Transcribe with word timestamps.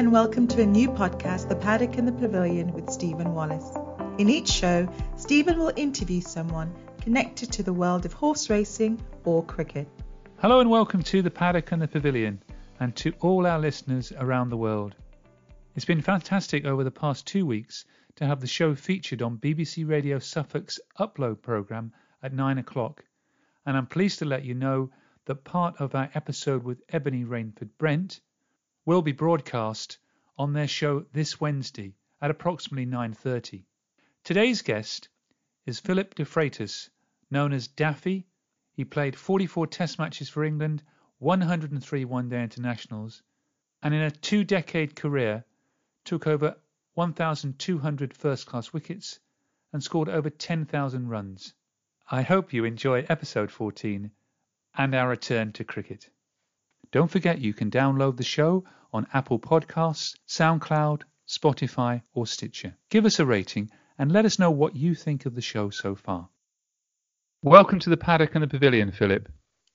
And 0.00 0.12
welcome 0.12 0.48
to 0.48 0.62
a 0.62 0.66
new 0.66 0.88
podcast, 0.88 1.50
The 1.50 1.56
Paddock 1.56 1.98
and 1.98 2.08
the 2.08 2.12
Pavilion 2.12 2.72
with 2.72 2.88
Stephen 2.88 3.34
Wallis. 3.34 3.76
In 4.16 4.30
each 4.30 4.48
show, 4.48 4.88
Stephen 5.18 5.58
will 5.58 5.74
interview 5.76 6.22
someone 6.22 6.74
connected 7.02 7.52
to 7.52 7.62
the 7.62 7.74
world 7.74 8.06
of 8.06 8.14
horse 8.14 8.48
racing 8.48 8.98
or 9.26 9.44
cricket. 9.44 9.86
Hello, 10.38 10.60
and 10.60 10.70
welcome 10.70 11.02
to 11.02 11.20
The 11.20 11.30
Paddock 11.30 11.70
and 11.72 11.82
the 11.82 11.86
Pavilion, 11.86 12.42
and 12.80 12.96
to 12.96 13.12
all 13.20 13.46
our 13.46 13.58
listeners 13.58 14.10
around 14.16 14.48
the 14.48 14.56
world. 14.56 14.94
It's 15.76 15.84
been 15.84 16.00
fantastic 16.00 16.64
over 16.64 16.82
the 16.82 16.90
past 16.90 17.26
two 17.26 17.44
weeks 17.44 17.84
to 18.16 18.24
have 18.24 18.40
the 18.40 18.46
show 18.46 18.74
featured 18.74 19.20
on 19.20 19.36
BBC 19.36 19.86
Radio 19.86 20.18
Suffolk's 20.18 20.80
Upload 20.98 21.42
programme 21.42 21.92
at 22.22 22.32
9 22.32 22.56
o'clock, 22.56 23.04
and 23.66 23.76
I'm 23.76 23.86
pleased 23.86 24.20
to 24.20 24.24
let 24.24 24.46
you 24.46 24.54
know 24.54 24.92
that 25.26 25.44
part 25.44 25.78
of 25.78 25.94
our 25.94 26.08
episode 26.14 26.64
with 26.64 26.80
Ebony 26.88 27.26
Rainford 27.26 27.68
Brent 27.76 28.22
will 28.84 29.02
be 29.02 29.12
broadcast 29.12 29.98
on 30.38 30.52
their 30.52 30.68
show 30.68 31.00
this 31.12 31.40
Wednesday 31.40 31.94
at 32.20 32.30
approximately 32.30 32.86
9:30. 32.86 33.64
Today's 34.24 34.62
guest 34.62 35.08
is 35.66 35.80
Phillip 35.80 36.14
DeFreitas, 36.14 36.88
known 37.30 37.52
as 37.52 37.68
Daffy. 37.68 38.26
He 38.72 38.84
played 38.84 39.16
44 39.16 39.66
test 39.66 39.98
matches 39.98 40.28
for 40.28 40.44
England, 40.44 40.82
103 41.18 42.04
one-day 42.04 42.42
internationals, 42.42 43.22
and 43.82 43.92
in 43.92 44.00
a 44.00 44.10
two-decade 44.10 44.96
career 44.96 45.44
took 46.04 46.26
over 46.26 46.56
1,200 46.94 48.16
first-class 48.16 48.72
wickets 48.72 49.20
and 49.72 49.82
scored 49.82 50.08
over 50.08 50.30
10,000 50.30 51.08
runs. 51.08 51.54
I 52.10 52.22
hope 52.22 52.52
you 52.52 52.64
enjoy 52.64 53.06
episode 53.08 53.50
14 53.50 54.10
and 54.74 54.94
our 54.94 55.08
return 55.08 55.52
to 55.52 55.64
cricket. 55.64 56.08
Don't 56.92 57.10
forget 57.10 57.40
you 57.40 57.54
can 57.54 57.70
download 57.70 58.16
the 58.16 58.24
show 58.24 58.64
on 58.92 59.06
Apple 59.14 59.38
Podcasts, 59.38 60.16
SoundCloud, 60.26 61.02
Spotify, 61.28 62.02
or 62.14 62.26
Stitcher. 62.26 62.74
Give 62.88 63.06
us 63.06 63.20
a 63.20 63.26
rating 63.26 63.70
and 63.96 64.10
let 64.10 64.24
us 64.24 64.40
know 64.40 64.50
what 64.50 64.74
you 64.74 64.96
think 64.96 65.24
of 65.24 65.36
the 65.36 65.40
show 65.40 65.70
so 65.70 65.94
far. 65.94 66.28
Welcome 67.44 67.78
to 67.80 67.90
the 67.90 67.96
Paddock 67.96 68.34
and 68.34 68.42
the 68.42 68.48
Pavilion, 68.48 68.90
Phillip. 68.90 69.28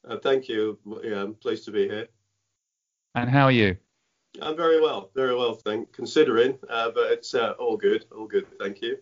Uh, 0.05 0.17
thank 0.17 0.49
you. 0.49 0.77
Yeah, 1.03 1.21
I'm 1.21 1.35
pleased 1.35 1.63
to 1.65 1.71
be 1.71 1.87
here. 1.87 2.07
And 3.15 3.29
how 3.29 3.45
are 3.45 3.51
you? 3.51 3.77
I'm 4.41 4.57
very 4.57 4.81
well, 4.81 5.09
very 5.15 5.35
well, 5.37 5.53
thank 5.53 5.93
considering, 5.93 6.59
uh, 6.69 6.91
but 6.91 7.13
it's 7.13 7.33
uh, 7.33 7.53
all 7.57 7.77
good, 7.77 8.03
all 8.13 8.27
good, 8.27 8.45
thank 8.59 8.81
you. 8.81 8.97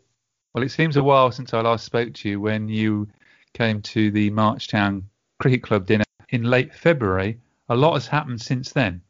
Well, 0.53 0.63
it 0.63 0.69
seems 0.69 0.97
a 0.97 1.03
while 1.03 1.31
since 1.31 1.51
I 1.51 1.61
last 1.61 1.83
spoke 1.83 2.13
to 2.13 2.29
you 2.29 2.39
when 2.39 2.69
you 2.69 3.07
came 3.55 3.81
to 3.81 4.11
the 4.11 4.29
Marchtown 4.29 5.01
Cricket 5.39 5.63
Club 5.63 5.87
dinner 5.87 6.03
in 6.29 6.43
late 6.43 6.75
February 6.75 7.39
a 7.69 7.75
lot 7.75 7.93
has 7.93 8.07
happened 8.07 8.41
since 8.41 8.71
then. 8.71 9.01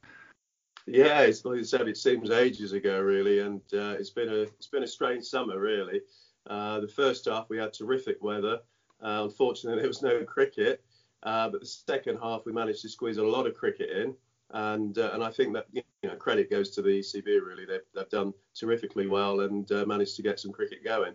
Yeah, 0.86 1.22
it's 1.22 1.46
like 1.46 1.58
you 1.58 1.64
said, 1.64 1.88
it 1.88 1.98
seems 1.98 2.30
ages 2.30 2.74
ago 2.74 3.00
really, 3.00 3.40
and 3.40 3.62
uh, 3.74 3.96
it's 3.98 4.10
been 4.10 4.30
a 4.30 4.42
it's 4.42 4.68
been 4.68 4.84
a 4.84 4.88
strange 4.88 5.24
summer 5.24 5.60
really. 5.60 6.02
Uh, 6.50 6.82
the 6.82 6.88
first 6.88 7.26
half 7.26 7.50
we 7.50 7.58
had 7.58 7.74
terrific 7.74 8.22
weather. 8.22 8.60
Uh, 9.02 9.22
unfortunately, 9.24 9.80
there 9.82 9.88
was 9.88 10.02
no 10.02 10.24
cricket, 10.26 10.84
uh, 11.24 11.50
but 11.50 11.62
the 11.62 11.66
second 11.66 12.18
half 12.22 12.46
we 12.46 12.52
managed 12.52 12.82
to 12.82 12.90
squeeze 12.90 13.18
a 13.18 13.24
lot 13.24 13.48
of 13.48 13.54
cricket 13.54 13.90
in, 13.92 14.14
and 14.52 14.98
uh, 14.98 15.12
and 15.14 15.24
I 15.24 15.32
think 15.32 15.54
that 15.54 15.68
you 15.72 15.84
know 16.04 16.16
credit 16.16 16.50
goes 16.50 16.70
to 16.72 16.82
the 16.82 17.00
ECB 17.00 17.26
really. 17.26 17.66
They've 17.66 17.80
they've 17.96 18.10
done 18.10 18.34
terrifically 18.54 19.08
well 19.08 19.40
and 19.42 19.72
uh, 19.72 19.86
managed 19.86 20.18
to 20.18 20.22
get 20.22 20.40
some 20.40 20.52
cricket 20.52 20.84
going. 20.84 21.14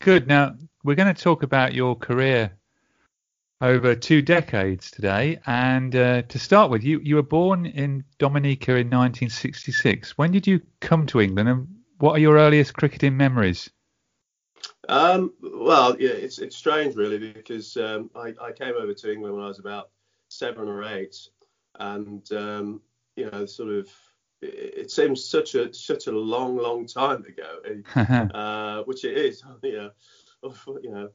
Good. 0.00 0.26
Now 0.26 0.56
we're 0.82 0.96
going 0.96 1.14
to 1.14 1.22
talk 1.22 1.42
about 1.42 1.74
your 1.74 1.94
career 1.94 2.56
over 3.62 3.94
two 3.94 4.20
decades 4.20 4.90
today. 4.90 5.40
And 5.46 5.94
uh, 5.94 6.22
to 6.22 6.38
start 6.38 6.70
with, 6.70 6.82
you, 6.82 7.00
you 7.02 7.14
were 7.14 7.22
born 7.22 7.64
in 7.64 8.04
Dominica 8.18 8.72
in 8.72 8.88
1966. 8.88 10.18
When 10.18 10.32
did 10.32 10.46
you 10.46 10.60
come 10.80 11.06
to 11.06 11.20
England, 11.20 11.48
and 11.48 11.68
what 11.98 12.16
are 12.16 12.18
your 12.18 12.36
earliest 12.36 12.74
cricketing 12.74 13.16
memories? 13.16 13.70
Um, 14.88 15.32
well, 15.40 15.96
yeah, 15.98 16.10
it's 16.10 16.38
it's 16.38 16.56
strange 16.56 16.96
really 16.96 17.32
because 17.32 17.76
um, 17.76 18.10
I, 18.16 18.34
I 18.40 18.52
came 18.52 18.74
over 18.78 18.92
to 18.92 19.12
England 19.12 19.34
when 19.34 19.44
I 19.44 19.48
was 19.48 19.60
about 19.60 19.90
seven 20.28 20.68
or 20.68 20.82
eight, 20.82 21.16
and 21.78 22.30
um, 22.32 22.82
you 23.16 23.30
know, 23.30 23.46
sort 23.46 23.70
of, 23.70 23.88
it, 24.40 24.90
seems 24.90 25.24
such 25.24 25.54
a 25.54 25.72
such 25.72 26.08
a 26.08 26.12
long, 26.12 26.56
long 26.56 26.86
time 26.86 27.24
ago, 27.24 27.80
uh, 28.34 28.82
which 28.82 29.04
it 29.04 29.16
is, 29.16 29.42
you 29.62 29.72
know, 30.42 30.78
you 30.82 30.90
know. 30.90 31.10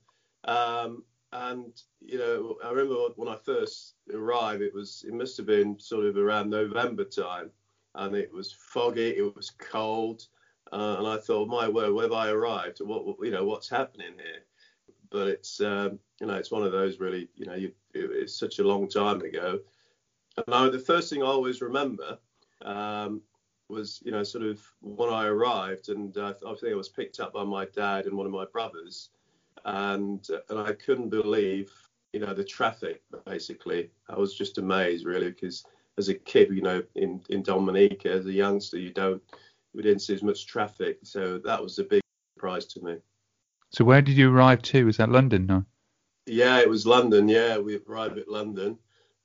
Um, 0.46 1.04
and 1.32 1.82
you 2.00 2.18
know, 2.18 2.58
I 2.64 2.70
remember 2.70 2.96
when 3.16 3.28
I 3.28 3.36
first 3.36 3.96
arrived, 4.14 4.62
it 4.62 4.74
was 4.74 5.04
it 5.08 5.14
must 5.14 5.38
have 5.38 5.46
been 5.46 5.80
sort 5.80 6.06
of 6.06 6.18
around 6.18 6.50
November 6.50 7.04
time, 7.04 7.50
and 7.96 8.16
it 8.16 8.32
was 8.32 8.54
foggy, 8.54 9.18
it 9.18 9.36
was 9.36 9.52
cold, 9.58 10.26
uh, 10.72 10.96
and 11.00 11.08
I 11.08 11.18
thought, 11.18 11.50
my 11.50 11.68
word, 11.68 11.94
where 11.94 12.06
have 12.06 12.14
I 12.14 12.30
arrived? 12.30 12.80
What 12.80 13.18
you 13.22 13.32
know, 13.32 13.46
what's 13.46 13.70
happening 13.70 14.14
here? 14.18 14.44
But 15.10 15.28
it's 15.28 15.60
um, 15.60 16.00
you 16.22 16.28
know, 16.28 16.36
it's 16.36 16.52
one 16.52 16.64
of 16.64 16.72
those 16.72 17.00
really, 17.00 17.30
you 17.36 17.46
know, 17.46 17.56
you, 17.56 17.72
it, 17.94 18.10
it's 18.12 18.38
such 18.38 18.60
a 18.60 18.68
long 18.68 18.88
time 18.88 19.22
ago. 19.22 19.60
And 20.46 20.56
I, 20.56 20.70
the 20.70 20.80
first 20.80 21.10
thing 21.10 21.24
I 21.24 21.28
always 21.28 21.62
remember 21.62 22.20
um, 22.62 23.22
was, 23.70 24.02
you 24.06 24.12
know, 24.12 24.24
sort 24.24 24.46
of 24.46 24.62
when 24.82 25.10
I 25.10 25.26
arrived, 25.26 25.90
and 25.90 26.18
uh, 26.18 26.34
I 26.48 26.54
think 26.56 26.72
I 26.72 26.76
was 26.76 26.90
picked 26.90 27.20
up 27.20 27.34
by 27.34 27.44
my 27.44 27.66
dad 27.66 28.06
and 28.06 28.16
one 28.16 28.26
of 28.26 28.32
my 28.32 28.46
brothers 28.46 29.10
and 29.68 30.26
and 30.50 30.60
I 30.60 30.74
couldn't 30.74 31.10
believe 31.10 31.72
you 32.14 32.20
know 32.20 32.34
the 32.34 32.44
traffic 32.44 33.04
basically. 33.26 33.92
I 34.10 34.18
was 34.18 34.36
just 34.36 34.58
amazed 34.58 35.06
really 35.06 35.30
because 35.30 35.64
as 35.98 36.10
a 36.10 36.14
kid, 36.14 36.50
you 36.52 36.62
know, 36.62 36.82
in 36.96 37.22
in 37.30 37.44
Dominica 37.44 38.12
as 38.12 38.26
a 38.26 38.34
youngster, 38.34 38.80
you 38.80 38.92
don't 38.92 39.22
we 39.74 39.84
didn't 39.84 40.02
see 40.02 40.14
as 40.14 40.24
much 40.24 40.48
traffic, 40.48 41.00
so 41.04 41.38
that 41.40 41.62
was 41.62 41.78
a 41.78 41.84
big 41.84 42.02
surprise 42.36 42.66
to 42.68 42.82
me. 42.82 42.98
So 43.72 43.84
where 43.84 44.02
did 44.02 44.18
you 44.18 44.32
arrive 44.32 44.62
to? 44.64 44.86
Was 44.86 44.98
that 44.98 45.10
London? 45.10 45.46
No. 45.46 45.66
Yeah, 46.26 46.60
it 46.60 46.70
was 46.70 46.86
London. 46.86 47.28
Yeah, 47.28 47.58
we 47.58 47.80
arrived 47.88 48.18
at 48.18 48.30
London. 48.30 48.78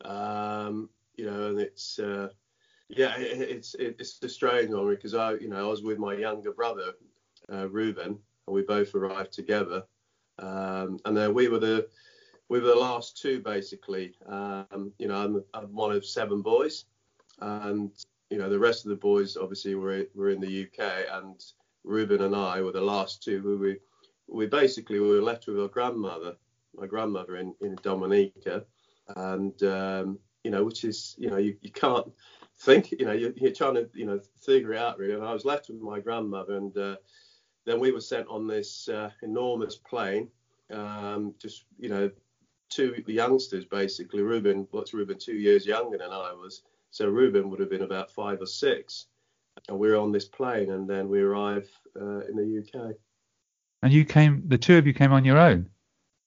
Um, 0.04 0.90
you 1.16 1.26
know, 1.26 1.48
and 1.48 1.60
it's 1.60 1.98
uh, 1.98 2.28
yeah, 2.88 3.14
it's 3.16 3.76
it's 3.78 4.18
a 4.22 4.28
strange 4.28 4.70
one 4.70 4.88
because 4.88 5.14
I 5.14 5.34
you 5.34 5.48
know 5.48 5.66
I 5.66 5.70
was 5.70 5.82
with 5.82 5.98
my 5.98 6.14
younger 6.14 6.52
brother 6.52 6.92
uh, 7.52 7.68
Reuben, 7.68 8.18
and 8.46 8.54
we 8.54 8.62
both 8.62 8.94
arrived 8.94 9.32
together. 9.32 9.84
Um, 10.38 10.98
and 11.04 11.16
then 11.16 11.34
we 11.34 11.48
were 11.48 11.58
the 11.58 11.88
we 12.48 12.60
were 12.60 12.68
the 12.68 12.74
last 12.74 13.16
two 13.16 13.40
basically. 13.40 14.14
Um, 14.26 14.92
you 14.98 15.08
know, 15.08 15.16
I'm, 15.16 15.44
I'm, 15.54 15.74
one 15.74 15.92
of 15.92 16.04
seven 16.04 16.42
boys, 16.42 16.84
and 17.40 17.90
you 18.30 18.38
know 18.38 18.48
the 18.48 18.58
rest 18.58 18.84
of 18.84 18.90
the 18.90 18.96
boys 18.96 19.36
obviously 19.36 19.74
were 19.74 20.04
were 20.14 20.30
in 20.30 20.40
the 20.40 20.66
UK, 20.66 21.06
and 21.12 21.42
Ruben 21.84 22.22
and 22.22 22.36
I 22.36 22.60
were 22.60 22.72
the 22.72 22.80
last 22.80 23.22
two 23.22 23.40
who 23.40 23.58
we 23.58 23.78
we 24.28 24.46
basically 24.46 25.00
we 25.00 25.08
were 25.08 25.22
left 25.22 25.46
with 25.46 25.60
our 25.60 25.68
grandmother, 25.68 26.36
my 26.74 26.86
grandmother 26.86 27.36
in 27.36 27.54
in 27.60 27.76
Dominica, 27.82 28.64
and 29.16 29.62
um, 29.62 30.18
you 30.44 30.50
know 30.50 30.64
which 30.64 30.84
is 30.84 31.14
you 31.18 31.30
know 31.30 31.38
you, 31.38 31.56
you 31.60 31.70
can't 31.70 32.10
think 32.60 32.90
you 32.92 33.04
know 33.04 33.12
you're, 33.12 33.32
you're, 33.36 33.52
trying 33.52 33.74
to 33.74 33.88
you 33.94 34.06
know 34.06 34.20
figure 34.40 34.74
it 34.74 34.78
out 34.78 34.98
really. 34.98 35.14
And 35.14 35.24
I 35.24 35.32
was 35.32 35.44
left 35.44 35.68
with 35.68 35.80
my 35.80 36.00
grandmother, 36.00 36.56
and 36.56 36.76
uh, 36.76 36.96
then 37.64 37.80
we 37.80 37.92
were 37.92 38.00
sent 38.00 38.26
on 38.28 38.46
this 38.46 38.88
uh, 38.88 39.10
enormous 39.22 39.76
plane, 39.76 40.28
um, 40.72 41.34
just 41.40 41.64
you 41.78 41.88
know 41.88 42.10
two 42.70 43.02
youngsters 43.06 43.64
basically. 43.64 44.22
Ruben, 44.22 44.66
what's 44.70 44.94
Ruben, 44.94 45.18
two 45.18 45.34
years 45.34 45.66
younger 45.66 45.98
than 45.98 46.10
I 46.10 46.32
was. 46.32 46.62
So 46.90 47.08
Ruben 47.08 47.48
would 47.50 47.60
have 47.60 47.70
been 47.70 47.82
about 47.82 48.10
five 48.10 48.40
or 48.40 48.46
six. 48.46 49.06
And 49.68 49.78
we 49.78 49.88
were 49.88 49.96
on 49.96 50.12
this 50.12 50.24
plane, 50.24 50.70
and 50.72 50.88
then 50.88 51.08
we 51.08 51.20
arrived 51.20 51.70
uh, 52.00 52.20
in 52.20 52.36
the 52.36 52.58
UK. 52.58 52.94
And 53.82 53.92
you 53.92 54.04
came, 54.04 54.42
the 54.46 54.58
two 54.58 54.76
of 54.78 54.86
you 54.86 54.94
came 54.94 55.12
on 55.12 55.24
your 55.24 55.38
own. 55.38 55.68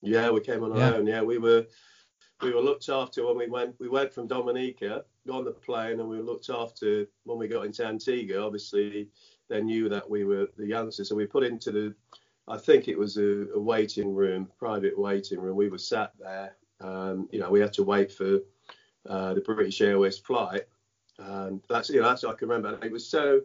Yeah, 0.01 0.29
we 0.29 0.41
came 0.41 0.63
on 0.63 0.71
our 0.73 0.77
yeah. 0.77 0.93
own. 0.93 1.07
Yeah, 1.07 1.21
we 1.21 1.38
were 1.38 1.65
we 2.41 2.53
were 2.53 2.61
looked 2.61 2.89
after 2.89 3.25
when 3.25 3.38
we 3.38 3.47
went. 3.47 3.75
We 3.79 3.89
went 3.89 4.13
from 4.13 4.27
Dominica, 4.27 5.05
got 5.27 5.38
on 5.38 5.45
the 5.45 5.51
plane, 5.51 5.99
and 5.99 6.07
we 6.07 6.17
were 6.17 6.23
looked 6.23 6.49
after 6.49 7.07
when 7.23 7.39
we 7.39 7.47
got 7.47 7.65
into 7.65 7.85
Antigua. 7.85 8.45
Obviously, 8.45 9.09
they 9.50 9.62
knew 9.62 9.89
that 9.89 10.09
we 10.09 10.24
were 10.24 10.47
the 10.57 10.68
youngsters, 10.68 11.09
so 11.09 11.15
we 11.15 11.25
put 11.25 11.44
into 11.44 11.71
the 11.71 11.95
I 12.47 12.57
think 12.57 12.88
it 12.88 12.97
was 12.97 13.18
a, 13.18 13.47
a, 13.56 13.59
waiting 13.59 14.13
room, 14.13 14.47
private 14.59 14.97
waiting 14.97 15.39
room. 15.39 15.56
We 15.56 15.69
were 15.69 15.80
sat 15.80 16.12
there. 16.19 16.56
Um, 16.80 17.27
you 17.31 17.39
know, 17.39 17.50
we 17.50 17.59
had 17.59 17.74
to 17.74 17.83
wait 17.83 18.12
for 18.12 18.39
uh, 19.09 19.33
the 19.33 19.42
British 19.42 19.81
Airways 19.81 20.18
flight. 20.18 20.63
And 21.18 21.62
that's 21.69 21.89
you 21.89 22.01
know 22.01 22.09
that's 22.09 22.24
I 22.24 22.33
can 22.33 22.50
remember. 22.50 22.77
It 22.86 22.92
was 22.92 23.07
so 23.07 23.42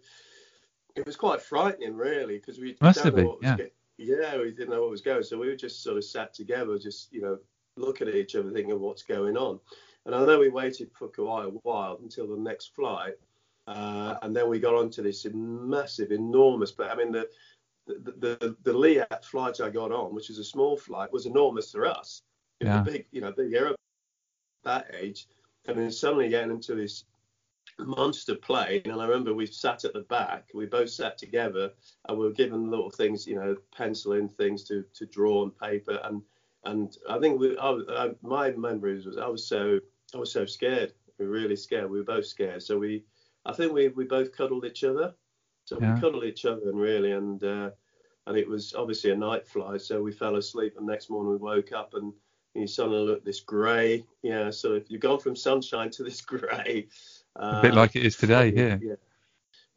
it 0.96 1.06
was 1.06 1.16
quite 1.16 1.40
frightening 1.40 1.96
really 1.96 2.38
because 2.38 2.58
we 2.58 2.76
must 2.80 3.00
have 3.00 3.14
been 3.14 3.36
yeah. 3.42 3.56
yeah 3.96 4.38
we 4.38 4.50
didn't 4.50 4.70
know 4.70 4.82
what 4.82 4.90
was 4.90 5.02
going. 5.02 5.22
So 5.22 5.38
we 5.38 5.48
were 5.48 5.56
just 5.56 5.82
sort 5.82 5.96
of 5.96 6.04
sat 6.04 6.34
together, 6.34 6.78
just 6.78 7.12
you 7.12 7.22
know 7.22 7.38
looking 7.76 8.08
at 8.08 8.16
each 8.16 8.34
other, 8.34 8.50
thinking 8.50 8.78
what's 8.80 9.04
going 9.04 9.36
on. 9.36 9.60
And 10.04 10.14
I 10.14 10.24
know 10.24 10.38
we 10.38 10.48
waited 10.48 10.90
for 10.92 11.08
quite 11.08 11.46
a 11.46 11.50
while 11.62 11.98
until 12.02 12.26
the 12.26 12.40
next 12.42 12.74
flight. 12.74 13.14
Uh, 13.70 14.18
and 14.22 14.34
then 14.34 14.48
we 14.48 14.58
got 14.58 14.74
onto 14.74 15.02
this 15.02 15.26
massive, 15.32 16.10
enormous. 16.10 16.72
But 16.72 16.90
I 16.90 16.96
mean, 16.96 17.12
the 17.12 17.28
the, 17.86 18.12
the, 18.18 18.56
the 18.62 18.72
Liat 18.72 19.24
flight 19.24 19.60
I 19.60 19.70
got 19.70 19.92
on, 19.92 20.14
which 20.14 20.28
was 20.28 20.38
a 20.38 20.44
small 20.44 20.76
flight, 20.76 21.12
was 21.12 21.26
enormous 21.26 21.72
for 21.72 21.86
us. 21.86 22.22
It 22.60 22.66
yeah. 22.66 22.82
big, 22.82 23.06
you 23.10 23.20
know, 23.20 23.32
big 23.32 23.52
aeroplane 23.52 23.76
that 24.64 24.94
age. 24.94 25.28
And 25.66 25.78
then 25.78 25.90
suddenly 25.90 26.28
getting 26.28 26.50
into 26.50 26.74
this 26.74 27.04
monster 27.78 28.34
plane. 28.34 28.82
And 28.84 29.00
I 29.00 29.06
remember 29.06 29.34
we 29.34 29.46
sat 29.46 29.84
at 29.84 29.92
the 29.92 30.00
back, 30.00 30.48
we 30.54 30.66
both 30.66 30.90
sat 30.90 31.18
together 31.18 31.70
and 32.08 32.18
we 32.18 32.26
were 32.26 32.32
given 32.32 32.70
little 32.70 32.90
things, 32.90 33.26
you 33.26 33.36
know, 33.36 33.56
penciling 33.76 34.28
things 34.28 34.64
to, 34.64 34.84
to 34.94 35.06
draw 35.06 35.42
on 35.42 35.50
paper. 35.52 36.00
And 36.04 36.22
and 36.64 36.94
I 37.08 37.18
think 37.18 37.40
we, 37.40 37.56
I, 37.56 37.80
I, 37.88 38.10
my 38.22 38.50
memories 38.50 39.06
was 39.06 39.16
I 39.16 39.28
was 39.28 39.46
so 39.46 39.78
I 40.14 40.18
was 40.18 40.32
so 40.32 40.44
scared. 40.44 40.92
We 41.18 41.26
were 41.26 41.32
really 41.32 41.56
scared. 41.56 41.90
We 41.90 41.98
were 41.98 42.04
both 42.04 42.26
scared. 42.26 42.62
So 42.62 42.78
we, 42.78 43.04
I 43.46 43.52
think 43.52 43.72
we, 43.72 43.88
we 43.88 44.04
both 44.04 44.36
cuddled 44.36 44.64
each 44.64 44.84
other. 44.84 45.14
So 45.64 45.78
yeah. 45.80 45.94
we 45.94 46.00
cuddled 46.00 46.24
each 46.24 46.44
other 46.44 46.68
and 46.68 46.78
really, 46.78 47.12
and 47.12 47.42
uh, 47.42 47.70
and 48.26 48.36
it 48.36 48.48
was 48.48 48.74
obviously 48.74 49.10
a 49.10 49.16
night 49.16 49.46
flight, 49.46 49.82
so 49.82 50.02
we 50.02 50.12
fell 50.12 50.36
asleep. 50.36 50.74
And 50.76 50.86
next 50.86 51.10
morning 51.10 51.32
we 51.32 51.38
woke 51.38 51.72
up 51.72 51.94
and 51.94 52.12
you 52.54 52.66
suddenly 52.66 53.00
look 53.00 53.24
this 53.24 53.40
grey, 53.40 54.04
yeah. 54.22 54.50
So 54.50 54.74
if 54.74 54.90
you've 54.90 55.00
gone 55.00 55.20
from 55.20 55.36
sunshine 55.36 55.90
to 55.90 56.02
this 56.02 56.20
grey, 56.20 56.88
uh, 57.36 57.58
a 57.58 57.62
bit 57.62 57.74
like 57.74 57.96
it 57.96 58.04
is 58.04 58.16
today, 58.16 58.52
yeah. 58.54 58.78
yeah. 58.80 58.94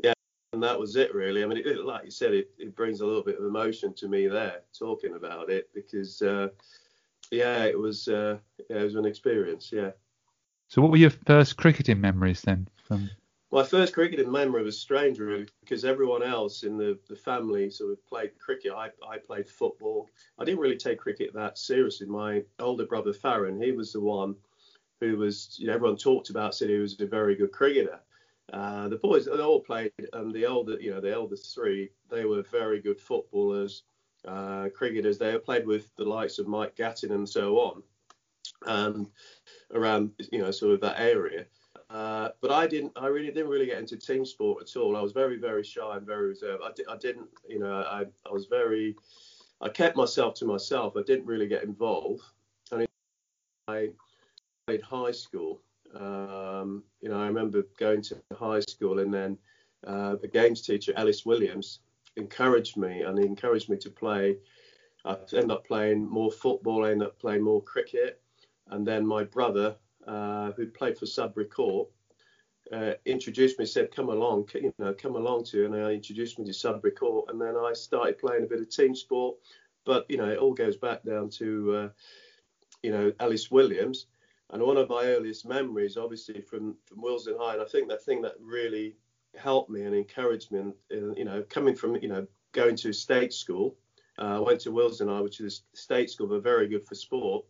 Yeah, 0.04 0.14
and 0.54 0.64
that 0.64 0.80
was 0.80 0.96
it 0.96 1.14
really. 1.14 1.44
I 1.44 1.48
mean, 1.48 1.60
it, 1.60 1.86
like 1.86 2.06
you 2.06 2.12
said, 2.12 2.34
it, 2.34 2.50
it 2.58 2.76
brings 2.76 3.02
a 3.02 3.06
little 3.06 3.24
bit 3.24 3.38
of 3.38 3.46
emotion 3.46 3.94
to 3.96 4.08
me 4.08 4.28
there 4.28 4.62
talking 4.78 5.16
about 5.16 5.50
it 5.50 5.70
because, 5.74 6.22
uh, 6.22 6.48
yeah, 7.32 7.64
it 7.66 7.78
was 7.78 8.08
uh, 8.08 8.38
yeah, 8.70 8.78
it 8.78 8.84
was 8.84 8.96
an 8.96 9.06
experience, 9.06 9.72
yeah. 9.72 9.92
So, 10.70 10.82
what 10.82 10.90
were 10.90 10.98
your 10.98 11.12
first 11.12 11.58
cricketing 11.58 12.02
memories 12.02 12.42
then? 12.42 12.68
From 12.88 13.10
my 13.54 13.64
first 13.64 13.94
cricketing 13.94 14.32
memory 14.32 14.64
was 14.64 14.80
strange, 14.80 15.20
really, 15.20 15.46
because 15.62 15.86
everyone 15.86 16.24
else 16.24 16.64
in 16.64 16.76
the, 16.76 16.98
the 17.08 17.16
family 17.16 17.70
sort 17.70 17.92
of 17.92 18.04
played 18.08 18.32
cricket. 18.40 18.72
I, 18.76 18.90
I 19.08 19.20
played 19.20 19.48
football. 19.48 20.10
I 20.40 20.44
didn't 20.44 20.60
really 20.60 20.76
take 20.76 20.98
cricket 20.98 21.32
that 21.36 21.60
seriously. 21.60 22.08
My 22.08 22.42
older 22.58 22.88
brother 22.88 23.14
Farron, 23.14 23.62
he 23.62 23.72
was 23.72 23.94
the 23.94 24.02
one 24.02 24.36
who 25.00 25.18
was, 25.18 25.56
you 25.60 25.68
know, 25.68 25.74
everyone 25.74 25.98
talked 25.98 26.32
about, 26.32 26.56
said 26.56 26.70
he 26.70 26.80
was 26.80 27.00
a 27.00 27.06
very 27.06 27.36
good 27.36 27.52
cricketer. 27.52 28.00
Uh, 28.52 28.88
the 28.88 28.98
boys, 28.98 29.26
they 29.26 29.32
all 29.34 29.60
played, 29.60 29.92
and 30.14 30.34
the 30.34 30.48
older, 30.48 30.80
you 30.82 30.90
know, 30.90 31.00
the 31.00 31.14
eldest 31.14 31.54
three, 31.54 31.92
they 32.10 32.26
were 32.26 32.42
very 32.42 32.82
good 32.82 33.00
footballers, 33.00 33.84
uh, 34.28 34.70
cricketers. 34.76 35.20
They 35.20 35.38
played 35.38 35.68
with 35.68 35.96
the 35.96 36.06
likes 36.06 36.40
of 36.40 36.48
Mike 36.48 36.76
Gatting 36.76 37.12
and 37.12 37.30
so 37.30 37.60
on, 37.60 37.84
and 38.66 39.08
around, 39.76 40.10
you 40.32 40.40
know, 40.40 40.50
sort 40.50 40.74
of 40.74 40.82
that 40.82 41.00
area. 41.00 41.46
Uh, 41.94 42.30
but 42.42 42.52
I 42.52 42.66
didn't. 42.66 42.92
I 42.96 43.06
really 43.06 43.28
didn't 43.28 43.50
really 43.50 43.68
get 43.68 43.78
into 43.78 43.96
team 43.96 44.26
sport 44.26 44.64
at 44.64 44.76
all. 44.80 44.98
I 44.98 45.02
was 45.02 45.12
very, 45.12 45.38
very 45.38 45.64
shy 45.64 45.96
and 45.96 46.06
very 46.06 46.30
reserved. 46.30 46.64
I, 46.66 46.72
di- 46.76 46.86
I 46.90 46.98
didn't. 46.98 47.30
You 47.48 47.60
know, 47.60 47.82
I, 47.82 48.06
I 48.28 48.32
was 48.32 48.48
very. 48.48 48.96
I 49.62 49.70
kept 49.70 49.96
myself 49.96 50.34
to 50.36 50.46
myself. 50.46 50.98
I 50.98 51.04
didn't 51.04 51.28
really 51.28 51.48
get 51.48 51.64
involved. 51.64 52.24
And 52.72 52.88
I 53.68 53.92
played 54.66 54.82
high 54.82 55.12
school. 55.12 55.62
Um, 55.96 56.84
you 57.00 57.10
know, 57.10 57.22
I 57.22 57.28
remember 57.28 57.64
going 57.78 58.02
to 58.04 58.18
high 58.36 58.62
school 58.62 59.00
and 59.00 59.14
then 59.14 59.38
uh, 59.86 60.16
the 60.16 60.28
games 60.28 60.62
teacher 60.64 60.92
Ellis 60.96 61.26
Williams 61.26 61.80
encouraged 62.16 62.78
me 62.78 63.04
and 63.04 63.18
he 63.18 63.26
encouraged 63.26 63.70
me 63.70 63.78
to 63.78 63.90
play. 63.90 64.38
I 65.06 65.18
ended 65.34 65.52
up 65.52 65.68
playing 65.68 66.10
more 66.10 66.32
football. 66.32 66.86
I 66.86 66.92
ended 66.92 67.10
up 67.10 67.20
playing 67.20 67.44
more 67.44 67.62
cricket. 67.62 68.22
And 68.70 68.88
then 68.88 69.06
my 69.06 69.24
brother, 69.24 69.76
uh, 70.08 70.52
who 70.54 70.68
played 70.68 70.98
for 70.98 71.06
Sudbury 71.06 71.46
Court, 71.46 71.90
uh, 72.72 72.94
introduced 73.06 73.60
me, 73.60 73.66
said, 73.66 73.92
"Come 73.92 74.10
along, 74.10 74.50
you 74.54 74.74
know, 74.80 74.94
come 74.94 75.16
along 75.16 75.46
to," 75.46 75.66
and 75.66 75.76
I 75.76 75.92
introduced 75.92 76.40
me 76.40 76.46
to 76.46 76.54
Sudbury 76.54 76.94
Court, 76.94 77.30
and 77.30 77.40
then 77.40 77.56
I 77.56 77.74
started 77.74 78.18
playing 78.18 78.44
a 78.44 78.48
bit 78.48 78.62
of 78.62 78.70
team 78.70 78.96
sport. 78.96 79.38
But 79.86 80.10
you 80.10 80.18
know, 80.18 80.30
it 80.30 80.38
all 80.38 80.54
goes 80.54 80.78
back 80.78 81.04
down 81.04 81.30
to 81.32 81.76
uh, 81.76 81.90
you 82.82 82.92
know 82.92 83.12
Ellis 83.20 83.52
Williams, 83.52 84.08
and 84.52 84.62
one 84.62 84.78
of 84.78 84.90
my 84.90 85.04
earliest 85.06 85.46
memories, 85.46 85.98
obviously 85.98 86.42
from 86.42 86.78
from 86.86 87.02
Willesden 87.02 87.36
High, 87.40 87.54
and 87.54 87.62
I 87.62 87.66
think 87.66 87.90
the 87.90 87.98
thing 87.98 88.22
that 88.22 88.36
really 88.40 88.96
helped 89.36 89.70
me 89.70 89.84
and 89.84 89.96
encouraged 89.96 90.52
me, 90.52 90.60
and, 90.60 90.74
and 90.92 91.18
you 91.18 91.26
know, 91.26 91.44
coming 91.50 91.76
from 91.76 91.96
you 91.98 92.08
know 92.08 92.26
going 92.54 92.76
to 92.78 92.94
state 92.94 93.34
school, 93.34 93.76
uh, 94.20 94.38
I 94.38 94.40
went 94.40 94.62
to 94.62 94.72
Willesden 94.72 95.10
High, 95.10 95.22
which 95.22 95.42
is 95.42 95.64
a 95.74 95.78
state 95.78 96.10
school, 96.10 96.28
but 96.28 96.44
very 96.44 96.68
good 96.68 96.86
for 96.86 96.96
sport. 96.96 97.46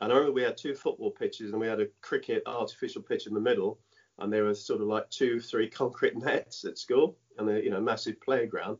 And 0.00 0.12
I 0.12 0.16
remember 0.16 0.34
we 0.34 0.42
had 0.42 0.56
two 0.56 0.74
football 0.74 1.10
pitches 1.10 1.52
and 1.52 1.60
we 1.60 1.66
had 1.66 1.80
a 1.80 1.88
cricket 2.02 2.42
artificial 2.46 3.02
pitch 3.02 3.26
in 3.26 3.34
the 3.34 3.40
middle, 3.40 3.78
and 4.18 4.32
there 4.32 4.44
were 4.44 4.54
sort 4.54 4.80
of 4.80 4.88
like 4.88 5.08
two, 5.10 5.40
three 5.40 5.68
concrete 5.68 6.16
nets 6.24 6.64
at 6.64 6.78
school, 6.78 7.16
and 7.38 7.48
a 7.48 7.62
you 7.62 7.70
know 7.70 7.80
massive 7.80 8.20
playground. 8.20 8.78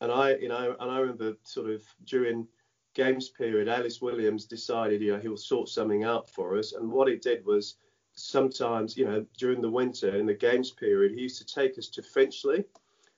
And 0.00 0.12
I, 0.12 0.36
you 0.36 0.48
know, 0.48 0.76
and 0.78 0.90
I 0.90 0.98
remember 0.98 1.34
sort 1.44 1.70
of 1.70 1.82
during 2.04 2.46
games 2.94 3.28
period, 3.28 3.68
Ellis 3.68 4.00
Williams 4.00 4.46
decided, 4.46 5.00
you 5.00 5.12
know, 5.12 5.20
he'll 5.20 5.36
sort 5.36 5.68
something 5.68 6.04
out 6.04 6.28
for 6.30 6.56
us. 6.58 6.72
And 6.72 6.90
what 6.90 7.08
he 7.08 7.16
did 7.16 7.44
was 7.44 7.76
sometimes, 8.14 8.96
you 8.96 9.04
know, 9.04 9.24
during 9.38 9.60
the 9.60 9.70
winter 9.70 10.16
in 10.16 10.26
the 10.26 10.34
games 10.34 10.70
period, 10.70 11.12
he 11.12 11.22
used 11.22 11.38
to 11.38 11.54
take 11.54 11.78
us 11.78 11.88
to 11.88 12.02
Finchley, 12.02 12.64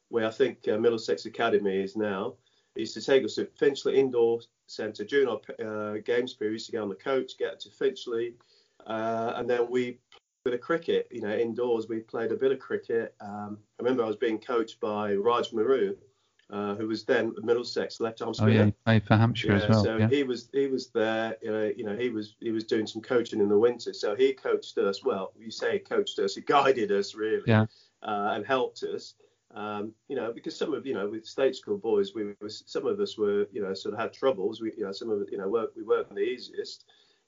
where 0.09 0.27
I 0.27 0.31
think 0.31 0.67
uh, 0.69 0.79
Middlesex 0.79 1.27
Academy 1.27 1.81
is 1.81 1.97
now. 1.97 2.35
He 2.75 2.83
used 2.83 2.95
to 2.95 3.03
take 3.03 3.25
us 3.25 3.37
to 3.37 3.47
Finchley 3.57 3.99
Indoor 3.99 4.41
Centre 4.69 5.05
during 5.05 5.29
our 5.29 5.41
uh, 5.65 5.99
games 6.05 6.35
period. 6.35 6.51
We 6.51 6.55
used 6.55 6.67
to 6.67 6.73
get 6.73 6.83
on 6.83 6.89
the 6.89 6.95
coach, 6.95 7.39
get 7.39 7.59
to 7.61 7.71
Finchley, 7.71 8.35
uh, 8.87 9.33
and 9.37 9.49
then 9.49 9.71
we 9.71 9.99
played 10.45 10.55
a 10.55 10.59
cricket. 10.59 11.09
You 11.11 11.23
know, 11.23 11.35
indoors 11.35 11.89
we 11.89 12.01
played 12.01 12.33
a 12.33 12.37
bit 12.37 12.53
of 12.53 12.59
cricket. 12.59 13.15
Um, 13.21 13.59
I 13.79 13.83
remember 13.83 14.05
I 14.05 14.07
was 14.07 14.17
being 14.17 14.39
coached 14.39 14.79
by 14.81 15.15
Raj 15.15 15.53
Maru, 15.53 15.97
uh, 16.51 16.75
who 16.75 16.87
was 16.87 17.05
then 17.05 17.35
Middlesex 17.43 18.01
left 18.01 18.23
arm 18.23 18.35
spinner. 18.35 18.51
Oh 18.51 18.55
yeah, 18.55 18.65
he 18.67 18.75
played 18.85 19.07
for 19.07 19.17
Hampshire 19.17 19.53
yeah, 19.53 19.63
as 19.63 19.69
well. 19.69 19.85
So 19.85 19.97
yeah. 19.97 20.09
he 20.09 20.23
was 20.23 20.49
he 20.53 20.67
was 20.67 20.89
there. 20.91 21.37
You 21.43 21.51
know, 21.51 21.73
you 21.77 21.85
know, 21.85 21.97
he 21.97 22.11
was 22.11 22.37
he 22.41 22.51
was 22.51 22.65
doing 22.65 22.87
some 22.87 23.03
coaching 23.03 23.41
in 23.41 23.49
the 23.49 23.59
winter. 23.59 23.93
So 23.93 24.15
he 24.15 24.33
coached 24.33 24.79
us. 24.79 25.05
Well, 25.05 25.33
you 25.37 25.51
say 25.51 25.75
he 25.75 25.79
coached 25.79 26.19
us. 26.19 26.35
He 26.35 26.41
guided 26.47 26.93
us 26.93 27.15
really, 27.15 27.43
yeah. 27.47 27.67
uh, 28.03 28.33
and 28.35 28.47
helped 28.47 28.83
us. 28.83 29.15
Um, 29.55 29.93
you 30.09 30.17
know, 30.17 30.33
because 30.33 30.57
some 30.57 30.75
of 30.75 30.87
you 30.87 30.95
know 30.95 31.09
with 31.09 31.27
state 31.27 31.57
school 31.57 31.79
boys, 31.79 32.15
we 32.15 32.25
were, 32.25 32.49
some 32.49 32.87
of 32.87 33.01
us 33.01 33.17
were 33.17 33.47
you 33.51 33.63
know 33.63 33.75
sort 33.75 33.95
of 33.95 34.01
had 34.01 34.13
troubles. 34.13 34.61
We 34.61 34.73
you 34.77 34.85
know 34.85 34.93
some 34.93 35.11
of 35.11 35.27
you 35.31 35.39
know 35.39 35.49
weren't, 35.49 35.71
we 35.77 35.83
weren't 35.83 36.15
the 36.15 36.21
easiest. 36.21 36.85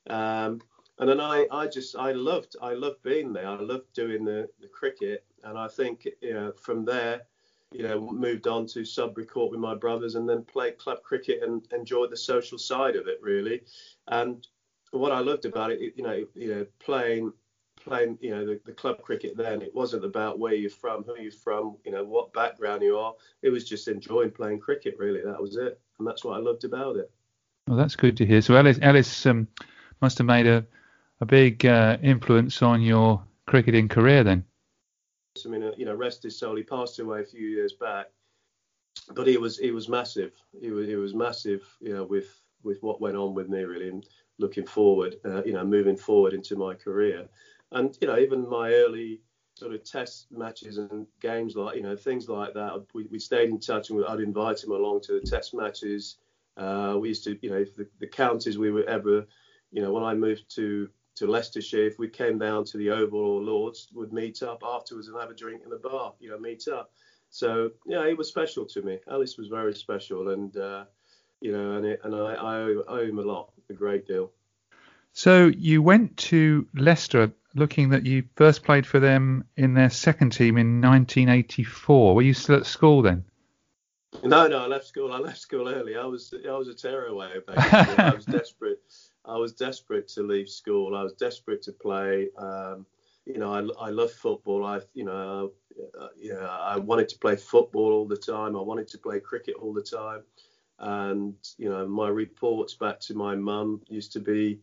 Um, 0.08 0.60
and 0.98 1.08
then 1.08 1.20
I, 1.20 1.46
I 1.50 1.66
just 1.66 1.96
I 1.96 2.12
loved 2.12 2.56
I 2.60 2.74
loved 2.74 3.02
being 3.02 3.32
there. 3.32 3.48
I 3.48 3.60
loved 3.60 3.92
doing 3.94 4.24
the, 4.24 4.48
the 4.60 4.68
cricket, 4.68 5.24
and 5.44 5.58
I 5.58 5.66
think 5.66 6.06
you 6.20 6.34
know 6.34 6.52
from 6.52 6.84
there, 6.84 7.22
you 7.72 7.84
know, 7.84 8.00
moved 8.00 8.46
on 8.46 8.66
to 8.66 8.84
Sudbury 8.84 9.26
Court 9.26 9.50
with 9.50 9.60
my 9.60 9.74
brothers, 9.74 10.14
and 10.14 10.28
then 10.28 10.44
played 10.44 10.78
club 10.78 11.02
cricket 11.02 11.42
and 11.42 11.66
enjoyed 11.72 12.10
the 12.10 12.16
social 12.16 12.58
side 12.58 12.96
of 12.96 13.06
it 13.06 13.18
really. 13.22 13.62
And 14.08 14.46
what 14.90 15.12
I 15.12 15.20
loved 15.20 15.44
about 15.44 15.70
it, 15.70 15.94
you 15.96 16.02
know, 16.02 16.26
you 16.34 16.54
know, 16.54 16.66
playing 16.80 17.32
playing, 17.80 18.18
you 18.20 18.30
know, 18.30 18.46
the, 18.46 18.60
the 18.64 18.72
club 18.72 19.02
cricket 19.02 19.37
then, 19.37 19.62
it 19.62 19.75
wasn't 19.75 20.04
about 20.04 20.38
where 20.38 20.54
you're 20.54 20.70
from, 20.70 21.04
who 21.04 21.20
you're 21.20 21.32
from, 21.32 21.76
you 21.84 21.92
know, 21.92 22.04
what 22.04 22.32
background 22.32 22.82
you 22.82 22.96
are. 22.99 23.14
It 23.42 23.50
was 23.50 23.68
just 23.68 23.88
enjoying 23.88 24.30
playing 24.30 24.60
cricket, 24.60 24.96
really. 24.99 25.22
That 25.22 25.40
was 25.40 25.56
it. 25.56 25.80
And 25.99 26.06
that's 26.06 26.25
what 26.25 26.37
I 26.37 26.40
loved 26.40 26.64
about 26.64 26.96
it. 26.96 27.10
Well, 27.66 27.76
that's 27.76 27.96
good 27.96 28.16
to 28.18 28.26
hear. 28.26 28.40
So 28.40 28.54
Ellis, 28.54 28.78
Ellis 28.82 29.26
um, 29.26 29.49
must 30.00 30.18
have 30.18 30.26
made 30.26 30.46
a, 30.46 30.64
a 31.20 31.26
big 31.26 31.64
uh, 31.66 31.99
influence 32.02 32.62
on 32.62 32.82
your 32.82 33.22
cricketing 33.46 33.88
career 33.88 34.25
then. 34.25 34.44
I 35.44 35.49
mean, 35.49 35.62
uh, 35.62 35.72
you 35.76 35.84
know, 35.84 35.94
rest 35.94 36.22
his 36.22 36.38
soul. 36.38 36.56
He 36.56 36.62
passed 36.62 36.99
away 36.99 37.20
a 37.20 37.25
few 37.25 37.46
years 37.46 37.75
back, 37.75 38.06
but 39.14 39.26
he 39.26 39.37
was 39.37 39.58
he 39.58 39.70
was 39.70 39.88
massive. 39.88 40.32
He 40.60 40.70
was 40.70 40.88
he 40.88 40.96
was 40.96 41.14
massive, 41.14 41.62
you 41.80 41.94
know, 41.94 42.04
with 42.04 42.40
with 42.62 42.82
what 42.82 43.00
went 43.00 43.16
on 43.16 43.34
with 43.34 43.49
me 43.49 43.62
really, 43.62 43.88
and 43.88 44.04
looking 44.38 44.66
forward, 44.66 45.16
uh, 45.25 45.42
you 45.44 45.52
know, 45.52 45.64
moving 45.64 45.96
forward 45.96 46.32
into 46.32 46.56
my 46.56 46.75
career, 46.75 47.28
and 47.72 47.96
you 48.00 48.08
know, 48.08 48.18
even 48.18 48.48
my 48.48 48.72
early 48.72 49.20
sort 49.54 49.74
of 49.74 49.84
test 49.84 50.26
matches 50.30 50.78
and 50.78 51.06
games 51.20 51.54
like 51.54 51.76
you 51.76 51.82
know 51.82 51.96
things 51.96 52.28
like 52.28 52.54
that. 52.54 52.86
We, 52.94 53.06
we 53.10 53.18
stayed 53.18 53.50
in 53.50 53.60
touch, 53.60 53.90
and 53.90 54.04
I'd 54.04 54.20
invite 54.20 54.62
him 54.62 54.72
along 54.72 55.02
to 55.02 55.20
the 55.20 55.26
test 55.26 55.54
matches. 55.54 56.16
Uh, 56.56 56.96
we 56.98 57.08
used 57.08 57.24
to, 57.24 57.38
you 57.42 57.50
know, 57.50 57.64
the, 57.76 57.86
the 58.00 58.06
counties 58.06 58.58
we 58.58 58.70
were 58.70 58.84
ever, 58.84 59.26
you 59.70 59.82
know, 59.82 59.92
when 59.92 60.02
I 60.02 60.14
moved 60.14 60.54
to 60.56 60.88
to 61.16 61.26
Leicestershire, 61.26 61.86
if 61.86 61.98
we 61.98 62.08
came 62.08 62.38
down 62.38 62.64
to 62.64 62.78
the 62.78 62.90
Oval 62.90 63.20
or 63.20 63.42
Lords, 63.42 63.88
would 63.92 64.12
meet 64.12 64.42
up 64.42 64.62
afterwards 64.64 65.08
and 65.08 65.20
have 65.20 65.30
a 65.30 65.34
drink 65.34 65.62
in 65.62 65.70
the 65.70 65.76
bar, 65.76 66.14
you 66.20 66.30
know, 66.30 66.38
meet 66.38 66.66
up. 66.68 66.92
So 67.28 67.70
yeah, 67.86 68.06
he 68.08 68.14
was 68.14 68.28
special 68.28 68.64
to 68.66 68.82
me. 68.82 68.98
Ellis 69.10 69.36
was 69.36 69.48
very 69.48 69.74
special, 69.74 70.30
and 70.30 70.56
uh, 70.56 70.84
you 71.40 71.52
know, 71.52 71.72
and 71.72 71.86
it, 71.86 72.00
and 72.04 72.14
I, 72.14 72.34
I 72.34 72.56
owe 72.88 73.04
him 73.04 73.18
a 73.18 73.22
lot, 73.22 73.52
a 73.68 73.74
great 73.74 74.06
deal. 74.06 74.32
So 75.12 75.46
you 75.46 75.82
went 75.82 76.16
to 76.18 76.66
Leicester, 76.74 77.32
looking 77.54 77.90
that 77.90 78.07
you 78.07 78.25
first 78.37 78.62
played 78.62 78.87
for 78.87 79.00
them 79.00 79.45
in 79.57 79.75
their 79.75 79.90
second 79.90 80.30
team 80.30 80.57
in 80.57 80.80
1984. 80.80 82.14
Were 82.14 82.23
you 82.23 82.35
still 82.35 82.57
at 82.57 82.66
school 82.66 83.02
then? 83.02 83.25
No, 84.25 84.49
no, 84.49 84.59
I 84.59 84.66
left 84.66 84.87
school. 84.87 85.12
I 85.12 85.19
left 85.19 85.38
school 85.38 85.69
early. 85.69 85.97
I 85.97 86.04
was 86.04 86.35
I 86.47 86.52
was 86.52 86.69
a 86.69 86.75
tearaway 86.75 87.35
basically. 87.47 88.04
I 88.04 88.14
was 88.14 88.25
desperate. 88.38 88.80
I 89.25 89.37
was 89.37 89.52
desperate 89.52 90.09
to 90.09 90.23
leave 90.23 90.49
school. 90.49 90.97
I 90.97 91.02
was 91.02 91.12
desperate 91.12 91.62
to 91.62 91.73
play. 91.73 92.28
Um, 92.37 92.87
you 93.26 93.38
know, 93.38 93.52
I, 93.52 93.87
I 93.87 93.90
love 93.90 94.11
football. 94.11 94.64
I, 94.64 94.80
you 94.95 95.04
know, 95.04 95.52
uh, 96.00 96.09
yeah, 96.16 96.47
I 96.47 96.78
wanted 96.78 97.09
to 97.11 97.19
play 97.19 97.37
football 97.37 97.92
all 97.92 98.07
the 98.07 98.16
time. 98.16 98.57
I 98.57 98.61
wanted 98.61 98.88
to 98.88 98.99
play 98.99 99.21
cricket 99.21 99.54
all 99.61 99.73
the 99.73 99.83
time. 99.83 100.23
And 100.78 101.35
you 101.59 101.69
know, 101.69 101.87
my 101.87 102.09
reports 102.09 102.75
back 102.75 103.00
to 103.00 103.14
my 103.14 103.35
mum 103.37 103.83
used 103.88 104.12
to 104.12 104.21
be, 104.21 104.61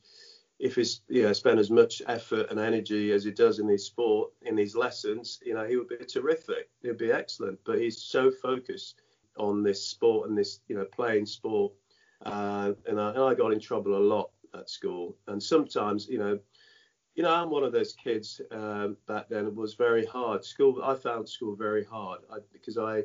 if 0.60 0.76
he's 0.76 1.02
you 1.08 1.24
know 1.24 1.34
spend 1.34 1.60
as 1.60 1.70
much 1.70 2.02
effort 2.08 2.48
and 2.50 2.60
energy 2.60 3.12
as 3.12 3.24
he 3.24 3.32
does 3.32 3.60
in 3.60 3.68
his 3.68 3.86
sport 3.86 4.32
in 4.42 4.58
his 4.58 4.76
lessons, 4.76 5.40
you 5.46 5.54
know, 5.54 5.66
he 5.66 5.78
would 5.78 5.88
be 5.88 5.98
terrific. 5.98 6.70
He'd 6.82 6.98
be 6.98 7.12
excellent. 7.12 7.60
But 7.66 7.80
he's 7.80 8.02
so 8.02 8.32
focused 8.32 9.02
on 9.38 9.64
this 9.64 9.86
sport 9.86 10.30
and 10.30 10.38
this 10.38 10.62
you 10.68 10.76
know 10.76 10.86
playing 10.86 11.26
sport. 11.26 11.74
Uh, 12.26 12.74
and, 12.88 13.00
I, 13.00 13.10
and 13.12 13.20
I 13.20 13.36
got 13.36 13.54
in 13.54 13.60
trouble 13.60 13.96
a 13.96 14.00
lot 14.00 14.32
at 14.56 14.70
school. 14.70 15.16
And 15.28 15.42
sometimes, 15.42 16.08
you 16.08 16.18
know, 16.18 16.40
you 17.16 17.24
know, 17.24 17.34
I'm 17.34 17.50
one 17.50 17.64
of 17.64 17.72
those 17.72 17.94
kids 17.94 18.42
um, 18.52 18.98
back 19.08 19.28
then. 19.30 19.46
It 19.46 19.56
was 19.56 19.74
very 19.74 20.06
hard. 20.06 20.44
School, 20.44 20.82
I 20.84 20.96
found 20.96 21.28
school 21.28 21.56
very 21.56 21.84
hard 21.84 22.22
I, 22.32 22.38
because 22.54 22.78
I, 22.78 23.04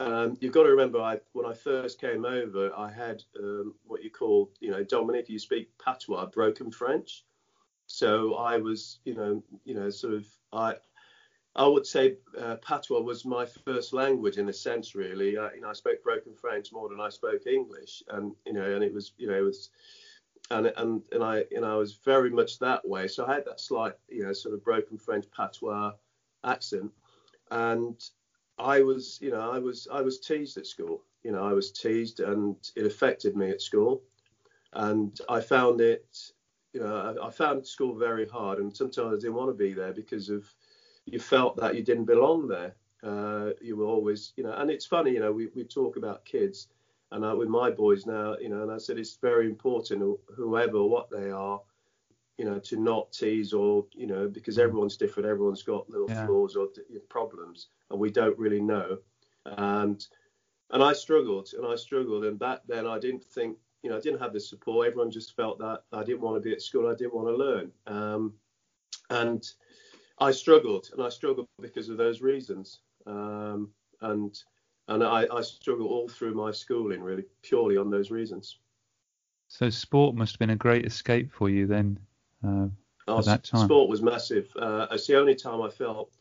um, 0.00 0.36
you've 0.40 0.52
got 0.52 0.64
to 0.64 0.70
remember, 0.70 1.00
I 1.00 1.18
when 1.32 1.46
I 1.46 1.54
first 1.54 2.00
came 2.00 2.24
over, 2.24 2.72
I 2.76 2.90
had 2.90 3.22
um, 3.38 3.74
what 3.86 4.02
you 4.02 4.10
call, 4.10 4.50
you 4.60 4.70
know, 4.70 4.84
Dominic, 4.84 5.28
you 5.28 5.38
speak 5.38 5.70
patois, 5.78 6.26
broken 6.26 6.70
French. 6.70 7.24
So 7.86 8.34
I 8.34 8.58
was, 8.58 9.00
you 9.04 9.14
know, 9.14 9.42
you 9.64 9.74
know, 9.74 9.88
sort 9.90 10.14
of, 10.14 10.26
I, 10.52 10.74
I 11.56 11.66
would 11.66 11.86
say 11.86 12.16
uh, 12.38 12.56
patois 12.56 13.00
was 13.00 13.24
my 13.24 13.46
first 13.46 13.92
language 13.92 14.36
in 14.36 14.48
a 14.48 14.52
sense, 14.52 14.94
really. 14.94 15.38
I, 15.38 15.54
you 15.54 15.62
know, 15.62 15.70
I 15.70 15.72
spoke 15.72 16.02
broken 16.04 16.34
French 16.34 16.72
more 16.72 16.88
than 16.88 17.00
I 17.00 17.08
spoke 17.08 17.46
English, 17.46 18.02
and 18.10 18.34
you 18.46 18.52
know, 18.52 18.74
and 18.74 18.84
it 18.84 18.92
was, 18.92 19.12
you 19.16 19.26
know, 19.26 19.38
it 19.38 19.42
was 19.42 19.70
and 20.50 20.72
and 20.76 21.02
and 21.12 21.22
I 21.22 21.44
you 21.50 21.60
know 21.60 21.72
I 21.72 21.76
was 21.76 21.94
very 21.94 22.30
much 22.30 22.58
that 22.58 22.86
way. 22.86 23.08
So 23.08 23.26
I 23.26 23.34
had 23.34 23.44
that 23.46 23.60
slight 23.60 23.94
you 24.08 24.24
know 24.24 24.32
sort 24.32 24.54
of 24.54 24.64
broken 24.64 24.96
French 24.96 25.26
patois 25.30 25.92
accent, 26.44 26.90
and 27.50 28.02
I 28.58 28.82
was 28.82 29.18
you 29.20 29.30
know 29.30 29.50
I 29.50 29.58
was 29.58 29.88
I 29.92 30.00
was 30.00 30.20
teased 30.20 30.56
at 30.58 30.66
school. 30.66 31.02
You 31.22 31.32
know 31.32 31.44
I 31.44 31.52
was 31.52 31.72
teased, 31.72 32.20
and 32.20 32.56
it 32.76 32.86
affected 32.86 33.36
me 33.36 33.50
at 33.50 33.62
school, 33.62 34.02
and 34.72 35.18
I 35.28 35.40
found 35.40 35.80
it. 35.80 36.32
You 36.72 36.80
know 36.80 37.16
I, 37.22 37.28
I 37.28 37.30
found 37.30 37.66
school 37.66 37.94
very 37.96 38.26
hard, 38.26 38.58
and 38.58 38.74
sometimes 38.76 39.12
I 39.12 39.20
didn't 39.20 39.34
want 39.34 39.50
to 39.50 39.54
be 39.54 39.72
there 39.72 39.92
because 39.92 40.28
of 40.28 40.46
you 41.06 41.18
felt 41.18 41.56
that 41.56 41.74
you 41.76 41.82
didn't 41.82 42.04
belong 42.04 42.48
there. 42.48 42.74
Uh, 43.02 43.50
you 43.60 43.76
were 43.76 43.86
always 43.86 44.32
you 44.36 44.44
know, 44.44 44.52
and 44.52 44.70
it's 44.70 44.86
funny 44.86 45.12
you 45.12 45.20
know 45.20 45.32
we 45.32 45.48
we 45.54 45.64
talk 45.64 45.96
about 45.96 46.24
kids 46.24 46.68
and 47.10 47.24
I, 47.24 47.32
with 47.32 47.48
my 47.48 47.70
boys 47.70 48.06
now, 48.06 48.36
you 48.38 48.48
know, 48.48 48.62
and 48.62 48.70
I 48.70 48.78
said 48.78 48.98
it's 48.98 49.16
very 49.16 49.46
important, 49.46 50.18
whoever, 50.36 50.84
what 50.84 51.08
they 51.10 51.30
are, 51.30 51.60
you 52.38 52.44
know, 52.44 52.58
to 52.60 52.76
not 52.76 53.12
tease 53.12 53.52
or, 53.52 53.84
you 53.92 54.06
know, 54.06 54.28
because 54.28 54.56
mm. 54.56 54.62
everyone's 54.62 54.96
different, 54.96 55.28
everyone's 55.28 55.64
got 55.64 55.90
little 55.90 56.08
yeah. 56.08 56.24
flaws 56.24 56.56
or 56.56 56.68
problems, 57.10 57.66
and 57.90 57.98
we 57.98 58.10
don't 58.10 58.38
really 58.38 58.60
know. 58.60 58.98
And 59.44 60.06
and 60.70 60.82
I 60.82 60.92
struggled, 60.92 61.50
and 61.56 61.66
I 61.66 61.74
struggled, 61.76 62.24
and 62.24 62.38
back 62.38 62.60
then 62.68 62.86
I 62.86 62.98
didn't 62.98 63.24
think, 63.24 63.58
you 63.82 63.90
know, 63.90 63.96
I 63.96 64.00
didn't 64.00 64.20
have 64.20 64.32
the 64.32 64.40
support. 64.40 64.86
Everyone 64.86 65.10
just 65.10 65.34
felt 65.34 65.58
that 65.58 65.82
I 65.92 66.04
didn't 66.04 66.20
want 66.20 66.36
to 66.36 66.40
be 66.40 66.52
at 66.52 66.62
school, 66.62 66.88
I 66.88 66.94
didn't 66.94 67.14
want 67.14 67.28
to 67.28 67.36
learn, 67.36 67.72
um, 67.86 68.34
and 69.10 69.44
I 70.20 70.30
struggled, 70.30 70.90
and 70.92 71.02
I 71.02 71.08
struggled 71.08 71.48
because 71.60 71.88
of 71.88 71.96
those 71.96 72.22
reasons. 72.22 72.80
Um, 73.06 73.70
and 74.00 74.40
and 74.86 75.02
I, 75.02 75.26
I 75.32 75.42
struggle 75.42 75.88
all 75.88 76.08
through 76.08 76.34
my 76.34 76.52
schooling 76.52 77.02
really 77.02 77.24
purely 77.42 77.76
on 77.76 77.90
those 77.90 78.12
reasons. 78.12 78.58
So 79.48 79.70
sport 79.70 80.14
must 80.14 80.34
have 80.34 80.38
been 80.38 80.50
a 80.50 80.56
great 80.56 80.84
escape 80.86 81.32
for 81.32 81.50
you 81.50 81.66
then. 81.66 81.98
Uh, 82.46 82.68
oh, 83.08 83.18
at 83.18 83.24
that 83.24 83.44
time. 83.44 83.66
Sport 83.66 83.88
was 83.88 84.02
massive. 84.02 84.48
Uh, 84.56 84.86
it's 84.90 85.06
the 85.06 85.18
only 85.18 85.34
time 85.34 85.62
I 85.62 85.68
felt, 85.68 86.12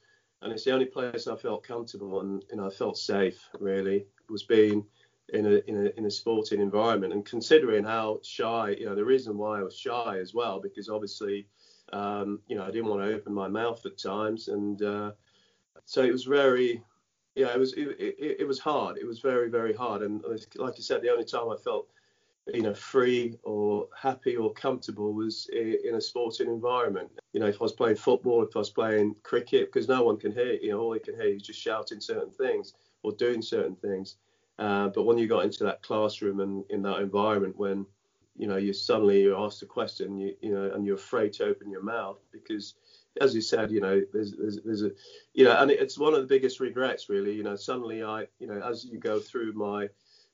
and 0.42 0.52
it's 0.52 0.64
the 0.64 0.74
only 0.74 0.86
place 0.86 1.28
I 1.28 1.36
felt 1.36 1.64
comfortable 1.64 2.22
and 2.22 2.44
you 2.50 2.58
know 2.58 2.68
I 2.68 2.70
felt 2.70 2.98
safe. 2.98 3.40
Really, 3.60 4.06
was 4.30 4.44
being 4.44 4.86
in 5.34 5.46
a, 5.46 5.56
in 5.68 5.88
a 5.88 5.90
in 5.98 6.06
a 6.06 6.12
sporting 6.12 6.62
environment 6.62 7.14
and 7.14 7.26
considering 7.26 7.84
how 7.84 8.20
shy. 8.24 8.76
You 8.80 8.88
know, 8.88 8.96
the 8.96 9.06
reason 9.06 9.38
why 9.38 9.60
I 9.60 9.64
was 9.64 9.78
shy 9.78 10.20
as 10.20 10.34
well 10.34 10.60
because 10.60 10.90
obviously, 10.90 11.48
um, 11.94 12.40
you 12.48 12.56
know, 12.56 12.64
I 12.64 12.72
didn't 12.72 12.88
want 12.88 13.02
to 13.02 13.14
open 13.14 13.34
my 13.34 13.48
mouth 13.48 13.86
at 13.86 13.98
times, 13.98 14.48
and 14.48 14.82
uh, 14.82 15.12
so 15.86 16.04
it 16.04 16.12
was 16.12 16.24
very 16.24 16.84
yeah, 17.36 17.54
it 17.54 17.60
was 17.60 17.74
it, 17.74 17.88
it, 18.00 18.38
it, 18.40 18.48
was 18.48 18.60
hard. 18.60 18.98
It 18.98 19.06
was 19.06 19.20
very 19.20 19.50
very 19.50 19.74
hard, 19.74 20.02
and 20.02 20.24
like 20.56 20.78
you 20.78 20.84
said, 20.84 21.02
the 21.02 21.12
only 21.12 21.26
time 21.26 21.50
I 21.50 21.56
felt 21.64 21.88
you 22.54 22.62
know 22.62 22.74
free 22.74 23.38
or 23.44 23.88
happy 24.00 24.36
or 24.36 24.54
comfortable 24.54 25.14
was 25.14 25.50
in 25.54 25.96
a 25.96 26.02
sporting 26.02 26.48
environment. 26.48 27.10
You 27.34 27.40
know, 27.40 27.48
if 27.48 27.62
I 27.62 27.64
was 27.64 27.74
playing 27.74 27.98
football, 27.98 28.44
if 28.44 28.56
I 28.56 28.60
was 28.60 28.70
playing 28.70 29.16
cricket, 29.24 29.72
because 29.72 29.88
no 29.88 30.04
one 30.04 30.18
can 30.18 30.32
hear. 30.32 30.54
You 30.54 30.72
know, 30.72 30.80
all 30.80 30.96
you 30.96 31.02
can 31.02 31.16
hear 31.16 31.36
is 31.36 31.44
just 31.44 31.60
shouting 31.60 32.00
certain 32.00 32.32
things 32.32 32.74
or 33.04 33.12
doing 33.12 33.42
certain 33.42 33.76
things. 33.76 34.16
Uh, 34.60 34.88
but 34.90 35.04
when 35.04 35.18
you 35.18 35.28
got 35.28 35.46
into 35.46 35.64
that 35.64 35.84
classroom 35.84 36.40
and 36.40 36.64
in 36.70 36.82
that 36.84 37.00
environment, 37.00 37.58
when 37.58 37.86
you 38.36 38.48
know 38.48 38.58
you 38.58 38.74
suddenly 38.74 39.22
you're 39.22 39.40
asked 39.40 39.62
a 39.62 39.66
question, 39.66 40.18
you, 40.18 40.36
you 40.42 40.54
know, 40.54 40.72
and 40.74 40.86
you're 40.86 40.96
afraid 40.96 41.34
to 41.34 41.46
open 41.46 41.70
your 41.70 41.84
mouth 41.84 42.20
because 42.32 42.76
as 43.22 43.34
you 43.34 43.42
said, 43.42 43.72
you 43.72 43.82
know, 43.82 44.02
there's, 44.14 44.34
there's, 44.34 44.60
there's 44.64 44.84
a, 44.84 44.92
you 45.34 45.44
know, 45.44 45.58
and 45.60 45.72
it's 45.72 45.98
one 45.98 46.14
of 46.14 46.22
the 46.22 46.28
biggest 46.28 46.60
regrets, 46.60 47.10
really. 47.10 47.34
You 47.34 47.44
know, 47.44 47.56
suddenly 47.56 48.04
I, 48.04 48.28
you 48.40 48.48
know, 48.48 48.62
as 48.62 48.86
you 48.86 49.00
go 49.00 49.20
through 49.20 49.54
my 49.54 49.90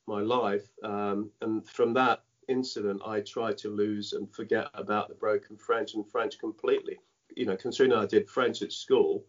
my 0.08 0.22
life, 0.22 0.68
um, 0.84 1.30
and 1.42 1.68
from 1.68 1.94
that 1.94 2.24
incident, 2.48 3.02
I 3.06 3.22
tried 3.22 3.58
to 3.60 3.70
lose 3.70 4.14
and 4.14 4.32
forget 4.34 4.68
about 4.74 5.10
the 5.10 5.16
broken 5.16 5.58
French 5.58 5.94
and 5.94 6.10
French 6.10 6.40
completely. 6.40 7.00
You 7.36 7.46
know, 7.46 7.56
considering 7.56 7.98
I 7.98 8.06
did 8.06 8.30
French 8.30 8.62
at 8.62 8.72
school, 8.72 9.26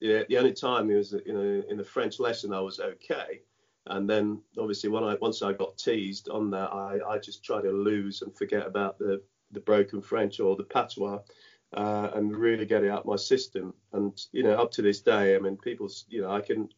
yeah, 0.00 0.22
the 0.28 0.38
only 0.38 0.52
time 0.52 0.90
it 0.90 0.96
was, 0.96 1.14
you 1.24 1.32
know, 1.32 1.62
in 1.68 1.76
the 1.76 1.84
French 1.84 2.18
lesson 2.18 2.52
I 2.52 2.60
was 2.60 2.80
okay. 2.80 3.42
And 3.86 4.08
then 4.08 4.42
obviously 4.58 4.88
when 4.88 5.04
I 5.04 5.16
once 5.20 5.42
I 5.42 5.52
got 5.52 5.78
teased 5.78 6.28
on 6.28 6.50
that, 6.50 6.72
I, 6.72 6.98
I 7.08 7.18
just 7.18 7.44
tried 7.44 7.62
to 7.62 7.72
lose 7.72 8.22
and 8.22 8.36
forget 8.36 8.66
about 8.66 8.98
the 8.98 9.22
the 9.52 9.60
broken 9.60 10.00
French 10.00 10.38
or 10.38 10.54
the 10.56 10.64
patois 10.64 11.18
uh, 11.74 12.10
and 12.14 12.36
really 12.36 12.66
get 12.66 12.84
it 12.84 12.90
out 12.90 13.06
my 13.06 13.16
system. 13.16 13.74
And 13.92 14.18
you 14.32 14.42
know, 14.42 14.54
up 14.54 14.70
to 14.72 14.82
this 14.82 15.00
day, 15.00 15.34
I 15.34 15.38
mean, 15.38 15.56
people, 15.56 15.88
you 16.08 16.22
know, 16.22 16.30
I 16.30 16.40
can 16.40 16.68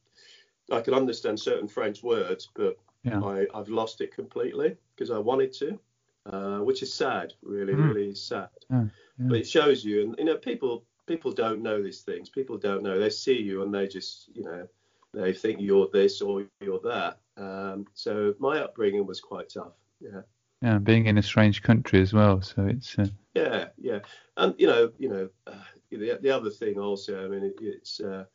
I 0.70 0.80
can 0.80 0.94
understand 0.94 1.38
certain 1.38 1.68
French 1.68 2.02
words, 2.02 2.48
but 2.54 2.76
yeah. 3.04 3.20
I, 3.20 3.46
I've 3.54 3.68
lost 3.68 4.00
it 4.00 4.14
completely 4.14 4.76
because 4.94 5.10
I 5.10 5.18
wanted 5.18 5.52
to, 5.54 5.78
uh, 6.26 6.58
which 6.58 6.82
is 6.82 6.92
sad, 6.92 7.32
really, 7.42 7.74
mm. 7.74 7.88
really 7.88 8.14
sad. 8.14 8.48
Yeah, 8.70 8.84
yeah. 9.18 9.26
But 9.28 9.38
it 9.38 9.48
shows 9.48 9.84
you, 9.84 10.02
and 10.02 10.14
you 10.18 10.24
know, 10.24 10.36
people 10.36 10.84
people 11.06 11.32
don't 11.32 11.62
know 11.62 11.82
these 11.82 12.02
things. 12.02 12.28
People 12.28 12.58
don't 12.58 12.82
know. 12.82 12.98
They 12.98 13.10
see 13.10 13.40
you 13.40 13.62
and 13.62 13.74
they 13.74 13.86
just, 13.86 14.30
you 14.34 14.44
know, 14.44 14.68
they 15.12 15.32
think 15.32 15.60
you're 15.60 15.88
this 15.92 16.20
or 16.20 16.46
you're 16.60 16.80
that. 16.80 17.18
Um, 17.36 17.86
so 17.94 18.34
my 18.38 18.58
upbringing 18.60 19.06
was 19.06 19.20
quite 19.20 19.50
tough. 19.50 19.74
Yeah. 20.00 20.22
Yeah, 20.62 20.78
being 20.78 21.06
in 21.06 21.18
a 21.18 21.22
strange 21.22 21.60
country 21.62 22.00
as 22.00 22.12
well, 22.12 22.40
so 22.40 22.66
it's. 22.66 22.96
Uh... 22.96 23.06
Yeah, 23.34 23.68
yeah, 23.78 23.98
and 24.36 24.54
you 24.58 24.68
know, 24.68 24.92
you 24.96 25.08
know, 25.08 25.28
uh, 25.48 25.54
the, 25.90 26.18
the 26.22 26.30
other 26.30 26.50
thing 26.50 26.78
also, 26.78 27.24
I 27.24 27.28
mean, 27.28 27.42
it, 27.42 27.54
it's 27.60 27.98
uh, 27.98 28.26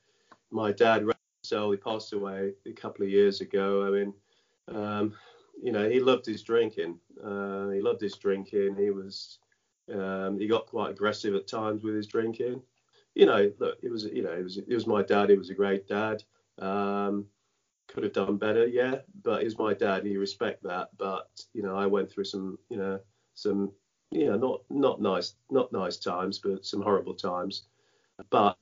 my 0.51 0.73
dad, 0.73 1.05
so 1.43 1.71
he 1.71 1.77
passed 1.77 2.11
away 2.11 2.51
a 2.65 2.73
couple 2.73 3.05
of 3.05 3.11
years 3.11 3.39
ago. 3.39 3.87
I 3.87 3.91
mean, 3.91 4.13
um, 4.73 5.13
you 5.61 5.71
know, 5.71 5.89
he 5.89 5.99
loved 5.99 6.25
his 6.25 6.43
drinking. 6.43 6.99
Uh, 7.23 7.69
he 7.69 7.81
loved 7.81 8.01
his 8.01 8.15
drinking. 8.15 8.75
He 8.77 8.91
was, 8.91 9.39
um, 9.93 10.39
he 10.39 10.47
got 10.47 10.67
quite 10.67 10.91
aggressive 10.91 11.35
at 11.35 11.47
times 11.47 11.83
with 11.83 11.95
his 11.95 12.07
drinking. 12.07 12.61
You 13.15 13.25
know, 13.25 13.51
look, 13.59 13.77
it 13.81 13.91
was, 13.91 14.05
you 14.05 14.23
know, 14.23 14.33
it 14.33 14.43
was, 14.43 14.57
it 14.57 14.73
was 14.73 14.87
my 14.87 15.01
dad. 15.01 15.29
He 15.29 15.37
was 15.37 15.49
a 15.49 15.55
great 15.55 15.87
dad. 15.87 16.23
Um, 16.59 17.25
could 17.87 18.03
have 18.03 18.13
done 18.13 18.37
better, 18.37 18.67
yeah, 18.67 18.99
but 19.23 19.43
he's 19.43 19.57
my 19.57 19.73
dad. 19.73 20.03
And 20.03 20.11
you 20.11 20.19
respect 20.19 20.63
that. 20.63 20.89
But 20.97 21.29
you 21.53 21.63
know, 21.63 21.75
I 21.75 21.85
went 21.85 22.11
through 22.11 22.25
some, 22.25 22.57
you 22.69 22.77
know, 22.77 22.99
some, 23.33 23.71
you 24.11 24.25
know, 24.25 24.37
not 24.37 24.61
not 24.69 25.01
nice, 25.01 25.35
not 25.49 25.71
nice 25.71 25.97
times, 25.97 26.39
but 26.39 26.65
some 26.65 26.81
horrible 26.81 27.13
times. 27.15 27.63
But 28.29 28.57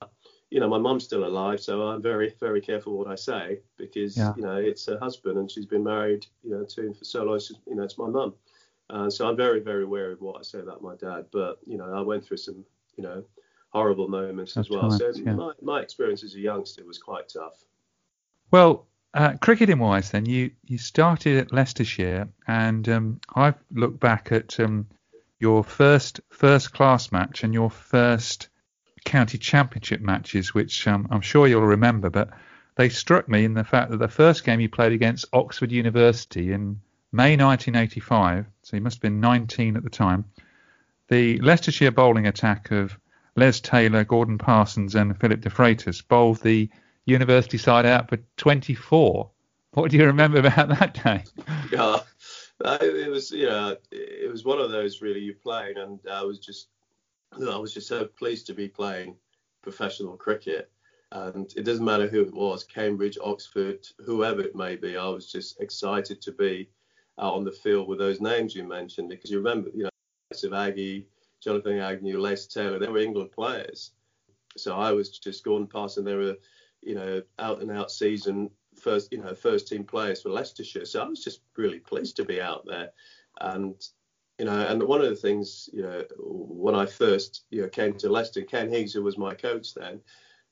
you 0.50 0.60
know, 0.60 0.68
my 0.68 0.78
mum's 0.78 1.04
still 1.04 1.24
alive, 1.24 1.60
so 1.60 1.82
I'm 1.82 2.02
very, 2.02 2.34
very 2.38 2.60
careful 2.60 2.96
what 2.96 3.08
I 3.08 3.16
say 3.16 3.60
because, 3.76 4.16
yeah. 4.16 4.32
you 4.36 4.42
know, 4.42 4.56
it's 4.56 4.86
her 4.86 4.98
husband 4.98 5.38
and 5.38 5.50
she's 5.50 5.66
been 5.66 5.82
married, 5.82 6.26
you 6.42 6.50
know, 6.50 6.64
to 6.64 6.86
him 6.86 6.94
for 6.94 7.04
so 7.04 7.24
long. 7.24 7.40
you 7.66 7.74
know, 7.74 7.82
it's 7.82 7.98
my 7.98 8.08
mum. 8.08 8.34
Uh, 8.88 9.10
so 9.10 9.28
I'm 9.28 9.36
very, 9.36 9.60
very 9.60 9.82
aware 9.82 10.12
of 10.12 10.20
what 10.20 10.38
I 10.38 10.42
say 10.42 10.60
about 10.60 10.82
my 10.82 10.94
dad. 10.94 11.26
But, 11.32 11.58
you 11.66 11.76
know, 11.76 11.92
I 11.92 12.00
went 12.00 12.24
through 12.24 12.36
some, 12.36 12.64
you 12.96 13.02
know, 13.02 13.24
horrible 13.70 14.06
moments 14.08 14.56
as 14.56 14.70
well. 14.70 14.90
so 14.90 15.10
yeah. 15.16 15.32
my, 15.34 15.52
my 15.60 15.80
experience 15.80 16.22
as 16.22 16.34
a 16.34 16.40
youngster 16.40 16.84
was 16.84 16.98
quite 16.98 17.28
tough. 17.28 17.64
Well, 18.52 18.86
uh, 19.14 19.34
cricketing 19.40 19.80
wise, 19.80 20.12
then, 20.12 20.26
you, 20.26 20.52
you 20.64 20.78
started 20.78 21.38
at 21.38 21.52
Leicestershire, 21.52 22.28
and 22.46 22.88
um, 22.88 23.20
I've 23.34 23.56
looked 23.72 23.98
back 23.98 24.30
at 24.30 24.60
um, 24.60 24.86
your 25.40 25.64
first 25.64 26.20
first 26.30 26.72
class 26.72 27.10
match 27.12 27.42
and 27.42 27.52
your 27.52 27.70
first 27.70 28.48
county 29.06 29.38
championship 29.38 30.02
matches, 30.02 30.52
which 30.52 30.86
um, 30.86 31.08
I'm 31.10 31.22
sure 31.22 31.46
you'll 31.46 31.62
remember, 31.62 32.10
but 32.10 32.30
they 32.74 32.90
struck 32.90 33.28
me 33.28 33.44
in 33.44 33.54
the 33.54 33.64
fact 33.64 33.90
that 33.90 33.98
the 33.98 34.08
first 34.08 34.44
game 34.44 34.60
you 34.60 34.68
played 34.68 34.92
against 34.92 35.24
Oxford 35.32 35.72
University 35.72 36.52
in 36.52 36.80
May 37.12 37.36
1985, 37.36 38.44
so 38.62 38.76
you 38.76 38.82
must 38.82 38.96
have 38.96 39.02
been 39.02 39.20
19 39.20 39.76
at 39.76 39.84
the 39.84 39.90
time, 39.90 40.26
the 41.08 41.38
Leicestershire 41.38 41.92
bowling 41.92 42.26
attack 42.26 42.70
of 42.72 42.98
Les 43.36 43.60
Taylor, 43.60 44.04
Gordon 44.04 44.36
Parsons, 44.36 44.94
and 44.94 45.18
Phillip 45.18 45.40
DeFreitas 45.40 46.06
bowled 46.06 46.42
the 46.42 46.68
university 47.06 47.58
side 47.58 47.86
out 47.86 48.10
for 48.10 48.18
24. 48.36 49.30
What 49.72 49.90
do 49.90 49.96
you 49.96 50.06
remember 50.06 50.38
about 50.40 50.68
that 50.68 50.94
day? 51.02 51.24
Yeah, 51.72 52.00
it 52.80 53.10
was 53.10 53.30
you 53.30 53.46
know 53.46 53.76
it 53.90 54.30
was 54.30 54.44
one 54.44 54.58
of 54.58 54.70
those 54.70 55.02
really 55.02 55.20
you 55.20 55.34
played, 55.34 55.76
and 55.76 56.00
I 56.10 56.22
was 56.22 56.38
just 56.38 56.68
I 57.32 57.56
was 57.56 57.74
just 57.74 57.88
so 57.88 58.04
pleased 58.04 58.46
to 58.46 58.54
be 58.54 58.68
playing 58.68 59.16
professional 59.62 60.16
cricket. 60.16 60.70
And 61.12 61.52
it 61.56 61.64
doesn't 61.64 61.84
matter 61.84 62.08
who 62.08 62.22
it 62.22 62.34
was, 62.34 62.64
Cambridge, 62.64 63.18
Oxford, 63.22 63.86
whoever 64.04 64.40
it 64.40 64.56
may 64.56 64.76
be. 64.76 64.96
I 64.96 65.06
was 65.06 65.30
just 65.30 65.60
excited 65.60 66.20
to 66.22 66.32
be 66.32 66.68
out 67.18 67.34
on 67.34 67.44
the 67.44 67.52
field 67.52 67.88
with 67.88 67.98
those 67.98 68.20
names 68.20 68.54
you 68.54 68.64
mentioned 68.64 69.08
because 69.08 69.30
you 69.30 69.38
remember, 69.38 69.70
you 69.74 69.84
know, 69.84 69.90
of 70.44 70.52
Aggie, 70.52 71.06
Jonathan 71.40 71.78
Agnew, 71.78 72.18
Les 72.18 72.46
Taylor, 72.46 72.78
they 72.78 72.88
were 72.88 72.98
England 72.98 73.30
players. 73.32 73.92
So 74.56 74.76
I 74.76 74.92
was 74.92 75.18
just 75.18 75.44
going 75.44 75.66
past 75.66 75.98
and 75.98 76.06
they 76.06 76.14
were, 76.14 76.36
you 76.82 76.94
know, 76.94 77.22
out 77.38 77.62
and 77.62 77.70
out 77.70 77.90
season 77.90 78.50
first, 78.80 79.12
you 79.12 79.22
know, 79.22 79.34
first 79.34 79.68
team 79.68 79.84
players 79.84 80.22
for 80.22 80.30
Leicestershire. 80.30 80.84
So 80.84 81.02
I 81.02 81.06
was 81.06 81.22
just 81.22 81.40
really 81.56 81.78
pleased 81.78 82.16
to 82.16 82.24
be 82.24 82.40
out 82.40 82.66
there. 82.66 82.90
And 83.40 83.74
you 84.38 84.44
know, 84.44 84.66
and 84.66 84.82
one 84.82 85.00
of 85.00 85.08
the 85.08 85.16
things, 85.16 85.70
you 85.72 85.82
know, 85.82 86.04
when 86.18 86.74
I 86.74 86.86
first, 86.86 87.44
you 87.50 87.62
know, 87.62 87.68
came 87.68 87.94
to 87.94 88.10
Leicester, 88.10 88.42
Ken 88.42 88.70
Higgs, 88.70 88.92
who 88.92 89.02
was 89.02 89.16
my 89.16 89.34
coach 89.34 89.74
then, 89.74 90.00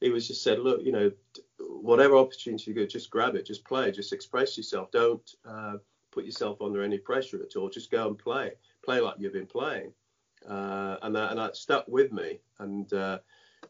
he 0.01 0.11
was 0.11 0.27
just 0.27 0.43
said, 0.43 0.59
look, 0.59 0.83
you 0.83 0.93
know, 0.93 1.11
whatever 1.59 2.17
opportunity 2.17 2.71
you 2.71 2.75
get, 2.75 2.91
just 2.91 3.11
grab 3.11 3.35
it, 3.35 3.47
just 3.47 3.65
play, 3.65 3.91
just 3.91 4.13
express 4.13 4.57
yourself. 4.57 4.91
Don't 4.91 5.35
uh, 5.47 5.77
put 6.11 6.25
yourself 6.25 6.63
under 6.63 6.83
any 6.83 6.99
pressure 6.99 7.43
at 7.43 7.57
all. 7.57 7.69
Just 7.69 7.91
go 7.91 8.09
and 8.09 8.19
play, 8.19 8.53
play 8.85 9.01
like 9.01 9.17
you've 9.19 9.33
been 9.33 9.47
playing. 9.47 9.93
Uh, 10.49 10.97
and 11.03 11.17
that 11.17 11.31
and 11.31 11.39
that 11.39 11.57
stuck 11.57 11.87
with 11.89 12.13
me. 12.13 12.39
And 12.59 12.93
uh, 12.93 13.19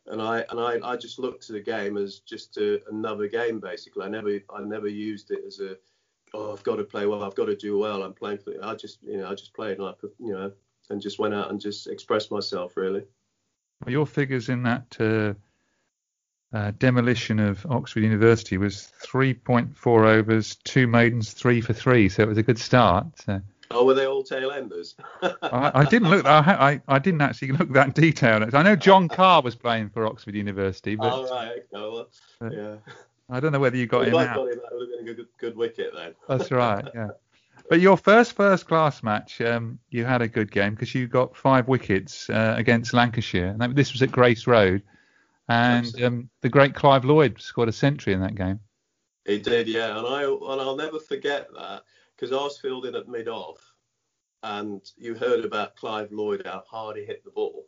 and 0.07 0.21
I 0.21 0.45
and 0.51 0.59
I, 0.59 0.81
I 0.83 0.97
just 0.97 1.19
looked 1.19 1.47
to 1.47 1.53
the 1.53 1.61
game 1.61 1.97
as 1.97 2.19
just 2.21 2.57
a, 2.57 2.81
another 2.91 3.29
game 3.29 3.61
basically. 3.61 4.05
I 4.05 4.09
never 4.09 4.39
I 4.53 4.61
never 4.63 4.89
used 4.89 5.31
it 5.31 5.45
as 5.47 5.61
a 5.61 5.77
oh, 6.33 6.53
I've 6.53 6.63
got 6.63 6.77
to 6.77 6.85
play 6.85 7.07
well, 7.07 7.23
I've 7.23 7.35
got 7.35 7.47
to 7.47 7.57
do 7.57 7.79
well. 7.79 8.03
I'm 8.03 8.15
playing 8.15 8.39
for. 8.39 8.53
I 8.63 8.75
just, 8.75 8.99
you 9.03 9.19
know, 9.19 9.29
I 9.29 9.35
just 9.35 9.55
played 9.55 9.79
and 9.79 9.89
I, 9.89 9.93
you 10.19 10.33
know, 10.33 10.53
and 10.91 11.01
just 11.01 11.19
went 11.19 11.35
out 11.35 11.51
and 11.51 11.61
just 11.61 11.87
expressed 11.87 12.31
myself 12.31 12.77
really. 12.77 13.05
Your 13.87 14.07
figures 14.07 14.49
in 14.49 14.63
that 14.63 14.97
uh, 15.01 15.35
uh, 16.57 16.73
demolition 16.79 17.39
of 17.39 17.67
Oxford 17.69 18.03
University 18.03 18.57
was 18.57 18.93
3.4 19.03 20.07
overs, 20.07 20.57
two 20.65 20.87
maidens, 20.87 21.33
three 21.33 21.61
for 21.61 21.73
three. 21.73 22.09
So 22.09 22.23
it 22.23 22.29
was 22.29 22.39
a 22.39 22.43
good 22.43 22.59
start. 22.59 23.07
So. 23.25 23.41
Oh, 23.71 23.85
were 23.85 23.95
they 23.95 24.07
all 24.07 24.23
tail 24.23 24.53
enders? 24.53 24.95
I, 25.23 25.73
I, 25.75 25.85
didn't 25.85 26.11
look. 26.11 26.27
I, 26.27 26.39
I, 26.39 26.95
I, 26.95 26.99
didn't 26.99 27.23
actually 27.23 27.53
look 27.53 27.73
that 27.73 27.95
detailed. 27.95 28.55
I 28.55 28.63
know 28.63 28.77
John 28.77 29.09
Carr 29.09 29.43
was 29.43 29.57
playing 29.57 29.91
for 29.91 30.07
Oxford 30.07 30.35
University, 30.35 30.95
but. 30.95 31.13
Oh 31.13 31.35
right, 31.35 31.51
okay, 31.51 31.65
well, 31.73 32.09
yeah. 32.53 32.77
I 33.31 33.41
don't 33.41 33.53
know 33.53 33.61
whether 33.61 33.77
you 33.77 33.87
got 33.87 34.01
well, 34.13 34.21
him 34.21 34.29
out. 34.29 34.37
Got 34.37 34.53
him, 34.53 34.61
that 34.63 34.73
would 34.73 34.89
have 34.89 34.99
been 34.99 35.09
a 35.09 35.15
good, 35.15 35.27
good 35.39 35.57
wicket 35.57 35.93
then. 35.95 36.15
That's 36.29 36.51
right. 36.51 36.85
Yeah. 36.95 37.09
But 37.71 37.81
your 37.81 37.97
first 37.97 38.35
first 38.35 38.67
class 38.67 39.03
match, 39.03 39.41
um, 39.41 39.79
you 39.89 40.05
had 40.05 40.21
a 40.21 40.29
good 40.29 40.51
game 40.51 40.75
because 40.75 40.95
you 40.95 41.07
got 41.07 41.35
five 41.35 41.67
wickets 41.67 42.29
uh, 42.29 42.55
against 42.59 42.93
Lancashire. 42.93 43.57
And 43.59 43.75
this 43.75 43.93
was 43.93 44.03
at 44.03 44.13
Grace 44.13 44.47
Road, 44.47 44.83
and 45.49 46.03
um, 46.03 46.31
the 46.43 46.51
great 46.51 46.75
Clive 46.75 47.07
Lloyd 47.07 47.41
scored 47.41 47.71
a 47.71 47.73
century 47.73 48.13
in 48.13 48.21
that 48.21 48.35
game. 48.35 48.61
He 49.25 49.39
did, 49.39 49.67
yeah, 49.67 49.97
and 49.97 50.07
I 50.07 50.25
and 50.25 50.61
I'll 50.61 50.77
never 50.77 50.99
forget 50.99 51.49
that 51.57 51.85
because 52.15 52.33
I 52.33 52.43
was 52.43 52.59
fielding 52.59 52.95
at 52.95 53.09
mid 53.09 53.29
off, 53.29 53.73
and 54.43 54.83
you 54.99 55.15
heard 55.15 55.47
about 55.47 55.77
Clive 55.77 56.13
Lloyd 56.13 56.43
how 56.45 56.63
hard 56.69 56.99
he 56.99 57.05
hit 57.05 57.25
the 57.25 57.31
ball. 57.31 57.65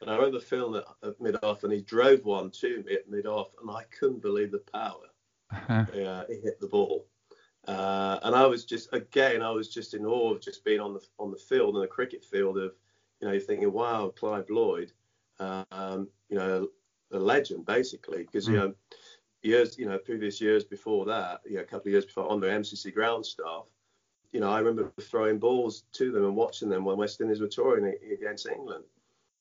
And 0.00 0.10
I 0.10 0.16
remember 0.16 0.40
filming 0.40 0.82
it 0.82 1.06
at 1.06 1.20
mid 1.20 1.36
off, 1.42 1.64
and 1.64 1.72
he 1.72 1.82
drove 1.82 2.24
one 2.24 2.50
to 2.52 2.82
me 2.84 2.94
at 2.94 3.10
mid 3.10 3.26
off, 3.26 3.48
and 3.60 3.70
I 3.70 3.84
couldn't 3.98 4.22
believe 4.22 4.52
the 4.52 4.62
power. 4.72 5.06
Uh-huh. 5.52 5.86
Yeah, 5.94 6.22
he 6.28 6.40
hit 6.40 6.60
the 6.60 6.68
ball. 6.68 7.06
Uh, 7.66 8.18
and 8.22 8.34
I 8.34 8.46
was 8.46 8.64
just 8.64 8.88
again, 8.92 9.42
I 9.42 9.50
was 9.50 9.68
just 9.68 9.94
in 9.94 10.06
awe 10.06 10.32
of 10.32 10.40
just 10.40 10.64
being 10.64 10.80
on 10.80 10.94
the 10.94 11.00
on 11.18 11.30
the 11.30 11.36
field 11.36 11.74
on 11.74 11.82
the 11.82 11.86
cricket 11.86 12.24
field 12.24 12.56
of, 12.58 12.72
you 13.20 13.26
know, 13.26 13.32
you're 13.32 13.40
thinking, 13.42 13.72
wow, 13.72 14.12
Clive 14.16 14.48
Lloyd, 14.48 14.92
um, 15.38 16.08
you 16.28 16.38
know, 16.38 16.68
a 17.12 17.18
legend 17.18 17.66
basically, 17.66 18.22
because 18.24 18.46
mm. 18.46 18.52
you 18.52 18.56
know, 18.56 18.74
years, 19.42 19.78
you 19.78 19.86
know, 19.86 19.98
previous 19.98 20.40
years 20.40 20.64
before 20.64 21.04
that, 21.06 21.40
you 21.44 21.56
know, 21.56 21.62
a 21.62 21.64
couple 21.64 21.88
of 21.88 21.92
years 21.92 22.06
before 22.06 22.30
on 22.30 22.40
the 22.40 22.46
MCC 22.46 22.94
ground 22.94 23.26
staff, 23.26 23.66
you 24.32 24.40
know, 24.40 24.50
I 24.50 24.58
remember 24.58 24.92
throwing 25.00 25.38
balls 25.38 25.84
to 25.92 26.10
them 26.10 26.24
and 26.24 26.36
watching 26.36 26.68
them 26.68 26.84
when 26.84 26.96
West 26.96 27.20
Indies 27.20 27.40
were 27.40 27.48
touring 27.48 27.94
against 28.12 28.48
England. 28.48 28.84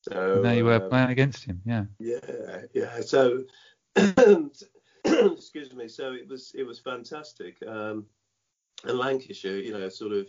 So 0.09 0.41
there 0.41 0.55
you 0.55 0.65
were 0.65 0.83
um, 0.83 0.89
playing 0.89 1.09
against 1.09 1.45
him, 1.45 1.61
yeah. 1.65 1.85
Yeah, 1.99 2.61
yeah. 2.73 3.01
So 3.01 3.43
excuse 3.95 5.73
me. 5.73 5.87
So 5.87 6.13
it 6.13 6.27
was 6.27 6.53
it 6.55 6.63
was 6.63 6.79
fantastic. 6.79 7.57
Um, 7.67 8.05
and 8.83 8.97
Lancashire, 8.97 9.57
you 9.57 9.73
know, 9.73 9.89
sort 9.89 10.13
of 10.13 10.27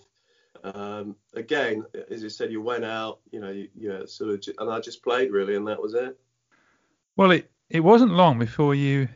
um, 0.65 1.17
again, 1.35 1.85
as 2.11 2.23
you 2.23 2.29
said, 2.29 2.51
you 2.51 2.63
went 2.63 2.85
out, 2.85 3.21
you 3.31 3.41
know, 3.41 3.51
you, 3.51 3.69
you 3.75 3.89
know, 3.89 4.07
sort 4.07 4.31
of, 4.49 4.55
and 4.59 4.71
I 4.71 4.81
just 4.81 5.03
played 5.03 5.31
really, 5.31 5.55
and 5.57 5.67
that 5.69 5.81
was 5.81 5.95
it. 5.95 6.19
Well, 7.17 7.31
it 7.33 7.51
it 7.71 7.81
wasn't 7.81 8.13
long 8.13 8.39
before 8.39 8.75
you 8.75 9.09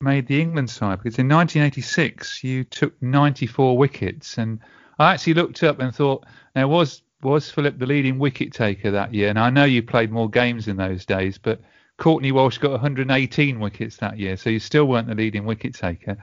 made 0.00 0.26
the 0.26 0.40
England 0.40 0.68
side 0.68 0.98
because 0.98 1.18
in 1.18 1.28
1986 1.28 2.44
you 2.44 2.64
took 2.64 3.00
94 3.02 3.76
wickets, 3.78 4.38
and 4.38 4.60
I 4.98 5.14
actually 5.14 5.34
looked 5.34 5.62
up 5.62 5.80
and 5.80 5.94
thought 5.94 6.26
there 6.54 6.68
was 6.68 7.02
was 7.26 7.50
Phillip 7.50 7.78
the 7.78 7.86
leading 7.86 8.18
wicket 8.18 8.52
taker 8.52 8.90
that 8.90 9.12
year? 9.12 9.28
And 9.28 9.38
I 9.38 9.50
know 9.50 9.64
you 9.64 9.82
played 9.82 10.10
more 10.10 10.30
games 10.30 10.68
in 10.68 10.76
those 10.76 11.04
days, 11.04 11.38
but 11.38 11.60
Courtney 11.98 12.32
Walsh 12.32 12.58
got 12.58 12.70
118 12.72 13.58
wickets 13.58 13.96
that 13.96 14.18
year, 14.18 14.36
so 14.36 14.50
you 14.50 14.58
still 14.58 14.86
weren't 14.86 15.08
the 15.08 15.14
leading 15.14 15.44
wicket 15.44 15.74
taker. 15.74 16.16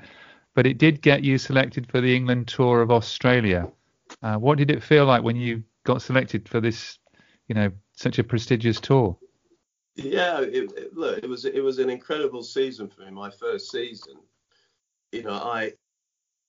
But 0.54 0.66
it 0.68 0.78
did 0.78 1.02
get 1.02 1.24
you 1.24 1.38
selected 1.38 1.90
for 1.90 2.00
the 2.00 2.16
England 2.16 2.48
tour 2.48 2.82
of 2.82 2.92
Australia. 2.92 3.72
Uh, 4.22 4.36
what 4.38 4.58
did 4.58 4.72
it 4.72 4.84
feel 4.84 5.06
like 5.06 5.24
when 5.24 5.36
you 5.36 5.64
got 5.84 6.02
selected 6.02 6.48
for 6.48 6.62
this, 6.62 7.00
you 7.48 7.56
know, 7.56 7.72
such 7.94 8.20
a 8.20 8.24
prestigious 8.24 8.80
tour? 8.80 9.18
Yeah, 9.96 10.42
it, 10.42 10.72
it, 10.78 10.96
look, 10.96 11.24
it 11.24 11.30
was 11.30 11.46
it 11.46 11.64
was 11.64 11.78
an 11.78 11.90
incredible 11.90 12.42
season 12.42 12.88
for 12.88 13.02
me. 13.02 13.12
My 13.12 13.30
first 13.30 13.70
season, 13.70 14.16
you 15.12 15.24
know, 15.24 15.34
I 15.34 15.74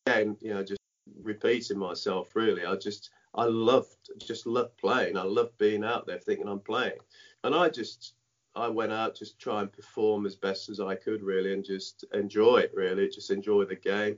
again, 0.06 0.36
you 0.40 0.54
know, 0.54 0.62
just 0.62 0.80
repeating 1.22 1.78
myself. 1.78 2.34
Really, 2.34 2.64
I 2.64 2.76
just 2.76 3.10
I 3.34 3.44
loved 3.44 4.10
just 4.18 4.46
loved 4.46 4.76
playing. 4.76 5.16
I 5.16 5.22
loved 5.22 5.58
being 5.58 5.84
out 5.84 6.06
there 6.06 6.18
thinking 6.18 6.48
I'm 6.48 6.60
playing, 6.60 6.98
and 7.42 7.54
I 7.54 7.68
just 7.68 8.14
I 8.54 8.68
went 8.68 8.92
out 8.92 9.16
just 9.16 9.38
try 9.40 9.60
and 9.60 9.72
perform 9.72 10.26
as 10.26 10.36
best 10.36 10.68
as 10.68 10.78
I 10.78 10.94
could 10.94 11.22
really, 11.22 11.52
and 11.52 11.64
just 11.64 12.04
enjoy 12.12 12.58
it 12.58 12.72
really, 12.74 13.08
just 13.08 13.30
enjoy 13.30 13.64
the 13.64 13.74
game. 13.76 14.16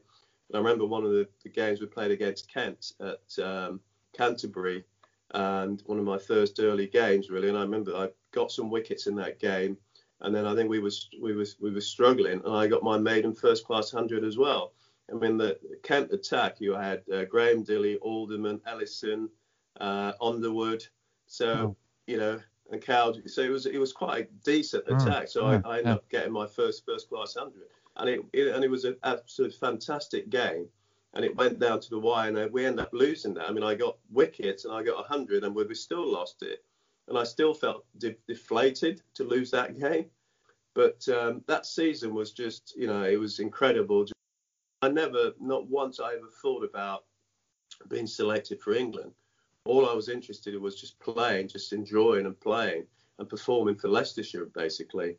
And 0.48 0.55
I 0.55 0.59
remember 0.59 0.85
one 0.85 1.05
of 1.05 1.11
the, 1.11 1.26
the 1.42 1.48
games 1.48 1.81
we 1.81 1.87
played 1.87 2.11
against 2.11 2.52
Kent 2.52 2.92
at 3.00 3.44
um, 3.44 3.81
Canterbury, 4.12 4.85
and 5.33 5.83
one 5.87 5.98
of 5.98 6.05
my 6.05 6.18
first 6.18 6.61
early 6.61 6.87
games 6.87 7.31
really. 7.31 7.48
And 7.48 7.59
I 7.59 7.62
remember 7.62 7.96
I 7.96 8.11
got 8.33 8.52
some 8.52 8.70
wickets 8.70 9.07
in 9.07 9.16
that 9.16 9.40
game, 9.40 9.79
and 10.20 10.35
then 10.35 10.46
I 10.46 10.55
think 10.55 10.68
we 10.68 10.79
was 10.79 11.09
we 11.22 11.35
was 11.35 11.57
we 11.59 11.72
were 11.72 11.81
struggling, 11.81 12.42
and 12.44 12.55
I 12.55 12.66
got 12.66 12.83
my 12.83 12.98
maiden 12.98 13.35
first 13.35 13.64
class 13.64 13.90
hundred 13.90 14.24
as 14.24 14.37
well. 14.37 14.72
I 15.10 15.14
mean 15.14 15.36
the 15.36 15.58
Kent 15.82 16.12
attack, 16.12 16.60
you 16.60 16.74
had 16.74 17.02
uh, 17.12 17.24
Graham 17.24 17.64
Dilley, 17.64 17.96
Alderman, 18.00 18.60
Ellison, 18.66 19.28
uh, 19.80 20.12
Underwood, 20.20 20.86
so 21.26 21.48
oh. 21.48 21.76
you 22.06 22.18
know, 22.18 22.40
and 22.70 22.82
Cowdrey. 22.82 23.28
So 23.28 23.42
it 23.42 23.50
was 23.50 23.66
it 23.66 23.78
was 23.78 23.92
quite 23.92 24.24
a 24.24 24.28
decent 24.44 24.84
oh, 24.88 24.96
attack. 24.96 25.28
So 25.28 25.50
yeah, 25.50 25.60
I, 25.64 25.68
I 25.68 25.78
ended 25.78 25.86
yeah. 25.86 25.94
up 25.94 26.08
getting 26.08 26.32
my 26.32 26.46
first 26.46 26.84
first 26.84 27.08
class 27.08 27.36
hundred, 27.38 27.68
and 27.96 28.08
it, 28.08 28.20
it 28.32 28.54
and 28.54 28.64
it 28.64 28.70
was 28.70 28.84
an 28.84 28.96
absolute 29.04 29.54
fantastic 29.54 30.28
game 30.30 30.68
and 31.16 31.24
it 31.24 31.34
went 31.34 31.58
down 31.58 31.80
to 31.80 31.90
the 31.90 31.98
wire, 31.98 32.28
and 32.28 32.52
we 32.52 32.66
ended 32.66 32.84
up 32.84 32.92
losing 32.92 33.32
that. 33.34 33.48
I 33.48 33.52
mean, 33.52 33.64
I 33.64 33.74
got 33.74 33.96
wickets 34.10 34.66
and 34.66 34.74
I 34.74 34.82
got 34.82 34.96
100, 34.96 35.44
and 35.44 35.54
we 35.54 35.74
still 35.74 36.06
lost 36.06 36.42
it, 36.42 36.62
and 37.08 37.16
I 37.16 37.24
still 37.24 37.54
felt 37.54 37.86
de- 37.98 38.16
deflated 38.28 39.02
to 39.14 39.24
lose 39.24 39.50
that 39.50 39.78
game. 39.78 40.06
But 40.74 41.08
um, 41.08 41.42
that 41.46 41.64
season 41.64 42.14
was 42.14 42.32
just, 42.32 42.74
you 42.76 42.86
know, 42.86 43.02
it 43.02 43.18
was 43.18 43.38
incredible. 43.40 44.04
I 44.82 44.88
never, 44.88 45.32
not 45.40 45.68
once, 45.68 46.00
I 46.00 46.14
ever 46.14 46.28
thought 46.42 46.64
about 46.64 47.04
being 47.88 48.06
selected 48.06 48.60
for 48.60 48.74
England. 48.74 49.12
All 49.64 49.88
I 49.88 49.94
was 49.94 50.08
interested 50.08 50.54
in 50.54 50.62
was 50.62 50.80
just 50.80 50.98
playing, 51.00 51.48
just 51.48 51.72
enjoying 51.72 52.26
and 52.26 52.38
playing 52.38 52.86
and 53.18 53.28
performing 53.28 53.76
for 53.76 53.88
Leicestershire, 53.88 54.46
basically. 54.54 55.16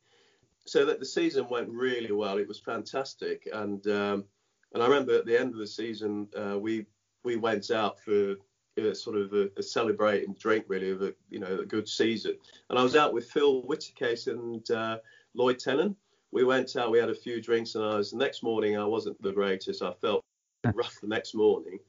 So 0.65 0.85
that 0.85 0.99
the 0.99 1.05
season 1.05 1.47
went 1.49 1.69
really 1.69 2.11
well. 2.11 2.37
It 2.37 2.47
was 2.47 2.59
fantastic, 2.59 3.47
and 3.53 3.85
um, 3.87 4.25
and 4.73 4.83
I 4.83 4.85
remember 4.85 5.15
at 5.15 5.25
the 5.25 5.39
end 5.39 5.53
of 5.53 5.59
the 5.59 5.67
season, 5.67 6.27
uh, 6.35 6.59
we 6.59 6.85
we 7.23 7.35
went 7.35 7.71
out 7.71 7.99
for 7.99 8.35
a, 8.77 8.93
sort 8.93 9.17
of 9.17 9.33
a, 9.33 9.49
a, 9.57 9.63
celebrating 9.63 10.33
drink, 10.33 10.65
really, 10.67 10.91
of 10.91 11.01
a 11.01 11.13
you 11.29 11.39
know 11.39 11.59
a 11.59 11.65
good 11.65 11.87
season. 11.87 12.37
And 12.69 12.77
I 12.77 12.83
was 12.83 12.95
out 12.95 13.13
with 13.13 13.29
Phil 13.29 13.63
Whitticase 13.63 14.27
and 14.27 14.69
uh, 14.71 14.99
Lloyd 15.33 15.59
Tennant. 15.59 15.95
We 16.31 16.43
went 16.43 16.75
out, 16.75 16.91
we 16.91 16.99
had 16.99 17.09
a 17.09 17.15
few 17.15 17.41
drinks, 17.41 17.75
and 17.75 17.83
I 17.83 17.95
was 17.95 18.11
the 18.11 18.17
next 18.17 18.43
morning. 18.43 18.77
I 18.77 18.85
wasn't 18.85 19.21
the 19.21 19.31
greatest. 19.31 19.81
I 19.81 19.93
felt 19.93 20.23
rough 20.73 20.99
the 21.01 21.07
next 21.07 21.33
morning 21.33 21.79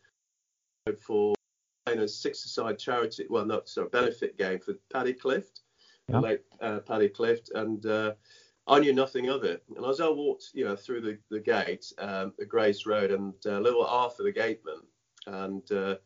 for 0.96 1.35
playing 1.85 2.01
a 2.01 2.09
six-a-side 2.09 2.79
charity, 2.79 3.27
well, 3.29 3.44
not 3.44 3.68
sorry, 3.68 3.88
benefit 3.88 4.38
game 4.38 4.59
for 4.59 4.74
Paddy 4.92 5.12
Clift, 5.12 5.62
yeah. 6.09 6.18
late 6.20 6.40
uh, 6.61 6.81
Paddy 6.81 7.09
Clift, 7.09 7.51
and 7.55 7.85
uh, 7.87 8.12
I 8.66 8.79
knew 8.79 8.92
nothing 8.92 9.29
of 9.29 9.44
it. 9.44 9.62
And 9.77 9.85
as 9.87 10.01
I 10.01 10.09
walked, 10.09 10.51
you 10.53 10.64
know, 10.64 10.77
through 10.77 11.01
the, 11.01 11.18
the 11.31 11.40
gate, 11.40 11.92
um, 11.98 12.33
the 12.38 12.46
Grace 12.46 12.87
Road, 12.87 13.11
and 13.11 13.35
uh, 13.46 13.59
little 13.59 13.85
Arthur, 13.85 14.22
the 14.22 14.33
gateman, 14.33 14.83
and 15.27 15.70
uh, 15.72 15.96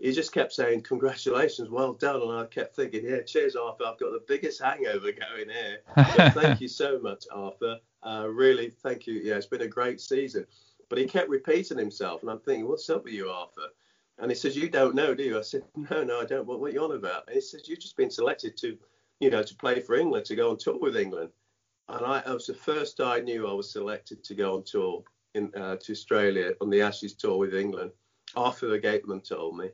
he 0.00 0.12
just 0.12 0.32
kept 0.32 0.52
saying, 0.52 0.82
"Congratulations, 0.82 1.68
well 1.68 1.92
done." 1.92 2.22
And 2.22 2.32
I 2.32 2.46
kept 2.46 2.76
thinking, 2.76 3.04
"Yeah, 3.04 3.22
cheers, 3.22 3.56
Arthur. 3.56 3.84
I've 3.86 3.98
got 3.98 4.12
the 4.12 4.24
biggest 4.26 4.62
hangover 4.62 5.12
going 5.12 5.48
here. 5.48 5.80
thank 6.32 6.60
you 6.60 6.68
so 6.68 6.98
much, 7.00 7.24
Arthur. 7.32 7.80
Uh, 8.02 8.26
really, 8.28 8.70
thank 8.70 9.06
you. 9.06 9.14
Yeah, 9.14 9.36
it's 9.36 9.46
been 9.46 9.62
a 9.62 9.68
great 9.68 10.00
season." 10.00 10.46
But 10.88 10.98
he 10.98 11.06
kept 11.06 11.28
repeating 11.28 11.78
himself, 11.78 12.22
and 12.22 12.30
I'm 12.30 12.40
thinking, 12.40 12.68
"What's 12.68 12.88
up 12.90 13.04
with 13.04 13.12
you, 13.12 13.28
Arthur?" 13.28 13.68
And 14.18 14.30
he 14.30 14.34
says, 14.34 14.56
"You 14.56 14.68
don't 14.68 14.94
know, 14.94 15.14
do 15.14 15.22
you?" 15.22 15.38
I 15.38 15.42
said, 15.42 15.62
"No, 15.90 16.04
no, 16.04 16.20
I 16.20 16.24
don't. 16.24 16.46
What, 16.46 16.60
what 16.60 16.70
are 16.70 16.74
you 16.74 16.84
on 16.84 16.92
about?" 16.92 17.24
And 17.26 17.34
he 17.34 17.40
says, 17.40 17.68
"You've 17.68 17.80
just 17.80 17.96
been 17.96 18.10
selected 18.10 18.56
to, 18.58 18.78
you 19.20 19.30
know, 19.30 19.42
to 19.42 19.54
play 19.56 19.80
for 19.80 19.96
England, 19.96 20.26
to 20.26 20.36
go 20.36 20.50
on 20.50 20.58
tour 20.58 20.78
with 20.78 20.96
England." 20.96 21.30
and 21.88 22.04
I, 22.04 22.18
it 22.18 22.28
was 22.28 22.46
the 22.46 22.54
first 22.54 23.00
I 23.00 23.20
knew 23.20 23.48
I 23.48 23.52
was 23.52 23.70
selected 23.70 24.22
to 24.24 24.34
go 24.34 24.56
on 24.56 24.62
tour 24.62 25.02
in 25.34 25.50
uh, 25.56 25.76
to 25.76 25.92
Australia 25.92 26.52
on 26.60 26.70
the 26.70 26.82
Ashes 26.82 27.14
tour 27.14 27.38
with 27.38 27.54
England. 27.54 27.92
Arthur 28.36 28.68
the 28.68 28.78
Gateman 28.78 29.22
told 29.22 29.56
me. 29.56 29.70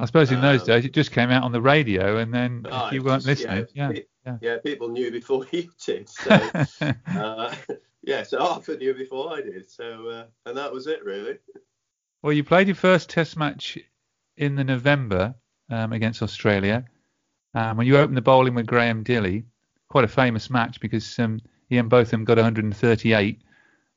I 0.00 0.06
suppose 0.06 0.30
in 0.30 0.38
um, 0.38 0.42
those 0.42 0.62
days 0.62 0.86
it 0.86 0.94
just 0.94 1.12
came 1.12 1.30
out 1.30 1.42
on 1.42 1.52
the 1.52 1.60
radio, 1.60 2.16
and 2.16 2.32
then 2.32 2.66
oh, 2.70 2.90
you 2.90 3.02
weren't 3.02 3.22
just, 3.22 3.44
listening, 3.44 3.66
yeah, 3.74 3.90
yeah, 3.90 4.00
yeah, 4.24 4.36
yeah, 4.40 4.56
people 4.64 4.88
knew 4.88 5.10
before 5.10 5.44
you 5.52 5.70
did. 5.84 6.08
So, 6.08 6.30
uh, 7.14 7.54
yeah, 8.02 8.22
so 8.22 8.38
Arthur 8.38 8.76
knew 8.76 8.94
before 8.94 9.34
I 9.34 9.42
did. 9.42 9.70
So, 9.70 10.08
uh, 10.08 10.24
and 10.46 10.56
that 10.56 10.72
was 10.72 10.86
it 10.86 11.04
really. 11.04 11.36
Well, 12.22 12.32
you 12.32 12.42
played 12.44 12.66
your 12.66 12.76
first 12.76 13.10
Test 13.10 13.36
match 13.36 13.78
in 14.38 14.56
the 14.56 14.64
November 14.64 15.34
um, 15.68 15.92
against 15.92 16.22
Australia. 16.22 16.86
Um, 17.54 17.76
when 17.76 17.86
you 17.86 17.98
opened 17.98 18.16
the 18.16 18.22
bowling 18.22 18.54
with 18.54 18.66
Graham 18.66 19.04
Dilley, 19.04 19.44
quite 19.90 20.04
a 20.04 20.08
famous 20.08 20.48
match 20.48 20.80
because 20.80 21.18
um, 21.18 21.40
he 21.68 21.76
and 21.76 21.90
Botham 21.90 22.24
got 22.24 22.38
138, 22.38 23.42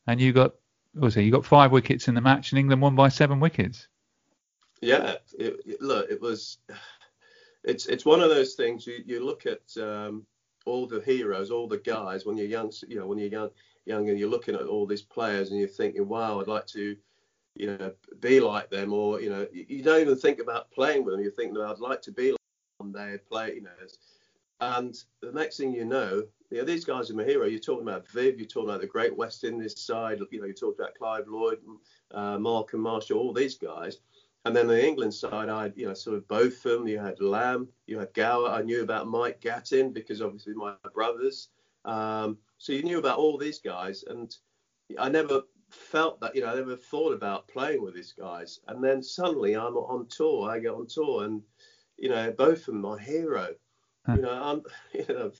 and 0.08 0.20
you 0.20 0.34
got 0.34 0.56
what 0.96 1.06
was 1.06 1.18
it? 1.18 1.24
You 1.24 1.32
got 1.32 1.46
five 1.46 1.72
wickets 1.72 2.10
in 2.10 2.14
the 2.14 2.22
match, 2.22 2.52
and 2.52 2.60
England 2.60 2.82
won 2.82 2.96
by 2.96 3.08
seven 3.08 3.40
wickets. 3.40 3.88
Yeah, 4.84 5.16
it, 5.38 5.60
it, 5.66 5.82
look, 5.82 6.10
it 6.10 6.22
was. 6.22 6.58
It's 7.66 7.86
it's 7.86 8.06
one 8.06 8.20
of 8.22 8.30
those 8.30 8.56
things. 8.56 8.86
You 8.86 9.02
you 9.06 9.26
look 9.26 9.46
at 9.46 9.62
um, 9.82 10.26
all 10.66 10.86
the 10.86 11.00
heroes, 11.00 11.50
all 11.50 11.68
the 11.68 11.78
guys 11.78 12.26
when 12.26 12.36
you're 12.36 12.46
young. 12.46 12.74
You 12.90 13.00
know, 13.00 13.08
when 13.08 13.18
you're 13.18 13.30
young, 13.30 13.52
young, 13.86 14.10
and 14.10 14.20
you're 14.20 14.30
looking 14.30 14.56
at 14.56 14.64
all 14.68 14.86
these 14.86 15.02
players, 15.02 15.50
and 15.50 15.58
you're 15.58 15.70
thinking, 15.70 16.08
wow, 16.08 16.42
I'd 16.42 16.48
like 16.48 16.68
to 16.68 16.98
you 17.56 17.78
know, 17.78 17.92
be 18.20 18.40
like 18.40 18.70
them, 18.70 18.94
or 18.94 19.22
you 19.22 19.30
know, 19.30 19.48
you 19.54 19.84
don't 19.84 20.02
even 20.02 20.18
think 20.18 20.40
about 20.40 20.72
playing 20.72 21.06
with 21.06 21.14
them. 21.14 21.22
You're 21.22 21.32
thinking, 21.32 21.62
I'd 21.62 21.80
like 21.80 22.02
to 22.04 22.12
be 22.12 22.32
like 22.32 22.40
one 22.78 22.92
day, 22.92 23.18
play, 23.30 23.54
you 23.56 23.62
know, 23.62 23.70
and 24.60 24.96
the 25.22 25.32
next 25.32 25.58
thing 25.58 25.74
you 25.74 25.86
know, 25.86 26.24
you 26.50 26.60
know, 26.60 26.64
these 26.64 26.86
guys 26.86 27.10
are 27.10 27.16
my 27.16 27.24
hero. 27.24 27.46
You're 27.46 27.60
talking 27.60 27.88
about 27.88 28.08
Viv, 28.10 28.40
you're 28.40 28.48
talking 28.48 28.70
about 28.70 28.82
the 28.82 28.88
Great 28.88 29.16
West 29.16 29.44
Indies 29.44 29.80
side, 29.80 30.20
you 30.32 30.40
know, 30.40 30.48
you 30.48 30.54
talked 30.54 30.80
about 30.80 30.96
Clive 30.96 31.28
Lloyd, 31.28 31.60
uh, 32.14 32.40
and 32.40 32.82
Marshall, 32.82 33.18
all 33.20 33.34
these 33.34 33.58
guys. 33.58 33.98
And 34.46 34.56
then 34.56 34.68
the 34.68 34.86
England 34.86 35.14
side, 35.14 35.50
I 35.50 35.72
you 35.76 35.88
know, 35.88 35.94
sort 35.94 36.18
of 36.18 36.28
Botham. 36.28 36.88
You 36.88 37.00
had 37.00 37.22
Lamb, 37.22 37.70
you 37.88 38.00
had 38.00 38.14
Gower. 38.14 38.50
I 38.50 38.62
knew 38.62 38.84
about 38.84 39.08
Mike 39.08 39.40
Gatting 39.40 39.94
because 39.94 40.22
obviously 40.22 40.54
my 40.54 40.76
brothers. 40.94 41.50
Um, 41.86 42.38
so 42.58 42.74
you 42.74 42.84
knew 42.84 43.00
about 43.00 43.20
all 43.20 43.38
these 43.38 43.60
guys. 43.60 44.04
And 44.08 44.36
I 45.00 45.10
never 45.10 45.44
felt 45.70 46.20
that, 46.20 46.36
you 46.36 46.42
know, 46.42 46.48
I 46.48 46.56
never 46.56 46.76
thought 46.76 47.14
about 47.14 47.48
playing 47.48 47.82
with 47.82 47.96
these 47.96 48.14
guys. 48.14 48.60
And 48.68 48.84
then 48.84 49.02
suddenly 49.02 49.56
I'm 49.56 49.78
on 49.78 50.08
tour. 50.08 50.50
I 50.50 50.60
get 50.60 50.74
on 50.74 50.88
tour 50.88 51.24
and, 51.24 51.42
you 51.98 52.10
know, 52.10 52.32
Botham 52.32 52.86
are 52.86 52.98
hero. 52.98 53.50
You 54.10 54.18
know, 54.18 54.44
I'm, 54.44 54.62
you 54.94 55.14
know, 55.14 55.32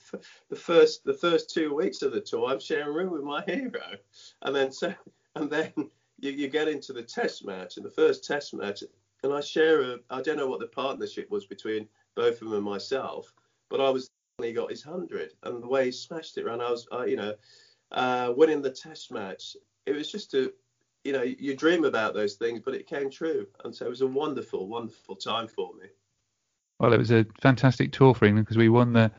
the 0.48 0.56
first 0.56 1.04
the 1.04 1.12
first 1.14 1.50
two 1.50 1.74
weeks 1.74 2.00
of 2.02 2.12
the 2.12 2.20
tour, 2.20 2.48
I'm 2.48 2.60
sharing 2.60 2.94
room 2.94 3.10
with 3.10 3.22
my 3.22 3.42
hero, 3.46 3.98
and 4.42 4.56
then 4.56 4.72
so 4.72 4.94
and 5.34 5.50
then 5.50 5.72
you, 6.24 6.32
you 6.32 6.48
get 6.48 6.68
into 6.68 6.92
the 6.92 7.02
test 7.02 7.44
match, 7.44 7.76
and 7.76 7.84
the 7.84 7.90
first 7.90 8.24
test 8.24 8.54
match, 8.54 8.82
and 9.22 9.32
I 9.32 9.40
share 9.40 9.82
a 9.82 9.98
I 10.10 10.22
don't 10.22 10.38
know 10.38 10.48
what 10.48 10.60
the 10.60 10.66
partnership 10.66 11.30
was 11.30 11.46
between 11.46 11.86
Botham 12.16 12.52
and 12.52 12.64
myself, 12.64 13.32
but 13.68 13.80
I 13.80 13.90
was 13.90 14.10
he 14.42 14.52
got 14.52 14.70
his 14.70 14.82
hundred, 14.82 15.32
and 15.44 15.62
the 15.62 15.68
way 15.68 15.86
he 15.86 15.92
smashed 15.92 16.36
it 16.38 16.44
around, 16.44 16.60
I 16.60 16.70
was, 16.70 16.88
I, 16.90 17.04
you 17.04 17.16
know, 17.16 17.34
uh, 17.92 18.32
winning 18.36 18.62
the 18.62 18.70
test 18.70 19.12
match. 19.12 19.56
It 19.86 19.94
was 19.94 20.10
just 20.10 20.34
a, 20.34 20.52
you 21.04 21.12
know, 21.12 21.22
you 21.22 21.54
dream 21.54 21.84
about 21.84 22.14
those 22.14 22.34
things, 22.34 22.60
but 22.64 22.74
it 22.74 22.88
came 22.88 23.10
true, 23.10 23.46
and 23.64 23.74
so 23.74 23.86
it 23.86 23.90
was 23.90 24.00
a 24.00 24.06
wonderful, 24.06 24.66
wonderful 24.66 25.14
time 25.14 25.46
for 25.46 25.72
me. 25.74 25.86
Well, 26.80 26.92
it 26.92 26.98
was 26.98 27.12
a 27.12 27.26
fantastic 27.40 27.92
tour 27.92 28.14
for 28.14 28.24
England 28.24 28.46
because 28.46 28.58
we 28.58 28.68
won 28.68 28.92
the, 28.92 29.12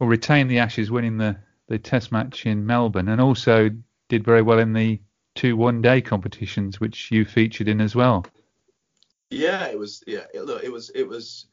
or 0.00 0.08
retained 0.08 0.50
the 0.50 0.60
Ashes, 0.60 0.90
winning 0.90 1.18
the, 1.18 1.36
the 1.66 1.78
Test 1.78 2.10
match 2.10 2.46
in 2.46 2.64
Melbourne, 2.64 3.08
and 3.08 3.20
also 3.20 3.70
did 4.08 4.24
very 4.24 4.40
well 4.40 4.58
in 4.58 4.72
the 4.72 4.98
two 5.38 5.56
one-day 5.56 6.00
competitions, 6.00 6.80
which 6.80 7.12
you 7.12 7.24
featured 7.24 7.68
in 7.68 7.80
as 7.80 7.94
well. 7.94 8.26
Yeah, 9.30 9.66
it 9.66 9.78
was. 9.78 10.02
Yeah, 10.06 10.24
it, 10.34 10.44
look, 10.44 10.64
it 10.64 10.72
was. 10.72 10.90
It 10.94 11.06
was. 11.06 11.46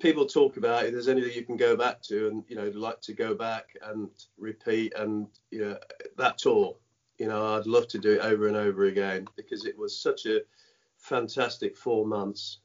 People 0.00 0.26
talk 0.26 0.56
about 0.56 0.86
if 0.86 0.92
there's 0.92 1.06
anything 1.06 1.32
you 1.32 1.44
can 1.44 1.56
go 1.56 1.76
back 1.76 2.02
to, 2.02 2.26
and 2.26 2.44
you 2.48 2.56
know, 2.56 2.70
like 2.74 3.00
to 3.02 3.12
go 3.12 3.34
back 3.34 3.76
and 3.82 4.10
repeat, 4.36 4.94
and 4.96 5.28
you 5.50 5.60
know, 5.60 5.78
that 6.16 6.38
tour. 6.38 6.76
You 7.18 7.28
know, 7.28 7.56
I'd 7.56 7.66
love 7.66 7.88
to 7.88 7.98
do 7.98 8.14
it 8.14 8.20
over 8.20 8.48
and 8.48 8.56
over 8.56 8.84
again 8.86 9.26
because 9.36 9.64
it 9.64 9.78
was 9.78 9.96
such 9.96 10.26
a 10.26 10.40
fantastic 10.98 11.76
four 11.76 12.06
months 12.06 12.58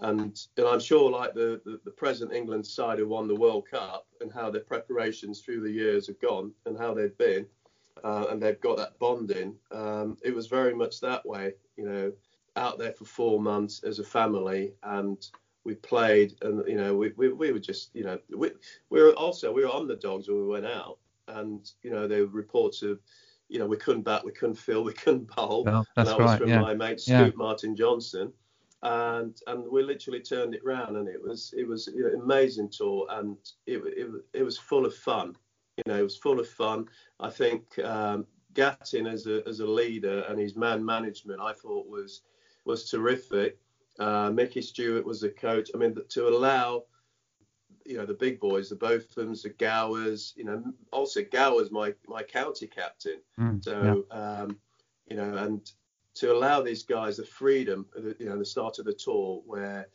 and, 0.00 0.40
and 0.56 0.66
I'm 0.66 0.78
sure, 0.78 1.10
like 1.10 1.34
the, 1.34 1.60
the, 1.64 1.80
the, 1.84 1.90
present 1.90 2.32
England 2.32 2.64
side 2.64 2.98
who 2.98 3.08
won 3.08 3.26
the 3.26 3.34
World 3.34 3.66
Cup 3.68 4.06
and 4.20 4.32
how 4.32 4.48
their 4.48 4.62
preparations 4.62 5.40
through 5.40 5.62
the 5.62 5.70
years 5.70 6.06
have 6.06 6.20
gone 6.20 6.52
and 6.66 6.78
how 6.78 6.94
they've 6.94 7.18
been, 7.18 7.46
uh, 8.04 8.26
and 8.30 8.42
they've 8.42 8.60
got 8.60 8.76
that 8.76 8.98
bonding. 8.98 9.54
Um, 9.70 10.16
it 10.22 10.34
was 10.34 10.46
very 10.46 10.74
much 10.74 11.00
that 11.00 11.24
way, 11.26 11.54
you 11.76 11.84
know, 11.88 12.12
out 12.56 12.78
there 12.78 12.92
for 12.92 13.04
four 13.04 13.40
months 13.40 13.82
as 13.84 13.98
a 13.98 14.04
family, 14.04 14.72
and 14.82 15.24
we 15.64 15.74
played, 15.74 16.34
and 16.42 16.66
you 16.66 16.76
know, 16.76 16.96
we, 16.96 17.12
we, 17.16 17.28
we 17.28 17.52
were 17.52 17.58
just, 17.58 17.90
you 17.94 18.04
know, 18.04 18.18
we, 18.36 18.50
we 18.90 19.02
were 19.02 19.12
also 19.12 19.52
we 19.52 19.64
were 19.64 19.72
on 19.72 19.86
the 19.86 19.96
dogs 19.96 20.28
when 20.28 20.38
we 20.38 20.46
went 20.46 20.66
out, 20.66 20.98
and 21.28 21.70
you 21.82 21.90
know, 21.90 22.06
there 22.06 22.20
were 22.20 22.32
reports 22.32 22.82
of 22.82 23.00
you 23.50 23.58
know, 23.58 23.66
we 23.66 23.78
couldn't 23.78 24.02
bat, 24.02 24.22
we 24.22 24.32
couldn't 24.32 24.56
fill, 24.56 24.84
we 24.84 24.92
couldn't 24.92 25.34
bowl. 25.34 25.64
Well, 25.64 25.86
and 25.96 26.06
that 26.06 26.18
right, 26.18 26.32
was 26.32 26.36
from 26.38 26.48
yeah. 26.48 26.60
my 26.60 26.74
mate 26.74 27.00
Scoot 27.00 27.16
yeah. 27.18 27.30
Martin 27.34 27.74
Johnson 27.74 28.30
and 28.82 29.40
and 29.46 29.64
we 29.70 29.82
literally 29.82 30.20
turned 30.20 30.54
it 30.54 30.64
round, 30.64 30.96
and 30.96 31.08
it 31.08 31.20
was 31.22 31.52
it 31.56 31.66
was 31.66 31.88
you 31.88 32.04
know, 32.04 32.22
amazing 32.22 32.70
tour, 32.70 33.06
and 33.10 33.36
it, 33.66 33.82
it 33.84 34.08
it 34.32 34.42
was 34.42 34.56
full 34.56 34.86
of 34.86 34.94
fun. 34.94 35.36
You 35.78 35.92
know, 35.92 35.98
it 35.98 36.02
was 36.02 36.16
full 36.16 36.40
of 36.40 36.48
fun. 36.48 36.86
I 37.20 37.30
think 37.30 37.78
um, 37.78 38.26
Gatting 38.54 39.06
as 39.06 39.26
a 39.26 39.46
as 39.46 39.60
a 39.60 39.66
leader 39.66 40.24
and 40.28 40.38
his 40.38 40.56
man 40.56 40.84
management, 40.84 41.40
I 41.40 41.52
thought 41.52 41.86
was 41.88 42.22
was 42.64 42.90
terrific. 42.90 43.58
Uh, 43.98 44.30
Mickey 44.30 44.62
Stewart 44.62 45.04
was 45.04 45.20
the 45.20 45.30
coach. 45.30 45.70
I 45.74 45.78
mean, 45.78 45.96
to 46.08 46.28
allow 46.28 46.84
you 47.86 47.96
know 47.96 48.06
the 48.06 48.14
big 48.14 48.40
boys, 48.40 48.68
the 48.68 48.76
Bothams, 48.76 49.42
the 49.42 49.50
Gowers. 49.50 50.34
You 50.36 50.44
know, 50.44 50.62
also 50.92 51.22
Gowers 51.22 51.70
my 51.70 51.94
my 52.06 52.22
county 52.22 52.66
captain. 52.66 53.20
Mm, 53.38 53.62
so 53.62 54.04
yeah. 54.10 54.18
um, 54.18 54.58
you 55.08 55.16
know, 55.16 55.36
and 55.36 55.70
to 56.16 56.32
allow 56.32 56.60
these 56.60 56.82
guys 56.82 57.18
the 57.18 57.24
freedom, 57.24 57.86
you 58.18 58.28
know, 58.28 58.38
the 58.38 58.44
start 58.44 58.78
of 58.78 58.84
the 58.84 58.92
tour 58.92 59.40
where 59.46 59.88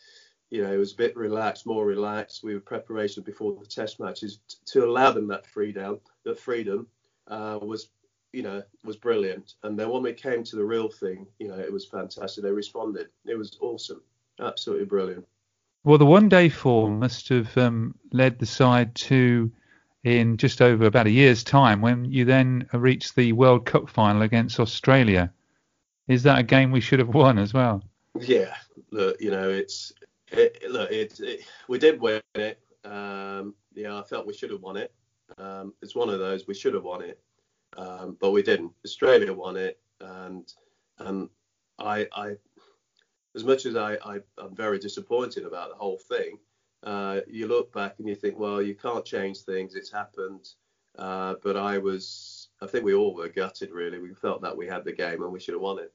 you 0.49 0.63
know 0.63 0.71
it 0.71 0.77
was 0.77 0.93
a 0.93 0.97
bit 0.97 1.15
relaxed, 1.15 1.65
more 1.65 1.85
relaxed. 1.85 2.43
We 2.43 2.53
were 2.53 2.59
preparation 2.59 3.23
before 3.23 3.53
the 3.53 3.65
test 3.65 3.99
matches 3.99 4.39
to 4.65 4.85
allow 4.85 5.11
them 5.11 5.27
that 5.27 5.47
freedom. 5.47 5.99
That 6.25 6.39
freedom 6.39 6.87
uh, 7.27 7.59
was 7.61 7.89
you 8.31 8.43
know 8.43 8.63
was 8.83 8.97
brilliant. 8.97 9.55
And 9.63 9.77
then 9.77 9.89
when 9.89 10.03
we 10.03 10.13
came 10.13 10.43
to 10.43 10.55
the 10.55 10.65
real 10.65 10.89
thing, 10.89 11.25
you 11.39 11.47
know, 11.47 11.59
it 11.59 11.71
was 11.71 11.85
fantastic. 11.85 12.43
They 12.43 12.51
responded. 12.51 13.07
It 13.25 13.37
was 13.37 13.57
awesome, 13.61 14.01
absolutely 14.39 14.85
brilliant. 14.85 15.25
Well, 15.83 15.97
the 15.97 16.05
one 16.05 16.29
day 16.29 16.47
form 16.49 16.99
must 16.99 17.27
have 17.29 17.57
um, 17.57 17.95
led 18.13 18.39
the 18.39 18.45
side 18.45 18.95
to, 18.95 19.51
in 20.03 20.37
just 20.37 20.61
over 20.61 20.85
about 20.85 21.07
a 21.07 21.11
year's 21.11 21.43
time, 21.43 21.81
when 21.81 22.05
you 22.05 22.23
then 22.23 22.67
reached 22.71 23.15
the 23.15 23.33
World 23.33 23.65
Cup 23.65 23.89
final 23.89 24.21
against 24.21 24.61
Australia. 24.61 25.33
Is 26.07 26.23
that 26.23 26.39
a 26.39 26.43
game 26.43 26.71
we 26.71 26.81
should 26.81 26.99
have 26.99 27.13
won 27.13 27.37
as 27.37 27.53
well? 27.53 27.83
Yeah, 28.19 28.55
look, 28.91 29.19
you 29.19 29.31
know, 29.31 29.49
it's 29.49 29.93
it, 30.33 30.71
look, 30.71 30.91
it, 30.91 31.19
it, 31.19 31.41
we 31.67 31.77
did 31.79 31.99
win 31.99 32.21
it. 32.35 32.59
Um, 32.85 33.55
yeah, 33.73 33.97
I 33.97 34.03
felt 34.03 34.27
we 34.27 34.33
should 34.33 34.51
have 34.51 34.61
won 34.61 34.77
it. 34.77 34.93
Um, 35.37 35.73
it's 35.81 35.95
one 35.95 36.09
of 36.09 36.19
those 36.19 36.47
we 36.47 36.53
should 36.53 36.73
have 36.73 36.83
won 36.83 37.01
it, 37.01 37.19
um, 37.77 38.17
but 38.19 38.31
we 38.31 38.43
didn't. 38.43 38.71
Australia 38.85 39.33
won 39.33 39.55
it, 39.57 39.79
and 40.01 40.51
and 40.99 41.29
I 41.79 42.07
I 42.15 42.35
as 43.35 43.43
much 43.43 43.65
as 43.65 43.75
I, 43.75 43.95
I 44.05 44.19
am 44.39 44.55
very 44.55 44.79
disappointed 44.79 45.45
about 45.45 45.69
the 45.69 45.75
whole 45.75 45.97
thing, 45.97 46.37
uh, 46.83 47.21
you 47.27 47.47
look 47.47 47.73
back 47.73 47.95
and 47.99 48.07
you 48.07 48.15
think, 48.15 48.37
well, 48.37 48.61
you 48.61 48.75
can't 48.75 49.05
change 49.05 49.39
things. 49.39 49.75
It's 49.75 49.91
happened. 49.91 50.49
Uh, 50.97 51.35
but 51.43 51.57
I 51.57 51.79
was, 51.79 52.49
I 52.61 52.67
think 52.67 52.85
we 52.85 52.93
all 52.93 53.15
were 53.15 53.29
gutted. 53.29 53.71
Really, 53.71 53.99
we 53.99 54.13
felt 54.13 54.41
that 54.43 54.55
we 54.55 54.67
had 54.67 54.83
the 54.83 54.91
game 54.91 55.23
and 55.23 55.31
we 55.31 55.39
should 55.39 55.55
have 55.55 55.61
won 55.61 55.79
it. 55.79 55.91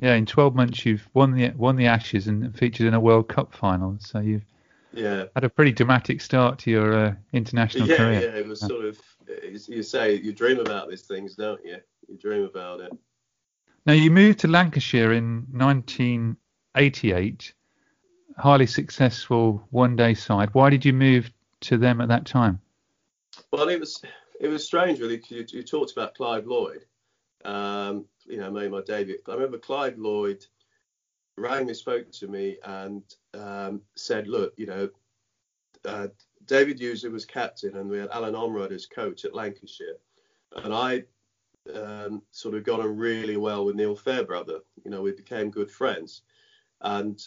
Yeah, 0.00 0.14
in 0.14 0.26
12 0.26 0.54
months 0.54 0.86
you've 0.86 1.06
won 1.12 1.32
the 1.32 1.50
won 1.50 1.76
the 1.76 1.86
Ashes 1.86 2.26
and 2.26 2.56
featured 2.56 2.86
in 2.86 2.94
a 2.94 3.00
World 3.00 3.28
Cup 3.28 3.54
final. 3.54 3.96
So 4.00 4.20
you've 4.20 4.44
yeah 4.92 5.26
had 5.34 5.44
a 5.44 5.48
pretty 5.48 5.72
dramatic 5.72 6.20
start 6.20 6.58
to 6.60 6.70
your 6.70 6.94
uh, 6.94 7.14
international 7.32 7.88
yeah, 7.88 7.96
career. 7.96 8.20
Yeah, 8.20 8.40
it 8.40 8.46
was 8.46 8.62
yeah. 8.62 8.68
sort 8.68 8.84
of 8.86 8.98
you 9.68 9.82
say 9.82 10.14
you 10.14 10.32
dream 10.32 10.58
about 10.58 10.88
these 10.88 11.02
things, 11.02 11.36
don't 11.36 11.64
you? 11.64 11.76
You 12.08 12.16
dream 12.16 12.44
about 12.44 12.80
it. 12.80 12.92
Now 13.86 13.92
you 13.92 14.10
moved 14.10 14.40
to 14.40 14.48
Lancashire 14.48 15.12
in 15.12 15.46
1988, 15.52 17.54
highly 18.36 18.66
successful 18.66 19.66
one 19.70 19.96
day 19.96 20.14
side. 20.14 20.50
Why 20.52 20.70
did 20.70 20.84
you 20.84 20.92
move 20.92 21.30
to 21.62 21.78
them 21.78 22.00
at 22.00 22.08
that 22.08 22.26
time? 22.26 22.60
Well, 23.52 23.68
it 23.68 23.80
was 23.80 24.02
it 24.40 24.48
was 24.48 24.64
strange 24.64 25.00
really. 25.00 25.22
You, 25.28 25.44
you 25.48 25.62
talked 25.62 25.92
about 25.92 26.14
Clive 26.14 26.46
Lloyd. 26.46 26.84
Um, 27.44 28.06
know, 28.54 28.60
made 28.60 28.70
my 28.70 28.82
debut. 28.82 29.18
I 29.28 29.34
remember 29.34 29.58
Clive 29.58 29.98
Lloyd 29.98 30.44
rang 31.36 31.66
me, 31.66 31.74
spoke 31.74 32.10
to 32.12 32.28
me, 32.28 32.58
and 32.64 33.02
um, 33.34 33.82
said, 33.96 34.28
"Look, 34.28 34.52
you 34.56 34.66
know, 34.66 34.88
uh, 35.84 36.08
David 36.46 36.78
Hughes 36.80 37.04
was 37.04 37.24
captain, 37.24 37.76
and 37.76 37.88
we 37.88 37.98
had 37.98 38.10
Alan 38.10 38.34
Ormrod 38.34 38.72
as 38.72 38.86
coach 38.86 39.24
at 39.24 39.34
Lancashire, 39.34 39.96
and 40.56 40.74
I 40.74 41.04
um, 41.74 42.22
sort 42.30 42.54
of 42.54 42.64
got 42.64 42.80
on 42.80 42.96
really 42.96 43.36
well 43.36 43.64
with 43.64 43.76
Neil 43.76 43.94
Fairbrother. 43.94 44.60
You 44.84 44.90
know, 44.90 45.02
we 45.02 45.12
became 45.12 45.50
good 45.50 45.70
friends. 45.70 46.22
And 46.80 47.20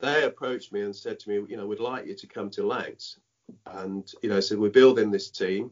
they 0.00 0.24
approached 0.24 0.72
me 0.72 0.82
and 0.82 0.94
said 0.94 1.18
to 1.20 1.28
me, 1.28 1.46
you 1.48 1.56
know, 1.56 1.66
we'd 1.66 1.80
like 1.80 2.06
you 2.06 2.14
to 2.14 2.26
come 2.26 2.50
to 2.50 2.66
Lancs. 2.66 3.18
And, 3.66 4.10
you 4.22 4.28
know, 4.28 4.40
said, 4.40 4.58
we're 4.58 4.70
building 4.70 5.10
this 5.10 5.30
team. 5.30 5.70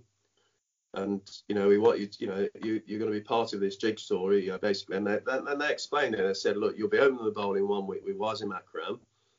And, 0.96 1.20
you 1.48 1.54
know, 1.54 1.68
we 1.68 1.78
want 1.78 2.00
you, 2.00 2.06
to, 2.06 2.20
you 2.20 2.26
know, 2.26 2.48
you, 2.62 2.82
you're 2.86 2.98
going 2.98 3.12
to 3.12 3.18
be 3.18 3.24
part 3.24 3.52
of 3.52 3.60
this 3.60 3.76
jigsaw, 3.76 4.30
you 4.30 4.48
know, 4.48 4.58
basically. 4.58 4.96
And 4.96 5.06
they, 5.06 5.20
and 5.28 5.60
they 5.60 5.70
explained 5.70 6.14
it. 6.14 6.20
And 6.20 6.28
they 6.28 6.34
said, 6.34 6.56
look, 6.56 6.76
you'll 6.76 6.88
be 6.88 6.98
opening 6.98 7.24
the 7.24 7.30
bowling 7.30 7.68
one 7.68 7.86
week 7.86 8.00
with 8.04 8.18
Wasim 8.18 8.54
Akram 8.54 8.98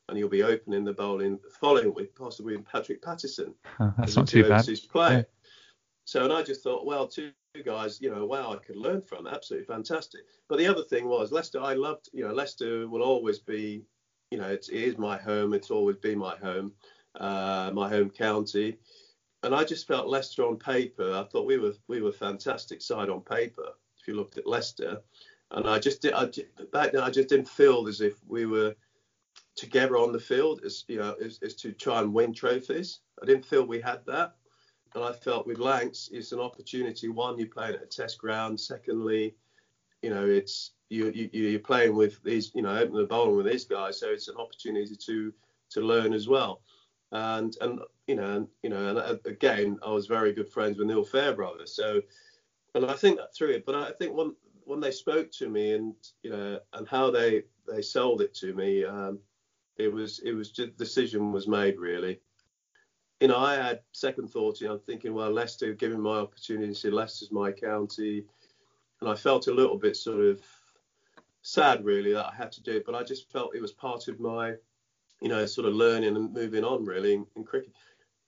and 0.10 0.18
you'll 0.18 0.30
be 0.30 0.44
opening 0.44 0.86
the 0.86 0.94
bowling 0.94 1.40
the 1.44 1.50
following 1.50 1.94
week, 1.94 2.16
possibly 2.16 2.56
with 2.56 2.66
Patrick 2.66 3.02
Patterson. 3.02 3.54
That's 3.98 4.16
not 4.16 4.28
too 4.28 4.48
bad. 4.48 4.66
Player. 4.90 5.18
Yeah. 5.18 5.24
So, 6.06 6.24
and 6.24 6.32
I 6.32 6.42
just 6.42 6.64
thought, 6.64 6.86
well, 6.86 7.08
two 7.08 7.32
guys, 7.66 8.00
you 8.02 8.10
know, 8.10 8.26
wow, 8.26 8.54
I 8.54 8.58
could 8.58 8.78
learn 8.78 9.02
from. 9.02 9.28
Absolutely 9.28 9.66
fantastic. 9.66 10.22
But 10.48 10.60
the 10.60 10.68
other 10.68 10.84
thing 10.84 11.10
was 11.10 11.34
Leicester. 11.34 11.62
I 11.62 11.74
loved, 11.74 12.10
you 12.14 12.26
know, 12.26 12.34
Leicester 12.34 12.88
will 12.88 13.02
always 13.02 13.40
be, 13.40 13.84
you 14.32 14.38
know, 14.38 14.48
it's, 14.48 14.70
it 14.70 14.78
is 14.78 14.98
my 14.98 15.18
home. 15.18 15.54
It's 15.54 15.72
always 15.72 15.98
been 15.98 16.18
my 16.18 16.38
home, 16.38 16.72
uh, 17.20 17.72
my 17.74 17.90
home 17.90 18.10
county. 18.10 18.78
And 19.44 19.54
I 19.54 19.64
just 19.64 19.88
felt 19.88 20.08
Leicester 20.08 20.46
on 20.46 20.58
paper. 20.58 21.14
I 21.14 21.24
thought 21.24 21.46
we 21.46 21.58
were 21.58 21.74
we 21.88 22.02
were 22.02 22.12
fantastic 22.12 22.82
side 22.82 23.10
on 23.10 23.22
paper. 23.22 23.70
If 24.00 24.08
you 24.08 24.16
looked 24.16 24.38
at 24.38 24.48
Leicester, 24.48 25.02
and 25.52 25.68
I 25.68 25.80
just 25.80 26.02
did, 26.02 26.14
I, 26.14 26.26
back 26.72 26.92
then 26.92 27.04
I 27.04 27.10
just 27.10 27.30
didn't 27.30 27.48
feel 27.48 27.88
as 27.88 28.02
if 28.02 28.16
we 28.28 28.46
were 28.46 28.76
together 29.56 29.98
on 29.98 30.12
the 30.12 30.20
field 30.20 30.62
as 30.66 30.86
you 30.88 30.98
know 30.98 31.16
as, 31.24 31.40
as 31.44 31.56
to 31.56 31.72
try 31.72 32.02
and 32.02 32.14
win 32.14 32.34
trophies. 32.34 33.00
I 33.22 33.26
didn't 33.26 33.46
feel 33.46 33.66
we 33.66 33.82
had 33.82 34.06
that. 34.08 34.36
And 34.96 35.04
I 35.04 35.12
felt 35.12 35.46
with 35.46 35.60
Lancs, 35.60 36.10
it's 36.12 36.32
an 36.32 36.40
opportunity. 36.40 37.10
One, 37.10 37.38
you're 37.38 37.50
playing 37.50 37.76
at 37.76 37.84
a 37.84 37.86
test 37.86 38.18
ground. 38.18 38.60
Secondly, 38.60 39.36
you 40.02 40.10
know, 40.10 40.26
it's 40.26 40.72
you, 40.90 41.12
you 41.12 41.30
you're 41.32 41.60
playing 41.60 41.96
with 41.96 42.22
these, 42.24 42.52
you 42.56 42.62
know, 42.62 42.76
opening 42.76 43.02
the 43.02 43.06
bowling 43.06 43.38
with 43.38 43.46
these 43.46 43.66
guys, 43.66 44.00
so 44.00 44.08
it's 44.10 44.28
an 44.28 44.38
opportunity 44.38 44.96
to 44.96 45.34
to 45.72 45.82
learn 45.82 46.14
as 46.14 46.28
well. 46.28 46.62
And 47.12 47.56
and 47.62 47.80
you 48.08 48.16
know, 48.16 48.38
and, 48.38 48.48
you 48.64 48.70
know, 48.70 48.98
and 48.98 49.20
again, 49.26 49.80
I 49.86 49.92
was 49.92 50.08
very 50.08 50.34
good 50.34 50.50
friends 50.50 50.78
with 50.78 50.88
Neil 50.88 51.04
Fairbrother. 51.04 51.66
So, 51.66 52.02
and 52.76 52.86
I 52.86 52.94
think 52.94 53.18
that 53.18 53.34
through 53.34 53.52
it. 53.52 53.66
But 53.66 53.76
I 53.76 53.92
think 53.92 54.14
when 54.14 54.36
when 54.66 54.80
they 54.80 54.92
spoke 54.92 55.32
to 55.34 55.50
me 55.50 55.74
and 55.74 55.96
you 56.24 56.32
know 56.32 56.60
and 56.74 56.88
how 56.88 57.10
they 57.12 57.44
they 57.68 57.82
sold 57.82 58.22
it 58.22 58.34
to 58.36 58.54
me, 58.54 58.84
um, 58.84 59.20
it 59.78 59.92
was 59.92 60.20
it 60.20 60.34
was 60.34 60.52
just 60.52 60.78
decision 60.78 61.32
was 61.32 61.48
made 61.48 61.80
really 61.80 62.20
you 63.20 63.28
know, 63.28 63.38
I 63.38 63.56
had 63.56 63.82
second 63.94 64.30
thoughts. 64.30 64.62
You 64.62 64.68
know, 64.68 64.76
I'm 64.76 64.80
thinking, 64.80 65.14
well, 65.14 65.32
Leicester, 65.32 65.74
given 65.74 66.02
my 66.02 66.18
opportunity, 66.18 66.90
Leicester's 66.90 67.32
my 67.32 67.52
county, 67.52 68.24
and 69.02 69.10
I 69.10 69.16
felt 69.16 69.48
a 69.48 69.54
little 69.54 69.78
bit 69.78 69.96
sort 69.96 70.22
of 70.22 70.42
sad, 71.42 71.84
really, 71.84 72.14
that 72.14 72.28
I 72.28 72.36
had 72.36 72.52
to 72.54 72.64
do 72.64 72.78
it. 72.78 72.86
But 72.86 72.96
I 72.96 73.04
just 73.04 73.32
felt 73.32 73.56
it 73.56 73.62
was 73.62 73.72
part 73.72 74.08
of 74.08 74.20
my, 74.20 74.54
you 75.22 75.30
know, 75.30 75.46
sort 75.46 75.68
of 75.68 75.74
learning 75.74 76.16
and 76.16 76.34
moving 76.34 76.64
on, 76.64 76.86
really, 76.86 77.14
in, 77.14 77.26
in 77.36 77.44
cricket. 77.44 77.74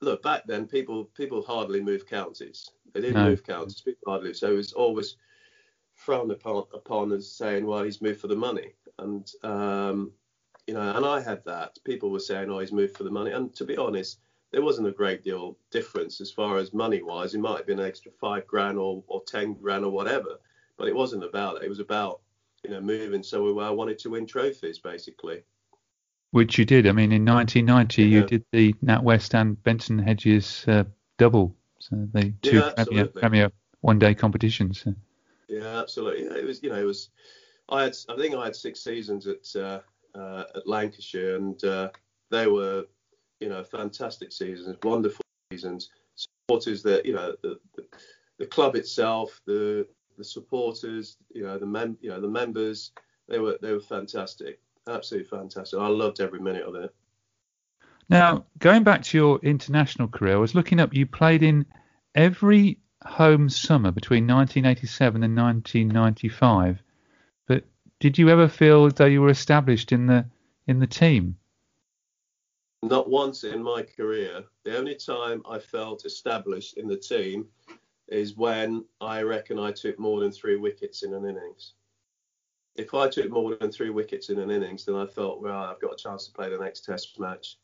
Look, 0.01 0.23
back 0.23 0.43
then, 0.47 0.65
people 0.65 1.05
people 1.15 1.41
hardly 1.41 1.81
moved 1.81 2.07
counties. 2.07 2.69
They 2.93 3.01
didn't 3.01 3.21
no. 3.21 3.29
move 3.29 3.43
counties, 3.43 3.81
people 3.81 4.11
hardly. 4.11 4.33
So 4.33 4.51
it 4.51 4.55
was 4.55 4.73
always 4.73 5.17
frowned 5.93 6.31
upon, 6.31 6.63
upon 6.73 7.11
as 7.11 7.31
saying, 7.31 7.65
well, 7.65 7.83
he's 7.83 8.01
moved 8.01 8.21
for 8.21 8.27
the 8.27 8.35
money, 8.35 8.73
and 8.97 9.29
um, 9.43 10.11
you 10.67 10.73
know, 10.73 10.95
and 10.95 11.05
I 11.05 11.19
had 11.21 11.43
that. 11.45 11.77
People 11.83 12.11
were 12.11 12.19
saying, 12.19 12.49
oh, 12.49 12.59
he's 12.59 12.71
moved 12.71 12.95
for 12.95 13.03
the 13.03 13.11
money, 13.11 13.31
and 13.31 13.53
to 13.55 13.65
be 13.65 13.77
honest 13.77 14.19
there 14.51 14.61
wasn't 14.63 14.87
a 14.87 14.91
great 14.91 15.23
deal 15.23 15.57
difference 15.71 16.21
as 16.21 16.31
far 16.31 16.57
as 16.57 16.73
money 16.73 17.01
wise. 17.01 17.35
It 17.35 17.39
might 17.39 17.57
have 17.57 17.67
been 17.67 17.79
an 17.79 17.85
extra 17.85 18.11
five 18.11 18.47
grand 18.47 18.77
or, 18.77 19.03
or 19.07 19.21
ten 19.25 19.53
grand 19.53 19.85
or 19.85 19.91
whatever, 19.91 20.39
but 20.77 20.87
it 20.87 20.95
wasn't 20.95 21.23
about 21.23 21.57
it. 21.57 21.63
It 21.63 21.69
was 21.69 21.79
about 21.79 22.21
you 22.63 22.71
know 22.71 22.81
moving 22.81 23.23
somewhere 23.23 23.53
where 23.53 23.67
I 23.67 23.71
wanted 23.71 23.99
to 23.99 24.09
win 24.09 24.25
trophies 24.25 24.79
basically. 24.79 25.43
Which 26.31 26.57
you 26.59 26.65
did. 26.65 26.85
I 26.85 26.91
mean, 26.91 27.11
in 27.11 27.25
1990 27.25 28.03
yeah. 28.03 28.07
you 28.07 28.25
did 28.25 28.45
the 28.51 28.73
NatWest 28.85 29.33
and 29.33 29.61
Benson 29.63 29.97
Hedges 29.97 30.63
uh, 30.67 30.83
double, 31.17 31.55
so 31.79 32.07
the 32.13 32.33
two 32.43 32.63
yeah, 32.91 33.47
one-day 33.81 34.13
competitions. 34.13 34.85
Yeah, 35.47 35.79
absolutely. 35.79 36.25
It 36.25 36.45
was 36.45 36.61
you 36.61 36.69
know 36.69 36.75
it 36.75 36.85
was. 36.85 37.09
I 37.69 37.83
had 37.83 37.95
I 38.09 38.15
think 38.15 38.35
I 38.35 38.45
had 38.45 38.55
six 38.55 38.83
seasons 38.83 39.25
at 39.25 39.47
uh, 39.55 39.79
uh, 40.13 40.43
at 40.55 40.67
Lancashire, 40.67 41.37
and 41.37 41.63
uh, 41.63 41.89
they 42.29 42.45
were 42.45 42.85
you 43.39 43.49
know, 43.49 43.63
fantastic 43.63 44.31
seasons, 44.31 44.77
wonderful 44.83 45.23
seasons. 45.51 45.89
Supporters 46.15 46.83
that, 46.83 47.05
you 47.05 47.13
know, 47.13 47.33
the, 47.41 47.59
the, 47.75 47.85
the 48.37 48.45
club 48.45 48.75
itself, 48.75 49.39
the 49.45 49.87
the 50.17 50.23
supporters, 50.23 51.15
you 51.33 51.43
know, 51.43 51.57
the 51.57 51.65
mem, 51.65 51.97
you 52.01 52.09
know, 52.09 52.19
the 52.19 52.27
members, 52.27 52.91
they 53.29 53.39
were 53.39 53.57
they 53.61 53.71
were 53.71 53.79
fantastic, 53.79 54.59
absolutely 54.89 55.29
fantastic. 55.29 55.79
I 55.79 55.87
loved 55.87 56.19
every 56.19 56.39
minute 56.39 56.63
of 56.63 56.75
it. 56.75 56.93
Now, 58.09 58.45
going 58.57 58.83
back 58.83 59.03
to 59.03 59.17
your 59.17 59.39
international 59.43 60.07
career, 60.07 60.35
I 60.35 60.39
was 60.39 60.55
looking 60.55 60.79
up. 60.79 60.93
You 60.93 61.05
played 61.05 61.43
in 61.43 61.65
every 62.15 62.79
home 63.05 63.49
summer 63.49 63.91
between 63.91 64.27
1987 64.27 65.23
and 65.23 65.37
1995. 65.37 66.81
But 67.47 67.65
did 67.99 68.17
you 68.17 68.29
ever 68.29 68.47
feel 68.47 68.85
as 68.85 68.93
though 68.93 69.05
you 69.05 69.21
were 69.21 69.29
established 69.29 69.91
in 69.91 70.07
the 70.07 70.25
in 70.67 70.79
the 70.79 70.87
team? 70.87 71.37
Not 72.81 73.09
once 73.09 73.43
in 73.43 73.61
my 73.61 73.83
career. 73.83 74.43
The 74.63 74.77
only 74.77 74.95
time 74.95 75.43
I 75.49 75.59
felt 75.59 76.05
established 76.05 76.77
in 76.77 76.87
the 76.87 76.97
team 76.97 77.47
is 78.07 78.37
when 78.37 78.85
I 79.01 79.21
reckon 79.21 79.59
I 79.59 79.71
took 79.71 79.99
more 79.99 80.19
than 80.19 80.31
three 80.31 80.55
wickets 80.55 81.03
in 81.03 81.13
an 81.13 81.25
innings. 81.25 81.73
If 82.79 82.93
I 82.93 83.09
took 83.09 83.29
more 83.29 83.55
than 83.55 83.71
three 83.71 83.89
wickets 83.89 84.29
in 84.29 84.39
an 84.39 84.49
innings, 84.49 84.85
then 84.85 84.95
I 84.95 85.05
thought, 85.05 85.41
well, 85.41 85.63
I've 85.63 85.81
got 85.81 85.93
a 85.93 85.97
chance 85.97 86.25
to 86.25 86.31
play 86.31 86.49
the 86.49 86.57
next 86.57 86.85
Test 86.85 87.19
match. 87.19 87.57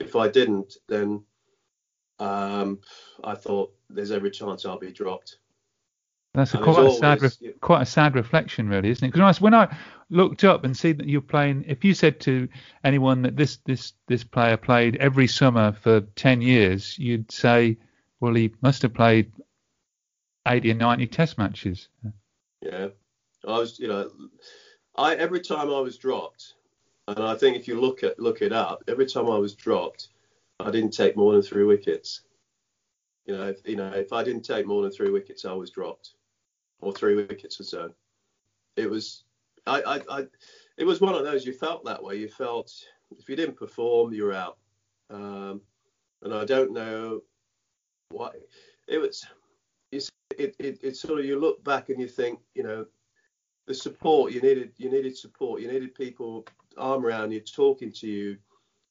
If 0.00 0.16
I 0.16 0.28
didn't, 0.28 0.74
then 0.88 1.22
um, 2.18 2.80
I 3.22 3.36
thought 3.36 3.72
there's 3.88 4.10
every 4.10 4.32
chance 4.32 4.66
I'll 4.66 4.78
be 4.78 4.92
dropped. 4.92 5.38
That's 6.34 6.54
a 6.54 6.58
quite, 6.58 6.78
always, 6.78 6.96
a 6.96 6.98
sad 6.98 7.22
re- 7.22 7.54
quite 7.60 7.82
a 7.82 7.86
sad 7.86 8.14
reflection, 8.16 8.68
really, 8.68 8.88
isn't 8.88 9.06
it? 9.06 9.12
Because 9.12 9.40
when 9.40 9.54
I 9.54 9.76
looked 10.10 10.44
up 10.44 10.64
and 10.64 10.76
see 10.76 10.92
that 10.92 11.06
you're 11.06 11.20
playing, 11.20 11.64
if 11.68 11.84
you 11.84 11.94
said 11.94 12.20
to 12.20 12.48
anyone 12.82 13.22
that 13.22 13.36
this 13.36 13.58
this 13.66 13.92
this 14.08 14.24
player 14.24 14.56
played 14.56 14.96
every 14.96 15.26
summer 15.26 15.72
for 15.72 16.00
ten 16.00 16.40
years, 16.40 16.98
you'd 16.98 17.30
say, 17.30 17.76
well, 18.18 18.32
he 18.34 18.54
must 18.62 18.80
have 18.80 18.94
played 18.94 19.30
80 20.48 20.70
and 20.70 20.80
90 20.80 21.06
Test 21.08 21.36
matches. 21.36 21.88
Yeah, 22.62 22.88
I 23.46 23.58
was, 23.58 23.78
you 23.78 23.88
know, 23.88 24.10
I 24.96 25.14
every 25.16 25.40
time 25.40 25.68
I 25.68 25.80
was 25.80 25.98
dropped, 25.98 26.54
and 27.08 27.18
I 27.18 27.34
think 27.34 27.56
if 27.56 27.66
you 27.66 27.80
look 27.80 28.02
at 28.02 28.18
look 28.18 28.42
it 28.42 28.52
up, 28.52 28.82
every 28.88 29.06
time 29.06 29.28
I 29.28 29.38
was 29.38 29.54
dropped, 29.54 30.08
I 30.60 30.70
didn't 30.70 30.92
take 30.92 31.16
more 31.16 31.32
than 31.32 31.42
three 31.42 31.64
wickets. 31.64 32.22
You 33.26 33.36
know, 33.36 33.48
if, 33.48 33.66
you 33.66 33.76
know, 33.76 33.92
if 33.92 34.12
I 34.12 34.24
didn't 34.24 34.42
take 34.42 34.66
more 34.66 34.82
than 34.82 34.90
three 34.90 35.10
wickets, 35.10 35.44
I 35.44 35.52
was 35.52 35.70
dropped 35.70 36.14
or 36.80 36.92
three 36.92 37.14
wickets 37.14 37.60
or 37.60 37.64
so. 37.64 37.92
It 38.76 38.90
was, 38.90 39.24
I, 39.66 39.82
I, 39.82 40.00
I, 40.18 40.26
it 40.76 40.84
was 40.84 41.00
one 41.00 41.14
of 41.14 41.24
those. 41.24 41.46
You 41.46 41.52
felt 41.52 41.84
that 41.84 42.02
way. 42.02 42.16
You 42.16 42.28
felt 42.28 42.72
if 43.18 43.28
you 43.28 43.36
didn't 43.36 43.56
perform, 43.56 44.12
you're 44.12 44.32
out. 44.32 44.58
Um, 45.10 45.60
and 46.22 46.34
I 46.34 46.44
don't 46.44 46.72
know 46.72 47.20
why. 48.10 48.30
It 48.88 48.98
was. 48.98 49.24
It, 49.92 50.08
it, 50.38 50.56
it, 50.58 50.78
it 50.82 50.96
sort 50.96 51.20
of 51.20 51.26
you 51.26 51.38
look 51.38 51.62
back 51.62 51.90
and 51.90 52.00
you 52.00 52.08
think, 52.08 52.40
you 52.54 52.62
know, 52.62 52.86
the 53.66 53.74
support 53.74 54.32
you 54.32 54.40
needed. 54.40 54.72
You 54.76 54.90
needed 54.90 55.16
support. 55.16 55.60
You 55.60 55.70
needed 55.70 55.94
people 55.94 56.46
arm 56.76 57.04
around 57.04 57.32
you, 57.32 57.40
talking 57.40 57.92
to 57.92 58.06
you. 58.06 58.36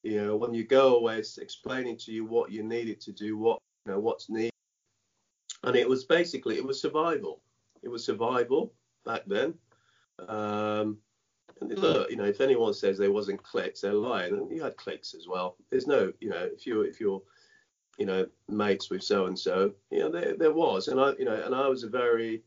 You 0.02 0.22
know, 0.22 0.36
when 0.36 0.52
you 0.52 0.64
go 0.64 0.96
away, 0.96 1.18
explaining 1.18 1.96
to 1.98 2.12
you 2.12 2.24
what 2.24 2.50
you 2.50 2.62
needed 2.62 3.00
to 3.02 3.12
do, 3.12 3.36
what 3.36 3.58
you 3.86 3.92
know, 3.92 4.00
what's 4.00 4.28
needed. 4.28 4.50
And 5.64 5.76
it 5.76 5.88
was 5.88 6.04
basically 6.04 6.56
it 6.56 6.64
was 6.64 6.80
survival 6.80 7.40
it 7.82 7.88
was 7.88 8.04
survival 8.04 8.72
back 9.04 9.22
then. 9.26 9.54
Um, 10.28 10.98
and 11.60 11.78
look, 11.78 12.10
you 12.10 12.16
know, 12.16 12.24
if 12.24 12.40
anyone 12.40 12.74
says 12.74 12.98
there 12.98 13.12
wasn't 13.12 13.42
clicks, 13.42 13.80
they're 13.80 13.92
lying. 13.92 14.34
And 14.34 14.50
you 14.50 14.62
had 14.62 14.76
clicks 14.76 15.14
as 15.14 15.26
well. 15.28 15.56
There's 15.70 15.86
no, 15.86 16.12
you 16.20 16.30
know, 16.30 16.48
if 16.52 16.66
you 16.66 16.82
if 16.82 17.00
you're, 17.00 17.22
you 17.98 18.06
know, 18.06 18.26
mates 18.48 18.90
with 18.90 19.02
so 19.02 19.26
and 19.26 19.38
so, 19.38 19.72
you 19.90 20.00
know, 20.00 20.10
there 20.10 20.36
there 20.36 20.52
was, 20.52 20.88
and 20.88 21.00
I, 21.00 21.12
you 21.18 21.24
know, 21.24 21.40
and 21.44 21.54
I 21.54 21.68
was 21.68 21.82
a 21.82 21.88
very, 21.88 22.42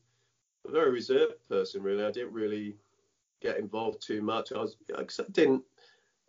a 0.68 0.72
very 0.72 0.92
reserved 0.92 1.34
person 1.48 1.82
really. 1.82 2.04
I 2.04 2.12
didn't 2.12 2.34
really 2.34 2.76
get 3.42 3.58
involved 3.58 4.02
too 4.02 4.22
much. 4.22 4.52
I 4.52 4.60
was, 4.60 4.78
I 4.98 5.04
didn't. 5.32 5.64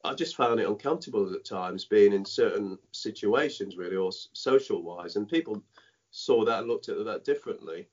I 0.05 0.15
just 0.15 0.37
found 0.37 0.61
it 0.61 0.69
uncomfortable 0.69 1.33
at 1.35 1.45
times 1.45 1.85
being 1.85 2.13
in 2.13 2.25
certain 2.25 2.79
situations 2.93 3.77
really, 3.77 3.97
or 3.97 4.13
social 4.33 4.83
wise, 4.83 5.17
and 5.17 5.29
people 5.29 5.63
saw 6.11 6.45
that 6.45 6.61
and 6.61 6.69
looked 6.69 6.89
at 6.89 7.05
that 7.05 7.25
differently 7.25 7.89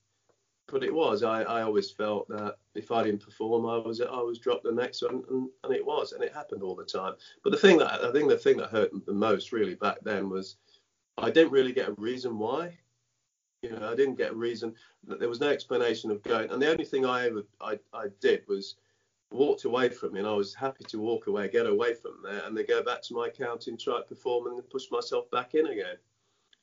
but 0.67 0.83
it 0.83 0.93
was. 0.93 1.23
I, 1.23 1.43
I 1.43 1.61
always 1.61 1.91
felt 1.91 2.27
that 2.29 2.57
if 2.75 2.91
I 2.91 3.03
didn't 3.03 3.23
perform, 3.23 3.65
I 3.65 3.77
was 3.77 4.01
I 4.01 4.21
was 4.21 4.39
dropped 4.39 4.63
the 4.63 4.71
next 4.71 5.01
one, 5.01 5.23
and, 5.29 5.49
and 5.63 5.73
it 5.73 5.85
was, 5.85 6.13
and 6.13 6.23
it 6.23 6.33
happened 6.33 6.63
all 6.63 6.75
the 6.75 6.85
time. 6.85 7.13
But 7.43 7.51
the 7.51 7.57
thing 7.57 7.77
that 7.79 8.03
I 8.03 8.11
think 8.11 8.29
the 8.29 8.37
thing 8.37 8.57
that 8.57 8.69
hurt 8.69 8.91
the 9.05 9.13
most 9.13 9.51
really 9.51 9.75
back 9.75 9.97
then 10.03 10.29
was 10.29 10.55
I 11.17 11.29
didn't 11.29 11.51
really 11.51 11.73
get 11.73 11.89
a 11.89 11.93
reason 11.93 12.37
why. 12.37 12.77
You 13.63 13.71
know, 13.71 13.89
I 13.89 13.95
didn't 13.95 14.15
get 14.15 14.31
a 14.31 14.35
reason. 14.35 14.75
There 15.05 15.29
was 15.29 15.39
no 15.39 15.49
explanation 15.49 16.11
of 16.11 16.21
going, 16.21 16.51
and 16.51 16.61
the 16.61 16.69
only 16.69 16.85
thing 16.85 17.05
I 17.05 17.27
ever 17.27 17.43
I, 17.61 17.79
I 17.93 18.07
did 18.19 18.43
was 18.47 18.75
walked 19.31 19.63
away 19.63 19.89
from 19.89 20.15
it. 20.15 20.19
And 20.19 20.27
I 20.27 20.33
was 20.33 20.53
happy 20.53 20.83
to 20.89 20.99
walk 20.99 21.27
away, 21.27 21.47
get 21.47 21.65
away 21.65 21.93
from 21.93 22.17
there, 22.23 22.43
and 22.45 22.55
then 22.55 22.65
go 22.67 22.83
back 22.83 23.01
to 23.03 23.13
my 23.13 23.27
accounting, 23.27 23.77
try 23.77 23.97
to 23.97 24.03
perform, 24.03 24.47
and 24.47 24.69
push 24.69 24.91
myself 24.91 25.31
back 25.31 25.55
in 25.55 25.67
again. 25.67 25.95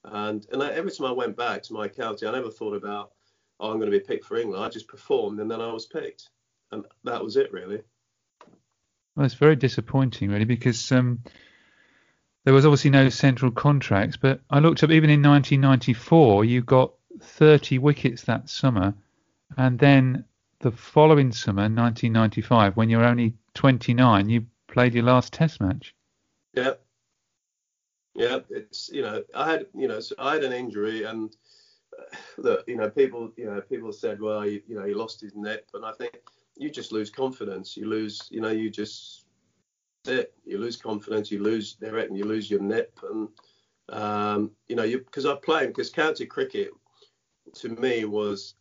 And 0.05 0.47
and 0.53 0.63
I, 0.63 0.73
every 0.73 0.93
time 0.93 1.07
I 1.07 1.13
went 1.13 1.37
back 1.37 1.63
to 1.65 1.73
my 1.73 1.87
accounting, 1.87 2.29
I 2.29 2.33
never 2.33 2.51
thought 2.51 2.75
about 2.75 3.13
oh, 3.61 3.71
I'm 3.71 3.79
going 3.79 3.91
to 3.91 3.99
be 3.99 4.05
picked 4.05 4.25
for 4.25 4.37
England. 4.37 4.63
I 4.63 4.69
just 4.69 4.89
performed 4.89 5.41
and 5.41 5.51
then 5.51 5.61
I 5.61 5.73
was 5.73 5.87
picked, 5.87 6.29
and 6.71 6.85
that 7.05 7.23
was 7.25 7.37
it 7.37 7.53
really. 7.53 7.81
Well, 9.17 9.27
it's 9.27 9.35
very 9.35 9.57
disappointing, 9.57 10.31
really, 10.31 10.45
because 10.45 10.93
um, 10.93 11.23
there 12.45 12.55
was 12.55 12.65
obviously 12.65 12.91
no 12.91 13.09
central 13.09 13.51
contracts. 13.51 14.17
But 14.17 14.41
I 14.51 14.59
looked 14.59 14.83
up, 14.83 14.91
even 14.91 15.11
in 15.11 15.23
1994, 15.23 16.45
you 16.45 16.63
got 16.63 16.93
30 17.21 17.79
wickets 17.79 18.23
that 18.23 18.49
summer, 18.49 18.95
and 19.57 19.79
then 19.79 20.25
the 20.61 20.71
following 20.71 21.33
summer, 21.33 21.63
1995, 21.63 22.77
when 22.77 22.89
you're 22.89 23.05
only 23.05 23.35
29, 23.55 24.29
you 24.29 24.47
played 24.69 24.95
your 24.95 25.05
last 25.05 25.33
Test 25.33 25.61
match. 25.61 25.95
Yeah, 26.55 26.75
yeah. 28.15 28.41
It's 28.51 28.91
you 28.93 29.03
know 29.03 29.23
I 29.35 29.51
had 29.51 29.67
you 29.75 29.89
know 29.89 30.01
so 30.01 30.15
I 30.19 30.35
had 30.35 30.45
an 30.45 30.53
injury 30.53 31.05
and 31.05 31.35
uh, 31.99 32.17
look, 32.39 32.65
you 32.67 32.77
know, 32.77 32.89
people, 32.89 33.33
you 33.37 33.47
know, 33.47 33.61
people 33.61 33.93
said, 33.93 34.21
well, 34.21 34.47
you, 34.47 34.63
you 34.67 34.75
know, 34.77 34.85
he 34.85 34.95
lost 34.95 35.21
his 35.21 35.35
nip, 35.35 35.69
and 35.75 35.85
I 35.85 35.93
think 35.93 36.19
you 36.57 36.71
just 36.71 36.93
lose 36.93 37.11
confidence. 37.11 37.77
You 37.77 37.87
lose, 37.87 38.29
you 38.31 38.41
know, 38.41 38.51
you 38.51 38.71
just 38.71 39.20
it. 40.09 40.35
You 40.45 40.59
lose 40.59 40.77
confidence. 40.77 41.31
You 41.31 41.43
lose. 41.43 41.77
They 41.81 41.91
reckon 41.91 42.17
you 42.17 42.25
lose 42.25 42.51
your 42.51 42.61
nip, 42.61 42.99
and 43.09 43.29
um, 43.91 44.51
you 44.69 44.77
know, 44.77 44.85
you 44.85 44.99
because 44.99 45.27
I 45.27 45.35
played 45.37 45.69
because 45.69 45.91
county 45.91 46.27
cricket 46.27 46.71
to 47.55 47.69
me 47.69 48.05
was 48.05 48.55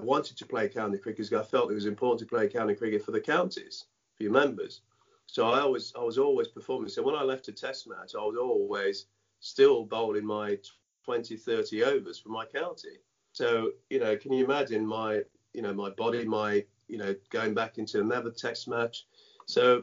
I 0.00 0.04
wanted 0.04 0.36
to 0.38 0.46
play 0.46 0.68
county 0.68 0.98
cricket 0.98 1.28
because 1.28 1.46
I 1.46 1.48
felt 1.48 1.70
it 1.70 1.74
was 1.74 1.86
important 1.86 2.20
to 2.20 2.26
play 2.26 2.48
county 2.48 2.74
cricket 2.74 3.04
for 3.04 3.10
the 3.10 3.20
counties, 3.20 3.86
for 4.16 4.22
your 4.22 4.32
members. 4.32 4.82
So 5.26 5.50
I 5.50 5.60
always, 5.60 5.92
I 5.98 6.02
was 6.02 6.18
always 6.18 6.48
performing. 6.48 6.88
So 6.88 7.02
when 7.02 7.16
I 7.16 7.22
left 7.22 7.48
a 7.48 7.52
test 7.52 7.88
match, 7.88 8.14
I 8.14 8.22
was 8.22 8.36
always 8.36 9.06
still 9.40 9.84
bowling 9.84 10.24
my 10.24 10.58
20, 11.04 11.36
30 11.36 11.84
overs 11.84 12.18
for 12.18 12.30
my 12.30 12.46
county. 12.46 12.98
So, 13.32 13.72
you 13.90 13.98
know, 13.98 14.16
can 14.16 14.32
you 14.32 14.44
imagine 14.44 14.86
my, 14.86 15.22
you 15.52 15.62
know, 15.62 15.74
my 15.74 15.90
body, 15.90 16.24
my, 16.24 16.64
you 16.86 16.96
know, 16.98 17.14
going 17.30 17.54
back 17.54 17.78
into 17.78 18.00
another 18.00 18.30
test 18.30 18.68
match. 18.68 19.06
So, 19.46 19.82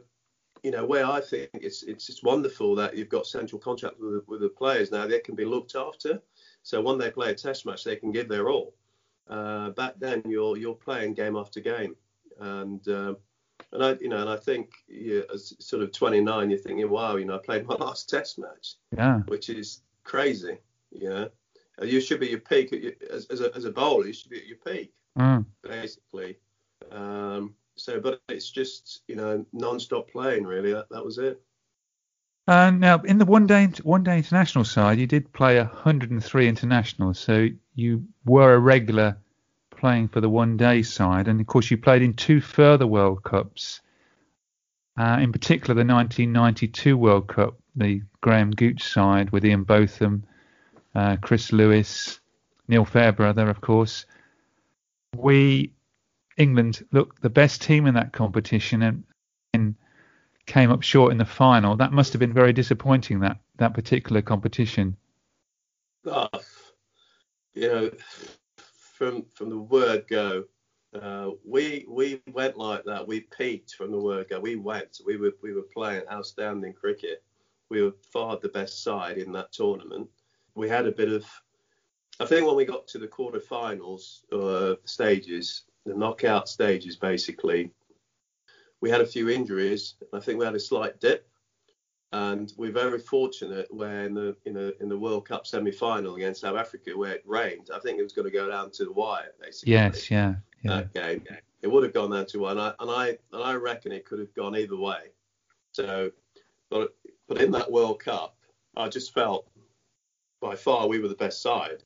you 0.65 0.71
know, 0.71 0.84
where 0.84 1.06
I 1.06 1.21
think 1.21 1.51
it's 1.54 1.84
it's 1.84 2.08
just 2.08 2.23
wonderful 2.23 2.73
that 2.73 2.97
you've 2.97 3.08
got 3.08 3.28
central 3.28 3.62
contract 3.62 3.97
with, 3.99 4.28
with 4.28 4.41
the 4.41 4.49
players 4.49 4.91
now. 4.91 5.06
They 5.06 5.19
can 5.19 5.36
be 5.36 5.45
looked 5.45 5.75
after. 5.75 6.19
So 6.63 6.82
when 6.82 6.97
they 6.97 7.12
play 7.12 7.30
a 7.30 7.36
test 7.36 7.67
match, 7.67 7.84
they 7.84 7.97
can 7.97 8.12
give 8.12 8.28
their 8.28 8.49
all. 8.49 8.73
Uh, 9.30 9.69
back 9.69 9.93
then, 9.99 10.23
you're 10.25 10.58
you're 10.58 10.73
playing 10.73 11.13
game 11.13 11.36
after 11.36 11.60
game, 11.60 11.95
and 12.39 12.88
uh, 12.88 13.13
and 13.73 13.86
I 13.86 13.91
you 14.01 14.10
know 14.10 14.17
and 14.17 14.30
I 14.30 14.38
think 14.38 14.71
you 14.88 15.23
as 15.32 15.54
sort 15.60 15.84
of 15.84 15.91
29, 15.91 16.49
you're 16.49 16.58
thinking, 16.58 16.89
wow, 16.89 17.15
you 17.15 17.25
know, 17.25 17.36
I 17.36 17.45
played 17.45 17.67
my 17.67 17.75
last 17.75 18.10
test 18.10 18.39
match, 18.39 18.78
yeah, 18.97 19.19
which 19.28 19.51
is 19.51 19.84
crazy. 20.04 20.58
Yeah, 20.89 21.25
uh, 21.80 21.86
you 21.86 22.01
should 22.01 22.19
be 22.19 22.30
your 22.30 22.39
peak 22.39 22.71
your, 22.71 22.93
as, 23.13 23.28
as, 23.28 23.41
a, 23.41 23.56
as 23.56 23.65
a 23.65 23.71
bowler. 23.71 24.08
You 24.08 24.13
should 24.13 24.32
be 24.32 24.39
at 24.39 24.47
your 24.47 24.58
peak, 24.65 24.93
mm. 25.15 25.45
basically. 25.62 26.39
Um, 26.91 27.54
so, 27.75 27.99
but 27.99 28.21
it's 28.29 28.49
just 28.49 29.01
you 29.07 29.15
know 29.15 29.45
non-stop 29.53 30.09
playing 30.09 30.45
really. 30.45 30.73
That, 30.73 30.89
that 30.89 31.03
was 31.03 31.17
it. 31.17 31.41
Uh, 32.47 32.69
now, 32.69 32.99
in 32.99 33.17
the 33.17 33.25
one 33.25 33.47
day 33.47 33.67
one 33.83 34.03
day 34.03 34.17
international 34.17 34.63
side, 34.63 34.99
you 34.99 35.07
did 35.07 35.31
play 35.33 35.57
103 35.57 36.47
internationals, 36.47 37.19
so 37.19 37.47
you 37.73 38.05
were 38.25 38.53
a 38.53 38.59
regular 38.59 39.17
playing 39.71 40.07
for 40.07 40.21
the 40.21 40.29
one 40.29 40.57
day 40.57 40.81
side, 40.81 41.27
and 41.27 41.41
of 41.41 41.47
course 41.47 41.69
you 41.69 41.77
played 41.77 42.01
in 42.01 42.13
two 42.13 42.41
further 42.41 42.88
World 42.88 43.23
Cups. 43.23 43.81
Uh, 44.97 45.17
in 45.19 45.33
particular, 45.33 45.73
the 45.73 45.93
1992 45.93 46.95
World 46.95 47.27
Cup, 47.27 47.57
the 47.75 48.01
Graham 48.21 48.51
Gooch 48.51 48.81
side 48.81 49.29
with 49.31 49.43
Ian 49.43 49.63
Botham 49.63 50.23
uh, 50.95 51.17
Chris 51.17 51.51
Lewis, 51.51 52.19
Neil 52.67 52.85
Fairbrother, 52.85 53.49
of 53.49 53.61
course. 53.61 54.05
We, 55.15 55.73
England, 56.38 56.86
looked 56.91 57.21
the 57.21 57.30
best 57.30 57.62
team 57.62 57.88
in 57.88 57.93
that 57.93 58.13
competition 58.13 58.82
and, 58.82 59.04
and 59.54 59.76
came 60.45 60.72
up 60.72 60.84
short 60.84 61.12
in 61.12 61.18
the 61.18 61.26
final. 61.26 61.76
That 61.76 61.93
must 61.93 62.14
have 62.14 62.20
been 62.20 62.34
very 62.34 62.53
disappointing, 62.53 63.20
that, 63.22 63.39
that 63.57 63.74
particular 63.74 64.22
competition. 64.22 64.97
Oh, 66.05 66.28
you 67.53 67.68
know, 67.68 67.91
from 68.57 69.26
from 69.34 69.49
the 69.49 69.57
word 69.57 70.05
go, 70.07 70.43
uh, 70.93 71.32
we 71.43 71.86
we 71.89 72.22
went 72.32 72.57
like 72.57 72.84
that. 72.86 73.07
We 73.07 73.22
peaked 73.22 73.74
from 73.74 73.91
the 73.91 73.97
word 73.97 74.28
go. 74.30 74.39
We 74.39 74.55
went. 74.55 74.99
We 75.05 75.18
were 75.18 75.34
we 75.41 75.53
were 75.53 75.66
playing 75.74 76.03
outstanding 76.12 76.74
cricket. 76.74 77.24
We 77.70 77.82
were 77.82 77.93
far 78.14 78.38
the 78.38 78.49
best 78.49 78.84
side 78.84 79.18
in 79.18 79.32
that 79.32 79.51
tournament 79.51 80.09
we 80.55 80.70
had 80.70 80.88
a 80.88 80.91
bit 80.91 81.12
of. 81.12 81.26
I 82.20 82.26
think 82.26 82.47
when 82.47 82.55
we 82.55 82.66
got 82.66 82.88
to 82.88 82.97
the 82.97 83.07
quarterfinals 83.07 84.24
uh, 84.32 84.78
stages, 84.86 85.66
the 85.86 85.93
knockout 85.93 86.49
stages, 86.49 86.95
basically, 86.95 87.71
we 88.81 88.89
had 88.89 89.01
a 89.01 89.05
few 89.05 89.29
injuries. 89.29 89.95
I 90.13 90.19
think 90.19 90.39
we 90.39 90.45
had 90.45 90.55
a 90.55 90.59
slight 90.59 90.99
dip, 90.99 91.27
and 92.11 92.51
we're 92.57 92.71
very 92.71 92.99
fortunate 92.99 93.67
where 93.73 94.05
in 94.05 94.13
the 94.13 94.36
in 94.45 94.53
the 94.53 94.75
in 94.81 94.89
the 94.89 94.97
World 94.97 95.27
Cup 95.27 95.47
semi-final 95.47 96.15
against 96.15 96.41
South 96.41 96.57
Africa, 96.57 96.91
where 96.95 97.13
it 97.13 97.23
rained. 97.25 97.69
I 97.73 97.79
think 97.79 97.99
it 97.99 98.03
was 98.03 98.13
going 98.13 98.27
to 98.27 98.33
go 98.33 98.49
down 98.49 98.71
to 98.71 98.86
the 98.86 98.91
wire, 98.91 99.31
basically. 99.41 99.73
Yes, 99.73 100.09
yeah, 100.11 100.36
yeah. 100.63 100.77
That 100.77 100.93
game, 100.93 101.23
it 101.61 101.67
would 101.67 101.83
have 101.83 101.93
gone 101.93 102.11
down 102.11 102.25
to 102.27 102.39
one, 102.39 102.57
and 102.57 102.61
I 102.61 102.73
and 102.79 102.91
I, 102.91 103.07
and 103.33 103.43
I 103.43 103.53
reckon 103.53 103.91
it 103.91 104.05
could 104.05 104.19
have 104.19 104.33
gone 104.33 104.55
either 104.55 104.77
way. 104.77 105.11
So, 105.71 106.11
but 106.69 106.95
but 107.27 107.41
in 107.41 107.51
that 107.51 107.71
World 107.71 107.99
Cup, 107.99 108.36
I 108.75 108.89
just 108.89 109.13
felt 109.13 109.47
by 110.41 110.55
far 110.55 110.88
we 110.88 110.99
were 110.99 111.07
the 111.07 111.15
best 111.15 111.41
side. 111.41 111.83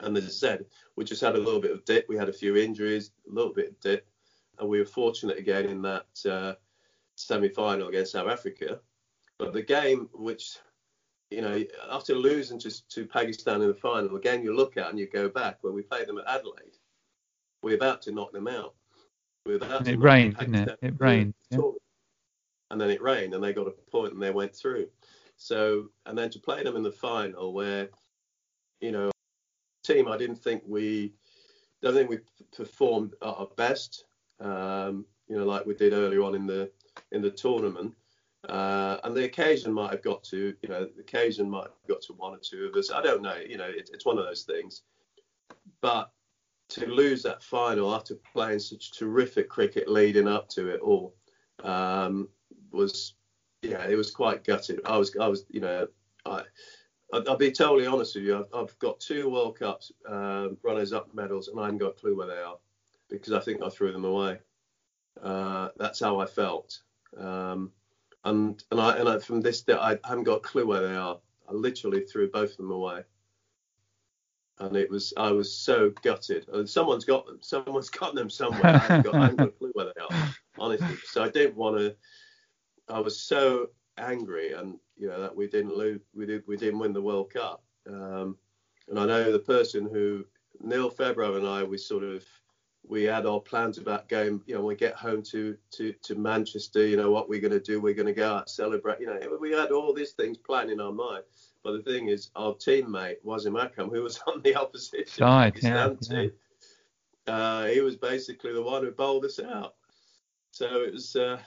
And 0.00 0.16
as 0.16 0.24
I 0.24 0.28
said, 0.28 0.66
we 0.96 1.04
just 1.04 1.20
had 1.20 1.34
a 1.34 1.40
little 1.40 1.60
bit 1.60 1.72
of 1.72 1.84
dip. 1.84 2.06
We 2.08 2.16
had 2.16 2.28
a 2.28 2.32
few 2.32 2.56
injuries, 2.56 3.10
a 3.28 3.34
little 3.34 3.52
bit 3.52 3.70
of 3.70 3.80
dip, 3.80 4.06
and 4.58 4.68
we 4.68 4.78
were 4.78 4.84
fortunate 4.84 5.38
again 5.38 5.66
in 5.66 5.82
that 5.82 6.06
uh, 6.28 6.54
semi-final 7.16 7.88
against 7.88 8.12
South 8.12 8.28
Africa. 8.28 8.80
But 9.38 9.52
the 9.52 9.62
game, 9.62 10.08
which 10.12 10.58
you 11.30 11.42
know, 11.42 11.62
after 11.90 12.14
losing 12.14 12.58
just 12.58 12.88
to 12.90 13.06
Pakistan 13.06 13.60
in 13.60 13.68
the 13.68 13.74
final, 13.74 14.16
again 14.16 14.42
you 14.42 14.56
look 14.56 14.76
at 14.76 14.88
and 14.88 14.98
you 14.98 15.08
go 15.08 15.28
back 15.28 15.58
when 15.62 15.74
we 15.74 15.82
played 15.82 16.08
them 16.08 16.18
at 16.18 16.26
Adelaide, 16.26 16.78
we're 17.62 17.76
about 17.76 18.02
to 18.02 18.12
knock 18.12 18.32
them 18.32 18.48
out. 18.48 18.74
We're 19.44 19.56
about 19.56 19.86
it 19.86 19.98
rained, 19.98 20.36
didn't 20.38 20.54
it? 20.54 20.78
It 20.82 20.94
rained. 20.98 21.34
Yeah. 21.50 21.58
And 22.70 22.80
then 22.80 22.90
it 22.90 23.02
rained, 23.02 23.34
and 23.34 23.42
they 23.42 23.52
got 23.52 23.66
a 23.66 23.72
point 23.90 24.12
and 24.12 24.22
they 24.22 24.30
went 24.30 24.54
through. 24.54 24.88
So, 25.36 25.90
and 26.06 26.18
then 26.18 26.30
to 26.30 26.38
play 26.38 26.62
them 26.62 26.76
in 26.76 26.82
the 26.82 26.92
final, 26.92 27.52
where, 27.52 27.88
you 28.80 28.92
know, 28.92 29.10
team, 29.88 30.08
I 30.08 30.16
didn't 30.16 30.36
think 30.36 30.62
we, 30.66 31.14
don't 31.82 31.94
think 31.94 32.10
we 32.10 32.18
performed 32.56 33.14
at 33.22 33.28
our 33.28 33.48
best. 33.56 34.04
Um, 34.40 35.04
you 35.28 35.36
know, 35.36 35.44
like 35.44 35.66
we 35.66 35.74
did 35.74 35.92
earlier 35.92 36.22
on 36.22 36.34
in 36.34 36.46
the 36.46 36.70
in 37.12 37.22
the 37.22 37.30
tournament. 37.30 37.94
Uh, 38.48 38.98
and 39.04 39.16
the 39.16 39.24
occasion 39.24 39.72
might 39.72 39.90
have 39.90 40.02
got 40.02 40.22
to, 40.24 40.54
you 40.62 40.68
know, 40.68 40.88
the 40.94 41.00
occasion 41.00 41.50
might 41.50 41.64
have 41.64 41.88
got 41.88 42.00
to 42.02 42.12
one 42.14 42.34
or 42.34 42.38
two 42.38 42.66
of 42.66 42.74
us. 42.78 42.90
I 42.90 43.02
don't 43.02 43.22
know. 43.22 43.36
You 43.36 43.58
know, 43.58 43.68
it, 43.68 43.90
it's 43.92 44.06
one 44.06 44.18
of 44.18 44.24
those 44.24 44.42
things. 44.42 44.82
But 45.80 46.10
to 46.70 46.86
lose 46.86 47.22
that 47.22 47.42
final 47.42 47.94
after 47.94 48.14
playing 48.32 48.60
such 48.60 48.92
terrific 48.92 49.48
cricket 49.48 49.88
leading 49.88 50.28
up 50.28 50.48
to 50.50 50.68
it 50.68 50.80
all 50.80 51.14
um, 51.64 52.28
was, 52.72 53.14
yeah, 53.62 53.84
it 53.86 53.96
was 53.96 54.10
quite 54.10 54.44
gutted. 54.44 54.80
I 54.84 54.96
was, 54.96 55.16
I 55.20 55.26
was, 55.26 55.44
you 55.50 55.60
know, 55.60 55.88
I, 56.24 56.42
I'll 57.12 57.36
be 57.36 57.50
totally 57.50 57.86
honest 57.86 58.14
with 58.16 58.24
you. 58.24 58.38
I've, 58.38 58.54
I've 58.54 58.78
got 58.78 59.00
two 59.00 59.30
World 59.30 59.58
Cups 59.58 59.92
um, 60.06 60.58
runners-up 60.62 61.14
medals, 61.14 61.48
and 61.48 61.58
I 61.58 61.64
haven't 61.64 61.78
got 61.78 61.90
a 61.90 61.92
clue 62.00 62.16
where 62.16 62.26
they 62.26 62.38
are 62.38 62.58
because 63.08 63.32
I 63.32 63.40
think 63.40 63.62
I 63.62 63.70
threw 63.70 63.92
them 63.92 64.04
away. 64.04 64.38
Uh, 65.22 65.68
that's 65.78 66.00
how 66.00 66.20
I 66.20 66.26
felt. 66.26 66.80
Um, 67.16 67.72
and 68.24 68.62
and 68.70 68.80
I 68.80 68.96
and 68.98 69.08
I, 69.08 69.18
from 69.18 69.40
this 69.40 69.62
day 69.62 69.74
I 69.74 69.98
haven't 70.04 70.24
got 70.24 70.36
a 70.36 70.40
clue 70.40 70.66
where 70.66 70.86
they 70.86 70.94
are. 70.94 71.18
I 71.48 71.52
literally 71.52 72.02
threw 72.02 72.30
both 72.30 72.50
of 72.50 72.56
them 72.58 72.70
away, 72.70 73.02
and 74.58 74.76
it 74.76 74.90
was 74.90 75.14
I 75.16 75.30
was 75.30 75.52
so 75.52 75.92
gutted. 76.02 76.46
Uh, 76.52 76.66
someone's 76.66 77.04
got 77.06 77.26
them. 77.26 77.38
Someone's 77.40 77.88
got 77.88 78.14
them 78.14 78.28
somewhere. 78.28 78.66
I 78.66 78.78
haven't 78.78 79.02
got, 79.04 79.14
I 79.14 79.20
haven't 79.22 79.36
got 79.36 79.48
a 79.48 79.52
clue 79.52 79.70
where 79.72 79.86
they 79.86 80.00
are, 80.02 80.28
honestly. 80.58 80.96
So 81.04 81.22
I 81.24 81.30
didn't 81.30 81.56
want 81.56 81.78
to. 81.78 81.96
I 82.88 83.00
was 83.00 83.20
so 83.20 83.70
angry, 83.98 84.52
and 84.52 84.78
you 84.96 85.08
know 85.08 85.20
that 85.20 85.34
we 85.34 85.48
didn't 85.48 85.76
lose. 85.76 86.00
We 86.14 86.26
did. 86.26 86.42
We 86.46 86.56
didn't 86.56 86.78
win 86.78 86.92
the 86.92 87.02
World 87.02 87.32
Cup. 87.32 87.62
Um, 87.86 88.36
and 88.88 88.98
I 88.98 89.06
know 89.06 89.32
the 89.32 89.38
person 89.38 89.88
who 89.92 90.24
Neil 90.60 90.90
Fairbrother 90.90 91.38
and 91.38 91.46
I 91.46 91.62
we 91.62 91.78
sort 91.78 92.04
of 92.04 92.24
we 92.86 93.04
had 93.04 93.26
our 93.26 93.40
plans 93.40 93.76
about 93.76 94.08
going, 94.08 94.40
you 94.46 94.54
know, 94.54 94.62
we 94.62 94.74
get 94.74 94.94
home 94.94 95.22
to 95.22 95.56
to 95.72 95.92
to 96.02 96.14
Manchester, 96.14 96.86
you 96.86 96.96
know, 96.96 97.10
what 97.10 97.28
we're 97.28 97.40
going 97.40 97.52
to 97.52 97.60
do. 97.60 97.80
We're 97.80 97.94
going 97.94 98.06
to 98.06 98.12
go 98.12 98.36
out 98.36 98.50
celebrate. 98.50 99.00
You 99.00 99.06
know, 99.06 99.38
we 99.40 99.52
had 99.52 99.70
all 99.70 99.92
these 99.92 100.12
things 100.12 100.38
planned 100.38 100.70
in 100.70 100.80
our 100.80 100.92
mind. 100.92 101.24
But 101.62 101.72
the 101.72 101.82
thing 101.82 102.08
is, 102.08 102.30
our 102.36 102.54
teammate 102.54 103.16
Wasim 103.24 103.62
Akram, 103.62 103.90
who 103.90 104.02
was 104.02 104.20
on 104.26 104.42
the 104.42 104.56
opposition 104.56 105.06
side, 105.06 105.58
yeah, 105.62 105.90
yeah. 106.10 106.26
Uh, 107.26 107.66
he 107.66 107.80
was 107.80 107.96
basically 107.96 108.54
the 108.54 108.62
one 108.62 108.82
who 108.82 108.90
bowled 108.90 109.26
us 109.26 109.38
out. 109.38 109.74
So 110.50 110.82
it 110.82 110.94
was, 110.94 111.14
uh, 111.14 111.38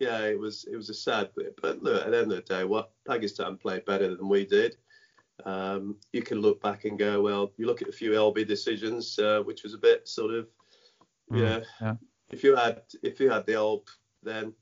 yeah, 0.00 0.20
it 0.20 0.38
was 0.38 0.64
it 0.70 0.76
was 0.76 0.90
a 0.90 0.94
sad 0.94 1.30
bit. 1.36 1.58
But 1.60 1.82
look, 1.82 2.04
at 2.04 2.10
the 2.10 2.18
end 2.18 2.32
of 2.32 2.44
the 2.44 2.54
day, 2.54 2.64
what 2.64 2.90
Pakistan 3.06 3.56
played 3.56 3.84
better 3.84 4.14
than 4.14 4.28
we 4.28 4.44
did. 4.44 4.76
Um, 5.44 5.94
you 6.12 6.22
can 6.22 6.40
look 6.40 6.60
back 6.60 6.84
and 6.84 6.98
go, 6.98 7.22
well, 7.22 7.52
you 7.56 7.66
look 7.66 7.80
at 7.80 7.88
a 7.88 7.92
few 7.92 8.10
LB 8.10 8.48
decisions, 8.48 9.16
uh, 9.20 9.40
which 9.44 9.62
was 9.62 9.72
a 9.72 9.78
bit 9.78 10.08
sort 10.08 10.34
of 10.34 10.48
Mm, 11.30 11.40
yeah. 11.40 11.60
yeah. 11.80 11.94
If 12.30 12.44
you 12.44 12.56
had 12.56 12.82
if 13.02 13.20
you 13.20 13.30
had 13.30 13.46
the 13.46 13.54
old, 13.54 13.88
then 14.22 14.52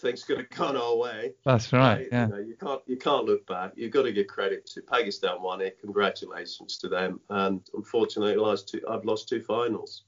things 0.00 0.24
could 0.24 0.38
have 0.38 0.50
gone 0.56 0.76
our 0.76 0.96
way. 0.96 1.34
That's 1.44 1.72
right. 1.72 2.08
Yeah. 2.10 2.26
You, 2.26 2.32
know, 2.32 2.38
you 2.38 2.56
can't 2.56 2.82
you 2.86 2.96
can't 2.96 3.24
look 3.24 3.46
back. 3.46 3.72
You've 3.76 3.92
got 3.92 4.02
to 4.02 4.12
give 4.12 4.26
credit 4.26 4.66
to 4.66 4.82
Pakistan 4.82 5.42
won 5.42 5.60
it. 5.60 5.80
Congratulations 5.80 6.78
to 6.78 6.88
them. 6.88 7.20
And 7.30 7.60
unfortunately, 7.74 8.36
last 8.36 8.68
two, 8.68 8.80
I've 8.88 9.04
lost 9.04 9.28
two 9.28 9.40
finals. 9.40 10.04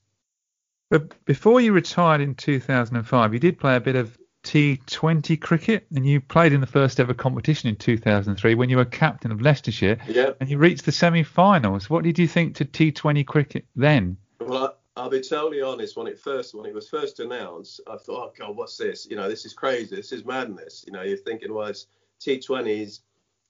But 0.90 1.24
before 1.24 1.60
you 1.60 1.72
retired 1.72 2.20
in 2.20 2.34
2005, 2.34 3.32
you 3.32 3.40
did 3.40 3.58
play 3.58 3.76
a 3.76 3.80
bit 3.80 3.96
of 3.96 4.18
T20 4.44 5.40
cricket, 5.40 5.86
and 5.94 6.04
you 6.04 6.20
played 6.20 6.52
in 6.52 6.60
the 6.60 6.66
first 6.66 6.98
ever 6.98 7.14
competition 7.14 7.68
in 7.68 7.76
2003 7.76 8.54
when 8.54 8.68
you 8.68 8.76
were 8.76 8.84
captain 8.84 9.30
of 9.30 9.40
Leicestershire. 9.40 9.98
Yeah. 10.08 10.30
And 10.40 10.50
you 10.50 10.58
reached 10.58 10.84
the 10.84 10.92
semi-finals. 10.92 11.88
What 11.88 12.04
did 12.04 12.18
you 12.18 12.26
think 12.26 12.56
to 12.56 12.64
T20 12.64 13.26
cricket 13.26 13.64
then? 13.76 14.16
Well, 14.40 14.76
I'll 14.96 15.08
be 15.08 15.20
totally 15.20 15.62
honest. 15.62 15.96
When 15.96 16.06
it 16.06 16.18
first 16.18 16.54
when 16.54 16.66
it 16.66 16.74
was 16.74 16.88
first 16.88 17.20
announced, 17.20 17.80
I 17.86 17.96
thought, 17.96 18.32
oh 18.38 18.46
god, 18.46 18.56
what's 18.56 18.76
this? 18.76 19.06
You 19.08 19.16
know, 19.16 19.28
this 19.28 19.44
is 19.44 19.54
crazy. 19.54 19.94
This 19.94 20.12
is 20.12 20.24
madness. 20.24 20.84
You 20.86 20.92
know, 20.92 21.02
you're 21.02 21.16
thinking, 21.16 21.52
well, 21.52 21.68
it's 21.68 21.86
T20s. 22.20 23.00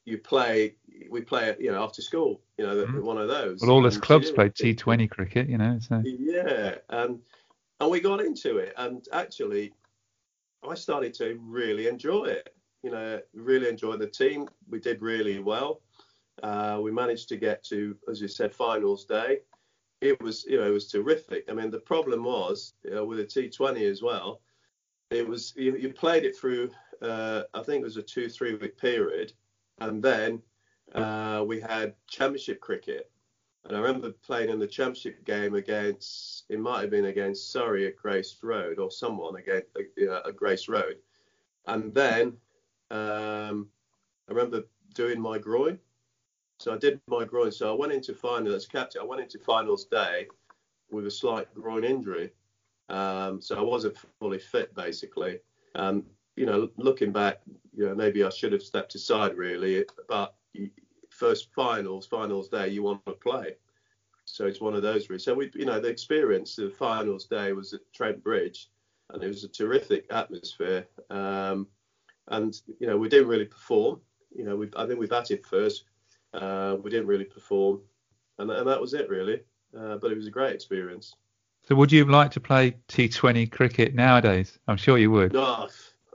You 0.04 0.18
play, 0.18 0.74
we 1.10 1.20
play 1.20 1.48
it, 1.48 1.60
you 1.60 1.70
know, 1.70 1.82
after 1.82 2.02
school. 2.02 2.40
You 2.58 2.66
know, 2.66 2.74
mm-hmm. 2.74 3.04
one 3.04 3.18
of 3.18 3.28
those. 3.28 3.60
Well, 3.60 3.70
all 3.70 3.82
those 3.82 3.98
clubs 3.98 4.30
play 4.30 4.50
T20 4.50 5.08
cricket. 5.10 5.48
You 5.48 5.58
know, 5.58 5.78
so. 5.80 6.02
Yeah, 6.04 6.76
and 6.88 7.20
and 7.80 7.90
we 7.90 8.00
got 8.00 8.20
into 8.20 8.58
it, 8.58 8.74
and 8.76 9.04
actually, 9.12 9.72
I 10.68 10.74
started 10.74 11.14
to 11.14 11.38
really 11.42 11.88
enjoy 11.88 12.24
it. 12.26 12.54
You 12.82 12.90
know, 12.90 13.20
really 13.34 13.68
enjoy 13.68 13.96
the 13.96 14.06
team. 14.06 14.48
We 14.68 14.80
did 14.80 15.02
really 15.02 15.38
well. 15.38 15.82
Uh, 16.42 16.80
we 16.82 16.90
managed 16.90 17.28
to 17.28 17.36
get 17.36 17.62
to, 17.64 17.96
as 18.08 18.20
you 18.20 18.28
said, 18.28 18.54
finals 18.54 19.04
day 19.04 19.38
it 20.02 20.20
was 20.20 20.44
you 20.46 20.58
know 20.58 20.66
it 20.66 20.70
was 20.70 20.88
terrific. 20.88 21.44
I 21.48 21.52
mean 21.54 21.70
the 21.70 21.78
problem 21.78 22.24
was 22.24 22.74
you 22.84 22.90
know, 22.90 23.04
with 23.04 23.18
the 23.18 23.24
T20 23.24 23.88
as 23.88 24.02
well. 24.02 24.42
It 25.10 25.26
was 25.26 25.54
you, 25.56 25.76
you 25.76 25.92
played 25.92 26.24
it 26.24 26.36
through 26.36 26.70
uh, 27.00 27.44
I 27.54 27.62
think 27.62 27.80
it 27.80 27.84
was 27.84 27.96
a 27.96 28.02
two 28.02 28.28
three 28.28 28.56
week 28.56 28.76
period, 28.76 29.32
and 29.80 30.02
then 30.02 30.42
uh, 30.94 31.44
we 31.46 31.60
had 31.60 31.94
Championship 32.08 32.60
cricket. 32.60 33.10
And 33.64 33.76
I 33.76 33.80
remember 33.80 34.10
playing 34.10 34.50
in 34.50 34.58
the 34.58 34.66
Championship 34.66 35.24
game 35.24 35.54
against 35.54 36.44
it 36.48 36.58
might 36.58 36.80
have 36.80 36.90
been 36.90 37.06
against 37.06 37.52
Surrey 37.52 37.86
at 37.86 37.96
Grace 37.96 38.36
Road 38.42 38.78
or 38.78 38.90
someone 38.90 39.36
against 39.36 39.68
uh, 39.76 40.28
at 40.28 40.36
Grace 40.36 40.68
Road, 40.68 40.96
and 41.66 41.94
then 41.94 42.36
um, 42.90 43.68
I 44.28 44.32
remember 44.32 44.64
doing 44.94 45.20
my 45.20 45.38
groin 45.38 45.78
so 46.62 46.72
I 46.72 46.78
did 46.78 47.00
my 47.08 47.24
groin. 47.24 47.50
So 47.50 47.74
I 47.74 47.76
went 47.76 47.92
into 47.92 48.14
final 48.14 48.54
as 48.54 48.66
captain. 48.66 49.02
I 49.02 49.04
went 49.04 49.20
into 49.20 49.40
finals 49.40 49.86
day 49.86 50.28
with 50.92 51.08
a 51.08 51.10
slight 51.10 51.52
groin 51.54 51.82
injury. 51.82 52.30
Um, 52.88 53.40
so 53.40 53.58
I 53.58 53.62
wasn't 53.62 53.96
fully 54.20 54.38
fit 54.38 54.72
basically. 54.76 55.40
Um, 55.74 56.04
you 56.36 56.46
know, 56.46 56.70
looking 56.76 57.10
back, 57.10 57.40
you 57.76 57.86
know, 57.86 57.96
maybe 57.96 58.22
I 58.22 58.30
should 58.30 58.52
have 58.52 58.62
stepped 58.62 58.94
aside 58.94 59.36
really. 59.36 59.84
But 60.08 60.36
first 61.12 61.52
finals, 61.54 62.06
finals 62.06 62.48
day, 62.48 62.68
you 62.68 62.82
want 62.82 63.04
to 63.06 63.12
play. 63.12 63.56
So 64.24 64.46
it's 64.46 64.60
one 64.60 64.74
of 64.74 64.82
those 64.82 65.08
really. 65.08 65.20
So 65.20 65.34
we, 65.34 65.50
you 65.54 65.64
know, 65.64 65.80
the 65.80 65.88
experience 65.88 66.58
of 66.58 66.74
finals 66.74 67.26
day 67.26 67.52
was 67.52 67.72
at 67.72 67.80
Trent 67.92 68.22
Bridge, 68.22 68.70
and 69.10 69.22
it 69.22 69.28
was 69.28 69.44
a 69.44 69.48
terrific 69.48 70.06
atmosphere. 70.10 70.86
Um, 71.10 71.66
and 72.28 72.54
you 72.78 72.86
know, 72.86 72.96
we 72.96 73.08
didn't 73.08 73.28
really 73.28 73.44
perform. 73.44 74.00
You 74.34 74.44
know, 74.44 74.56
we, 74.56 74.70
I 74.76 74.86
think 74.86 74.98
we 74.98 75.06
batted 75.06 75.44
first. 75.44 75.84
Uh, 76.32 76.76
we 76.82 76.90
didn't 76.90 77.08
really 77.08 77.24
perform, 77.24 77.80
and, 78.38 78.50
and 78.50 78.66
that 78.66 78.80
was 78.80 78.94
it 78.94 79.08
really. 79.08 79.40
Uh, 79.76 79.96
but 79.96 80.10
it 80.12 80.16
was 80.16 80.26
a 80.26 80.30
great 80.30 80.54
experience. 80.54 81.14
So, 81.68 81.74
would 81.74 81.92
you 81.92 82.04
like 82.04 82.30
to 82.32 82.40
play 82.40 82.76
T20 82.88 83.50
cricket 83.50 83.94
nowadays? 83.94 84.58
I'm 84.68 84.76
sure 84.76 84.98
you 84.98 85.10
would. 85.10 85.32
No, 85.32 85.68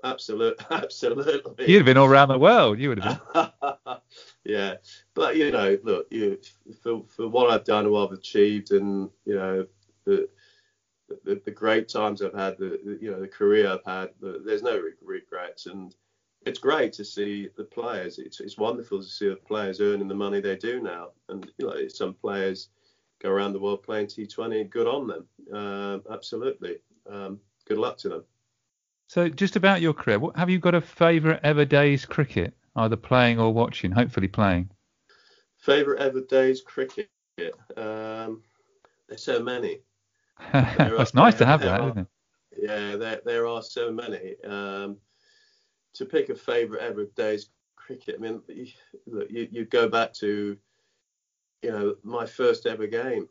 absolutely, 0.04 0.66
absolutely. 0.72 1.68
You'd 1.68 1.78
have 1.78 1.86
been 1.86 1.98
all 1.98 2.08
around 2.08 2.30
the 2.30 2.40
world. 2.40 2.80
You 2.80 2.90
would 2.90 3.04
have 3.04 3.22
been. 3.34 3.98
yeah, 4.48 4.76
but 5.14 5.36
you 5.36 5.52
know, 5.52 5.78
look, 5.84 6.08
you 6.10 6.40
for 6.82 7.04
for 7.08 7.28
what 7.28 7.52
I've 7.52 7.66
done, 7.66 7.84
and 7.84 7.94
what 7.94 8.08
I've 8.08 8.18
achieved, 8.18 8.72
and 8.72 9.10
you 9.26 9.36
know, 9.36 9.68
the 10.06 10.30
the, 11.26 11.42
the 11.44 11.52
great 11.52 11.88
times 11.90 12.22
I've 12.22 12.34
had, 12.34 12.58
the, 12.58 12.80
the 12.84 12.98
you 13.02 13.12
know, 13.12 13.20
the 13.20 13.28
career 13.28 13.70
I've 13.70 13.86
had, 13.86 14.10
the, 14.20 14.42
there's 14.46 14.64
no 14.64 14.82
regrets, 15.02 15.66
and 15.66 15.94
it's 16.46 16.60
great 16.60 16.94
to 16.94 17.04
see 17.04 17.50
the 17.58 17.66
players. 17.66 18.20
It's 18.20 18.40
it's 18.40 18.58
wonderful 18.58 19.00
to 19.00 19.08
see 19.08 19.28
the 19.28 19.36
players 19.36 19.82
earning 19.82 20.08
the 20.08 20.16
money 20.16 20.40
they 20.40 20.56
do 20.56 20.82
now, 20.82 21.10
and 21.28 21.52
you 21.58 21.68
know 21.68 21.88
some 21.90 22.14
players 22.14 22.70
go 23.22 23.30
around 23.30 23.52
the 23.52 23.60
world 23.60 23.84
playing 23.84 24.08
T20. 24.08 24.70
Good 24.70 24.88
on 24.88 25.08
them. 25.08 25.28
Uh, 25.54 26.14
absolutely. 26.14 26.78
Um, 27.10 27.40
good 27.68 27.80
luck 27.80 27.98
to 27.98 28.10
them. 28.10 28.24
So 29.08 29.30
just 29.30 29.56
about 29.56 29.82
your 29.82 29.94
career, 29.94 30.20
what, 30.20 30.36
have 30.36 30.50
you 30.50 30.60
got 30.60 30.76
a 30.76 30.82
favourite 30.82 31.40
ever 31.44 31.64
day's 31.64 32.06
cricket, 32.06 32.54
either 32.78 32.96
playing 32.96 33.40
or 33.40 33.54
watching? 33.54 33.92
Hopefully 33.92 34.28
playing. 34.28 34.70
Favourite 35.58 36.02
ever 36.02 36.22
day's 36.22 36.62
cricket. 36.62 37.10
Um, 37.76 38.44
there's 39.08 39.24
so 39.24 39.42
many. 39.42 39.82
That's 40.54 41.14
nice 41.14 41.36
to 41.36 41.46
have 41.46 41.62
that, 41.62 41.82
are, 41.82 41.90
isn't 41.90 42.00
it? 42.00 42.08
Yeah, 42.60 42.96
there 42.96 43.22
there 43.26 43.48
are 43.48 43.62
so 43.62 43.92
many. 43.92 44.36
Um, 44.44 44.98
to 45.96 46.06
pick 46.06 46.30
a 46.30 46.36
favourite 46.36 46.84
ever 46.84 47.06
days 47.16 47.50
cricket, 47.76 48.16
I 48.18 48.22
mean, 48.22 48.42
you, 48.48 48.68
you, 49.30 49.48
you 49.52 49.66
go 49.66 49.88
back 49.90 50.14
to, 50.14 50.58
you 51.62 51.72
know, 51.72 51.96
my 52.04 52.26
first 52.26 52.66
ever 52.66 52.88
game, 52.88 53.28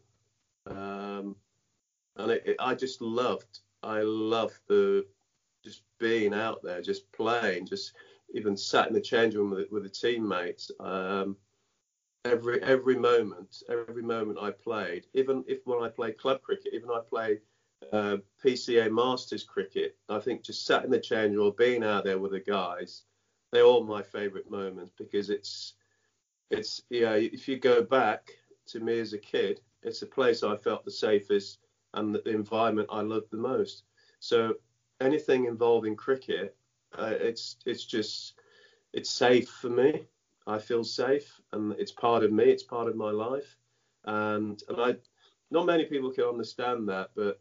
um, 0.66 1.36
and 2.16 2.32
it, 2.32 2.42
it, 2.46 2.56
I 2.58 2.74
just 2.74 3.00
loved, 3.00 3.60
I 3.82 4.00
loved 4.00 4.58
the 4.68 5.06
just 5.64 5.82
being 5.98 6.34
out 6.34 6.62
there, 6.62 6.80
just 6.80 7.10
playing, 7.12 7.66
just 7.66 7.92
even 8.34 8.56
sat 8.56 8.88
in 8.88 8.94
the 8.94 9.00
change 9.00 9.34
room 9.34 9.50
with, 9.50 9.70
with 9.70 9.82
the 9.82 9.88
teammates. 9.88 10.70
Um, 10.80 11.36
every 12.24 12.62
every 12.62 12.96
moment, 12.96 13.62
every 13.68 14.02
moment 14.02 14.38
I 14.40 14.50
played, 14.50 15.06
even 15.14 15.44
if 15.46 15.60
when 15.64 15.82
I 15.82 15.88
played 15.88 16.18
club 16.18 16.42
cricket, 16.42 16.74
even 16.74 16.90
I 16.90 17.00
played 17.08 17.40
uh, 17.92 18.16
PCA 18.44 18.90
Masters 18.90 19.44
cricket, 19.44 19.96
I 20.08 20.18
think 20.18 20.42
just 20.42 20.66
sat 20.66 20.84
in 20.84 20.90
the 20.90 21.00
change 21.00 21.36
room, 21.36 21.54
being 21.56 21.84
out 21.84 22.04
there 22.04 22.18
with 22.18 22.32
the 22.32 22.40
guys, 22.40 23.04
they're 23.52 23.64
all 23.64 23.84
my 23.84 24.02
favourite 24.02 24.50
moments 24.50 24.92
because 24.96 25.30
it's 25.30 25.74
it's 26.50 26.82
yeah. 26.90 27.14
If 27.14 27.48
you 27.48 27.58
go 27.58 27.82
back 27.82 28.30
to 28.68 28.80
me 28.80 28.98
as 28.98 29.12
a 29.12 29.18
kid, 29.18 29.60
it's 29.82 30.02
a 30.02 30.06
place 30.06 30.42
I 30.42 30.56
felt 30.56 30.84
the 30.84 30.90
safest 30.90 31.58
and 31.94 32.14
the 32.14 32.22
environment 32.28 32.88
I 32.90 33.00
loved 33.00 33.30
the 33.30 33.36
most. 33.36 33.84
So 34.20 34.54
anything 35.00 35.44
involving 35.46 35.96
cricket, 35.96 36.56
uh, 36.98 37.14
it's 37.18 37.56
it's 37.66 37.84
just 37.84 38.34
it's 38.92 39.10
safe 39.10 39.48
for 39.48 39.70
me. 39.70 40.06
I 40.46 40.58
feel 40.58 40.84
safe, 40.84 41.40
and 41.52 41.72
it's 41.72 41.92
part 41.92 42.22
of 42.22 42.32
me. 42.32 42.44
It's 42.44 42.62
part 42.62 42.88
of 42.88 42.96
my 42.96 43.10
life, 43.10 43.56
and 44.04 44.62
and 44.68 44.80
I, 44.80 44.96
not 45.50 45.66
many 45.66 45.84
people 45.84 46.10
can 46.10 46.24
understand 46.24 46.88
that, 46.88 47.10
but 47.14 47.40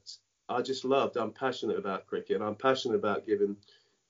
I 0.50 0.62
just 0.62 0.86
loved. 0.86 1.18
I'm 1.18 1.32
passionate 1.32 1.78
about 1.78 2.08
cricket. 2.08 2.41
I'm 2.41 2.56
passionate 2.56 2.96
about 2.96 3.26
giving 3.26 3.56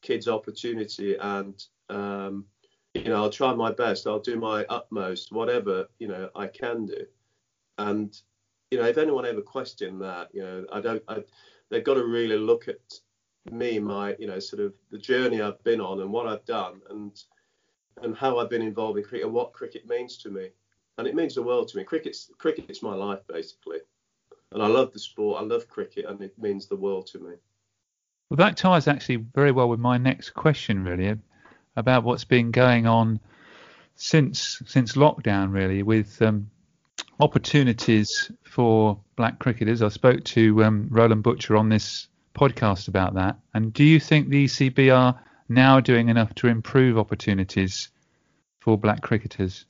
kids 0.01 0.27
opportunity, 0.27 1.15
and 1.15 1.63
um, 1.89 2.45
you 2.93 3.05
know, 3.05 3.17
I'll 3.17 3.29
try 3.29 3.53
my 3.53 3.71
best. 3.71 4.07
I'll 4.07 4.19
do 4.19 4.39
my 4.39 4.65
utmost, 4.69 5.31
whatever 5.31 5.87
you 5.99 6.07
know 6.07 6.29
I 6.35 6.47
can 6.47 6.85
do. 6.85 7.05
And 7.77 8.17
you 8.71 8.79
know, 8.79 8.85
if 8.85 8.97
anyone 8.97 9.25
ever 9.25 9.41
questioned 9.41 10.01
that, 10.01 10.29
you 10.33 10.41
know, 10.41 10.65
I 10.71 10.81
don't. 10.81 11.03
I, 11.07 11.23
they've 11.69 11.83
got 11.83 11.95
to 11.95 12.05
really 12.05 12.37
look 12.37 12.67
at 12.67 12.79
me, 13.51 13.79
my 13.79 14.15
you 14.19 14.27
know, 14.27 14.39
sort 14.39 14.61
of 14.61 14.73
the 14.91 14.97
journey 14.97 15.41
I've 15.41 15.63
been 15.63 15.81
on 15.81 16.01
and 16.01 16.11
what 16.11 16.27
I've 16.27 16.45
done, 16.45 16.81
and 16.89 17.11
and 18.01 18.15
how 18.15 18.39
I've 18.39 18.49
been 18.49 18.61
involved 18.61 18.97
in 18.97 19.03
cricket 19.03 19.25
and 19.25 19.33
what 19.33 19.53
cricket 19.53 19.87
means 19.87 20.17
to 20.17 20.29
me. 20.29 20.49
And 20.97 21.07
it 21.07 21.15
means 21.15 21.35
the 21.35 21.43
world 21.43 21.67
to 21.69 21.77
me. 21.77 21.83
Cricket's 21.83 22.31
cricket's 22.37 22.81
my 22.81 22.95
life 22.95 23.19
basically. 23.27 23.79
And 24.51 24.63
I 24.63 24.67
love 24.67 24.93
the 24.93 24.99
sport. 24.99 25.41
I 25.41 25.45
love 25.45 25.67
cricket, 25.67 26.05
and 26.05 26.21
it 26.21 26.37
means 26.39 26.67
the 26.67 26.75
world 26.75 27.07
to 27.07 27.19
me. 27.19 27.33
Well, 28.29 28.37
that 28.37 28.57
ties 28.57 28.87
actually 28.87 29.17
very 29.17 29.51
well 29.51 29.69
with 29.69 29.79
my 29.79 29.97
next 29.97 30.31
question, 30.31 30.83
really, 30.83 31.15
about 31.75 32.03
what's 32.03 32.23
been 32.23 32.51
going 32.51 32.87
on 32.87 33.19
since 33.95 34.61
since 34.65 34.93
lockdown, 34.93 35.51
really, 35.51 35.83
with 35.83 36.21
um, 36.21 36.49
opportunities 37.19 38.31
for 38.43 38.99
black 39.15 39.39
cricketers. 39.39 39.81
I 39.81 39.89
spoke 39.89 40.23
to 40.25 40.63
um, 40.63 40.87
Roland 40.89 41.23
Butcher 41.23 41.57
on 41.57 41.69
this 41.69 42.07
podcast 42.35 42.87
about 42.87 43.15
that. 43.15 43.39
And 43.53 43.73
do 43.73 43.83
you 43.83 43.99
think 43.99 44.29
the 44.29 44.45
ECB 44.45 44.95
are 44.95 45.19
now 45.49 45.79
doing 45.79 46.09
enough 46.09 46.35
to 46.35 46.47
improve 46.47 46.97
opportunities 46.97 47.89
for 48.59 48.77
black 48.77 49.01
cricketers? 49.01 49.65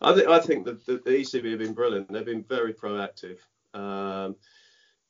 I, 0.00 0.14
th- 0.14 0.26
I 0.26 0.40
think 0.40 0.64
that 0.64 0.84
the, 0.86 1.00
the, 1.04 1.10
ECB 1.10 1.50
have 1.50 1.60
been 1.60 1.74
brilliant. 1.74 2.12
They've 2.12 2.24
been 2.24 2.44
very 2.44 2.74
proactive. 2.74 3.38
Um, 3.72 4.36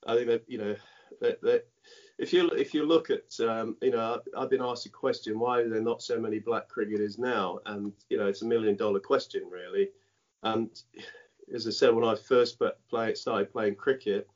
I 0.07 0.15
think 0.15 0.29
that 0.29 0.45
you 0.47 0.59
know 0.59 0.77
that, 1.21 1.41
that 1.43 1.67
if 2.19 2.33
you 2.33 2.49
if 2.51 2.75
you 2.75 2.87
look 2.87 3.11
at 3.11 3.39
um, 3.41 3.77
you 3.83 3.91
know 3.91 4.21
I've 4.37 4.51
been 4.51 4.63
asked 4.63 4.87
a 4.87 4.91
question 4.91 5.39
why 5.39 5.61
are 5.61 5.69
there 5.69 5.81
not 5.81 6.03
so 6.03 6.21
many 6.21 6.39
black 6.39 6.69
cricketers 6.69 7.19
now 7.19 7.59
and 7.67 7.93
you 8.09 8.19
know 8.19 8.27
it's 8.27 8.43
a 8.43 8.47
million 8.47 8.77
dollar 8.77 9.01
question 9.01 9.43
really 9.51 9.91
and 10.43 10.71
as 11.55 11.67
I 11.67 11.71
said 11.71 11.95
when 11.95 12.05
I 12.05 12.15
first 12.15 12.61
play, 12.89 13.15
started 13.15 13.53
playing 13.53 13.77
cricket 13.77 14.29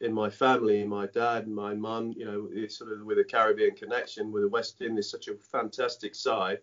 in 0.00 0.12
my 0.12 0.30
family, 0.30 0.84
my 0.84 1.06
dad 1.06 1.46
and 1.46 1.54
my 1.54 1.74
mum, 1.74 2.14
you 2.16 2.24
know, 2.24 2.48
it's 2.52 2.78
sort 2.78 2.92
of 2.92 3.04
with 3.04 3.18
a 3.18 3.24
Caribbean 3.24 3.74
connection 3.74 4.30
with 4.30 4.44
the 4.44 4.48
West 4.48 4.80
Indies, 4.80 5.10
such 5.10 5.28
a 5.28 5.34
fantastic 5.34 6.14
side. 6.14 6.58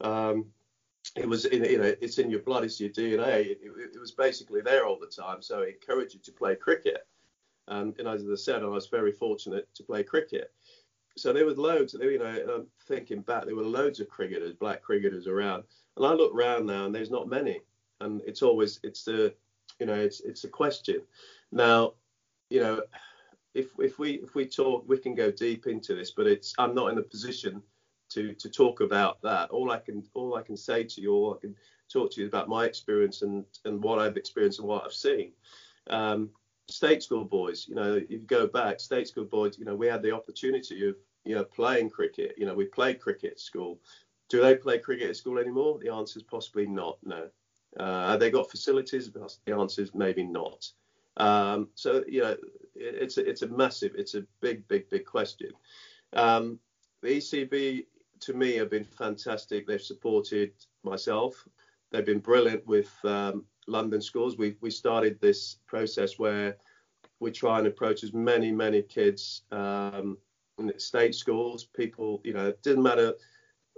Um, 0.00 0.46
it 1.16 1.28
was, 1.28 1.46
in, 1.46 1.64
you 1.64 1.78
know, 1.78 1.94
it's 2.00 2.18
in 2.18 2.30
your 2.30 2.40
blood, 2.40 2.64
it's 2.64 2.80
your 2.80 2.90
DNA. 2.90 3.46
It, 3.46 3.60
it, 3.62 3.90
it, 3.94 4.00
was 4.00 4.12
basically 4.12 4.60
there 4.60 4.86
all 4.86 4.98
the 4.98 5.06
time, 5.06 5.42
so 5.42 5.62
it 5.62 5.74
encouraged 5.80 6.14
you 6.14 6.20
to 6.20 6.32
play 6.32 6.54
cricket. 6.54 7.06
Um, 7.66 7.94
and 7.98 8.06
as 8.06 8.24
I 8.30 8.34
said, 8.36 8.62
I 8.62 8.66
was 8.66 8.86
very 8.86 9.12
fortunate 9.12 9.68
to 9.74 9.82
play 9.82 10.02
cricket. 10.02 10.52
So 11.16 11.32
there 11.32 11.46
was 11.46 11.58
loads, 11.58 11.94
you 12.00 12.18
know, 12.18 12.66
thinking 12.86 13.22
back, 13.22 13.44
there 13.44 13.56
were 13.56 13.64
loads 13.64 13.98
of 13.98 14.08
cricketers, 14.08 14.54
black 14.54 14.82
cricketers 14.82 15.26
around. 15.26 15.64
And 15.96 16.06
I 16.06 16.12
look 16.12 16.32
around 16.32 16.66
now, 16.66 16.86
and 16.86 16.94
there's 16.94 17.10
not 17.10 17.28
many. 17.28 17.60
And 18.00 18.22
it's 18.24 18.42
always, 18.42 18.78
it's 18.84 19.02
the, 19.02 19.34
you 19.80 19.86
know, 19.86 19.94
it's 19.94 20.20
it's 20.20 20.44
a 20.44 20.48
question. 20.48 21.02
Now, 21.50 21.94
you 22.50 22.60
know, 22.60 22.82
if 23.54 23.70
if 23.78 23.98
we 23.98 24.12
if 24.12 24.34
we 24.34 24.46
talk, 24.46 24.84
we 24.86 24.98
can 24.98 25.14
go 25.14 25.30
deep 25.30 25.66
into 25.66 25.94
this, 25.94 26.10
but 26.10 26.26
it's 26.26 26.54
I'm 26.58 26.74
not 26.74 26.92
in 26.92 26.98
a 26.98 27.02
position 27.02 27.62
to 28.10 28.32
to 28.34 28.48
talk 28.48 28.80
about 28.80 29.20
that. 29.22 29.50
All 29.50 29.70
I 29.70 29.78
can 29.78 30.04
all 30.14 30.36
I 30.36 30.42
can 30.42 30.56
say 30.56 30.84
to 30.84 31.00
you, 31.00 31.12
all 31.12 31.34
I 31.34 31.40
can 31.40 31.54
talk 31.92 32.12
to 32.12 32.20
you 32.20 32.26
about 32.26 32.48
my 32.48 32.64
experience 32.64 33.22
and 33.22 33.44
and 33.64 33.82
what 33.82 33.98
I've 33.98 34.16
experienced 34.16 34.58
and 34.58 34.68
what 34.68 34.84
I've 34.84 34.92
seen. 34.92 35.32
Um, 35.88 36.30
state 36.68 37.02
school 37.02 37.24
boys, 37.24 37.66
you 37.66 37.74
know, 37.74 37.94
if 37.94 38.10
you 38.10 38.18
go 38.18 38.46
back, 38.46 38.80
state 38.80 39.08
school 39.08 39.24
boys, 39.24 39.58
you 39.58 39.64
know, 39.64 39.74
we 39.74 39.86
had 39.86 40.02
the 40.02 40.12
opportunity 40.12 40.86
of 40.88 40.96
you 41.24 41.34
know 41.34 41.44
playing 41.44 41.90
cricket. 41.90 42.34
You 42.36 42.46
know, 42.46 42.54
we 42.54 42.66
played 42.66 43.00
cricket 43.00 43.32
at 43.32 43.40
school. 43.40 43.80
Do 44.28 44.42
they 44.42 44.54
play 44.54 44.78
cricket 44.78 45.08
at 45.08 45.16
school 45.16 45.38
anymore? 45.38 45.78
The 45.80 45.92
answer 45.92 46.18
is 46.18 46.22
possibly 46.22 46.66
not. 46.66 46.98
No. 47.02 47.28
Uh, 47.78 48.16
they 48.16 48.30
got 48.30 48.50
facilities? 48.50 49.10
The 49.10 49.54
answer 49.54 49.82
is 49.82 49.94
maybe 49.94 50.22
not. 50.22 50.70
Um, 51.18 51.68
so 51.74 52.04
you 52.08 52.22
know, 52.22 52.36
it's 52.74 53.18
a, 53.18 53.28
it's 53.28 53.42
a 53.42 53.48
massive, 53.48 53.92
it's 53.96 54.14
a 54.14 54.24
big, 54.40 54.66
big, 54.68 54.88
big 54.88 55.04
question. 55.04 55.50
Um, 56.14 56.58
the 57.02 57.18
ECB 57.18 57.86
to 58.20 58.32
me 58.32 58.54
have 58.56 58.70
been 58.70 58.84
fantastic. 58.84 59.66
They've 59.66 59.80
supported 59.80 60.52
myself. 60.82 61.46
They've 61.90 62.06
been 62.06 62.20
brilliant 62.20 62.66
with 62.66 62.92
um, 63.04 63.44
London 63.66 64.00
schools. 64.00 64.38
We 64.38 64.56
we 64.60 64.70
started 64.70 65.20
this 65.20 65.56
process 65.66 66.18
where 66.18 66.56
we 67.20 67.32
try 67.32 67.58
and 67.58 67.66
approach 67.66 68.04
as 68.04 68.12
many 68.12 68.52
many 68.52 68.82
kids 68.82 69.42
um, 69.50 70.18
in 70.58 70.72
state 70.78 71.14
schools. 71.14 71.64
People, 71.64 72.20
you 72.24 72.32
know, 72.32 72.48
it 72.48 72.62
doesn't 72.62 72.82
matter 72.82 73.14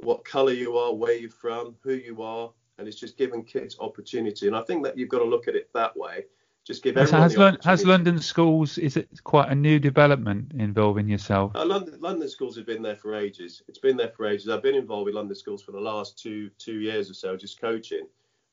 what 0.03 0.25
colour 0.25 0.53
you 0.53 0.77
are, 0.77 0.95
where 0.95 1.17
you're 1.17 1.31
from, 1.31 1.75
who 1.83 1.93
you 1.93 2.23
are, 2.23 2.51
and 2.79 2.89
it's 2.89 2.99
just 2.99 3.19
giving 3.19 3.45
kids 3.45 3.77
opportunity. 3.81 4.47
And 4.47 4.57
I 4.57 4.63
think 4.63 4.83
that 4.85 4.97
you've 4.97 5.11
got 5.11 5.19
to 5.19 5.25
look 5.25 5.47
at 5.47 5.55
it 5.55 5.71
that 5.75 5.97
way 5.97 6.25
just 6.71 6.85
give 6.85 6.97
everyone 6.97 7.23
has, 7.23 7.37
Lon- 7.37 7.59
has 7.65 7.85
London 7.85 8.21
schools 8.21 8.79
is 8.79 8.97
it 8.97 9.09
quite 9.25 9.49
a 9.49 9.55
new 9.55 9.81
development 9.81 10.53
involving 10.55 11.09
yourself? 11.09 11.51
Uh, 11.57 11.65
London, 11.65 11.97
London 12.01 12.29
schools 12.29 12.57
have 12.57 12.67
been 12.67 12.81
there 12.81 12.95
for 12.95 13.17
ages. 13.17 13.63
It's 13.67 13.79
been 13.79 13.97
there 13.97 14.13
for 14.17 14.27
ages. 14.27 14.49
I've 14.49 14.63
been 14.63 14.77
involved 14.77 15.07
with 15.07 15.17
London 15.17 15.35
schools 15.35 15.63
for 15.63 15.73
the 15.73 15.81
last 15.81 16.17
two 16.17 16.49
two 16.59 16.79
years 16.79 17.11
or 17.11 17.15
so, 17.15 17.37
just 17.37 17.61
coaching. 17.61 18.07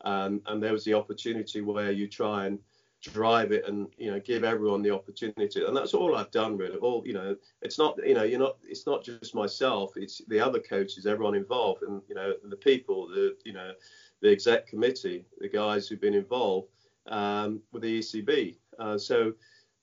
Um, 0.04 0.42
and 0.48 0.62
there 0.62 0.74
was 0.74 0.84
the 0.84 0.96
opportunity 0.96 1.62
where 1.62 1.92
you 1.92 2.08
try 2.08 2.48
and 2.48 2.58
drive 3.04 3.52
it 3.52 3.64
and 3.68 3.88
you 4.00 4.10
know 4.10 4.20
give 4.20 4.44
everyone 4.44 4.82
the 4.82 4.90
opportunity 4.90 5.64
and 5.64 5.78
that's 5.78 5.94
all 5.94 6.16
I've 6.16 6.32
done 6.32 6.58
really 6.58 6.78
all 6.78 7.04
you 7.06 7.14
know 7.14 7.36
it's 7.62 7.78
not 7.78 7.96
you 8.04 8.16
know 8.16 8.24
you're 8.24 8.40
not 8.40 8.58
it's 8.64 8.88
not 8.88 9.04
just 9.04 9.36
myself 9.36 9.92
it's 9.96 10.24
the 10.28 10.40
other 10.40 10.60
coaches 10.60 11.06
everyone 11.06 11.36
involved 11.36 11.84
and 11.84 12.02
you 12.10 12.16
know 12.16 12.34
the 12.44 12.56
people 12.56 13.08
the 13.08 13.38
you 13.46 13.54
know 13.54 13.74
the 14.22 14.32
exec 14.32 14.66
committee 14.66 15.26
the 15.38 15.48
guys 15.48 15.88
who've 15.88 16.02
been 16.02 16.16
involved 16.16 16.70
um, 17.10 17.62
with 17.72 17.84
the 17.84 18.00
ECB. 18.00 18.58
Uh, 18.80 18.98
so 18.98 19.34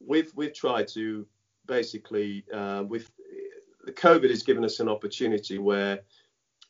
we've 0.05 0.33
we've 0.35 0.55
tried 0.55 0.89
to 0.89 1.27
basically 1.67 2.45
uh, 2.53 2.85
with 2.87 3.11
the 3.85 3.93
COVID 3.93 4.31
has 4.31 4.43
given 4.43 4.65
us 4.65 4.81
an 4.81 4.89
opportunity 4.89 5.59
where 5.59 6.01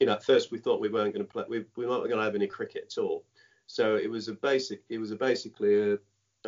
you 0.01 0.07
know 0.07 0.15
at 0.15 0.25
first 0.25 0.51
we 0.51 0.59
thought 0.59 0.81
we 0.81 0.89
weren't 0.89 1.15
going 1.15 1.27
to 1.27 1.33
play 1.33 1.45
we, 1.49 1.65
we 1.77 1.87
weren't 1.87 2.05
going 2.05 2.19
to 2.19 2.25
have 2.25 2.35
any 2.35 2.47
cricket 2.47 2.93
at 2.97 3.03
all. 3.03 3.25
So 3.67 3.97
it 3.97 4.11
was 4.11 4.29
a 4.29 4.35
basic 4.35 4.83
it 4.89 4.99
was 4.99 5.11
a 5.11 5.17
basically 5.17 5.93
a, 5.93 5.99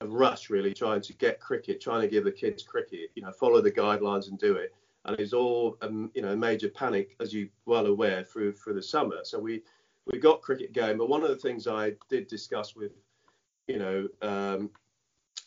a 0.01 0.07
rush 0.07 0.51
really 0.51 0.75
trying 0.75 1.01
to 1.03 1.13
get 1.15 1.41
cricket, 1.41 1.81
trying 1.81 2.03
to 2.03 2.09
give 2.09 2.25
the 2.25 2.33
kids 2.33 2.63
cricket, 2.63 3.11
you 3.15 3.23
know, 3.23 3.33
follow 3.33 3.61
the 3.61 3.73
guidelines 3.73 4.29
and 4.29 4.39
do 4.39 4.55
it. 4.55 4.75
And 5.05 5.19
it 5.19 5.23
was 5.23 5.33
all 5.33 5.79
um, 5.83 6.11
you 6.15 6.23
know 6.23 6.37
major 6.37 6.69
panic 6.69 7.17
as 7.21 7.33
you 7.33 7.49
well 7.65 7.87
aware 7.87 8.25
through 8.25 8.53
through 8.55 8.75
the 8.75 8.83
summer. 8.83 9.19
So 9.23 9.39
we 9.39 9.63
we 10.13 10.19
got 10.19 10.43
cricket 10.43 10.73
going, 10.73 10.99
but 10.99 11.09
one 11.09 11.23
of 11.23 11.31
the 11.31 11.37
things 11.37 11.67
I 11.67 11.93
did 12.09 12.29
discuss 12.29 12.77
with 12.77 12.93
you 13.67 13.79
know, 13.79 14.09
um, 14.23 14.71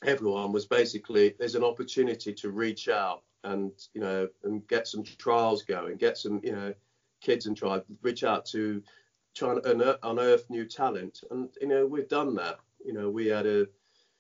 everyone 0.06 0.52
was 0.52 0.66
basically 0.66 1.36
there's 1.40 1.56
an 1.56 1.64
opportunity 1.64 2.34
to 2.34 2.52
reach 2.52 2.88
out 2.88 3.24
and 3.44 3.72
you 3.94 4.02
know 4.02 4.28
and 4.44 4.68
get 4.68 4.88
some 4.88 5.04
trials 5.04 5.64
going, 5.64 5.98
get 5.98 6.18
some 6.18 6.42
you 6.44 6.52
know 6.52 6.74
kids 7.22 7.46
and 7.46 7.58
try 7.58 7.82
reach 8.02 8.24
out 8.24 8.46
to 8.46 8.82
try 9.36 9.54
and 9.54 9.96
unearth, 10.04 10.50
new 10.50 10.66
talent. 10.66 11.22
And 11.32 11.50
you 11.62 11.68
know 11.68 11.86
we've 11.86 12.10
done 12.10 12.36
that. 12.36 12.60
You 12.84 12.94
know 12.94 13.10
we 13.10 13.28
had 13.28 13.46
a 13.46 13.68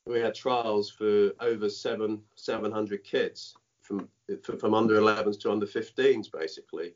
we 0.05 0.19
had 0.19 0.33
trials 0.33 0.89
for 0.89 1.31
over 1.39 1.69
seven 1.69 2.21
700 2.35 3.03
kids 3.03 3.55
from 3.81 4.07
from 4.57 4.73
under 4.73 4.99
11s 4.99 5.39
to 5.41 5.51
under 5.51 5.65
15s 5.65 6.31
basically. 6.31 6.93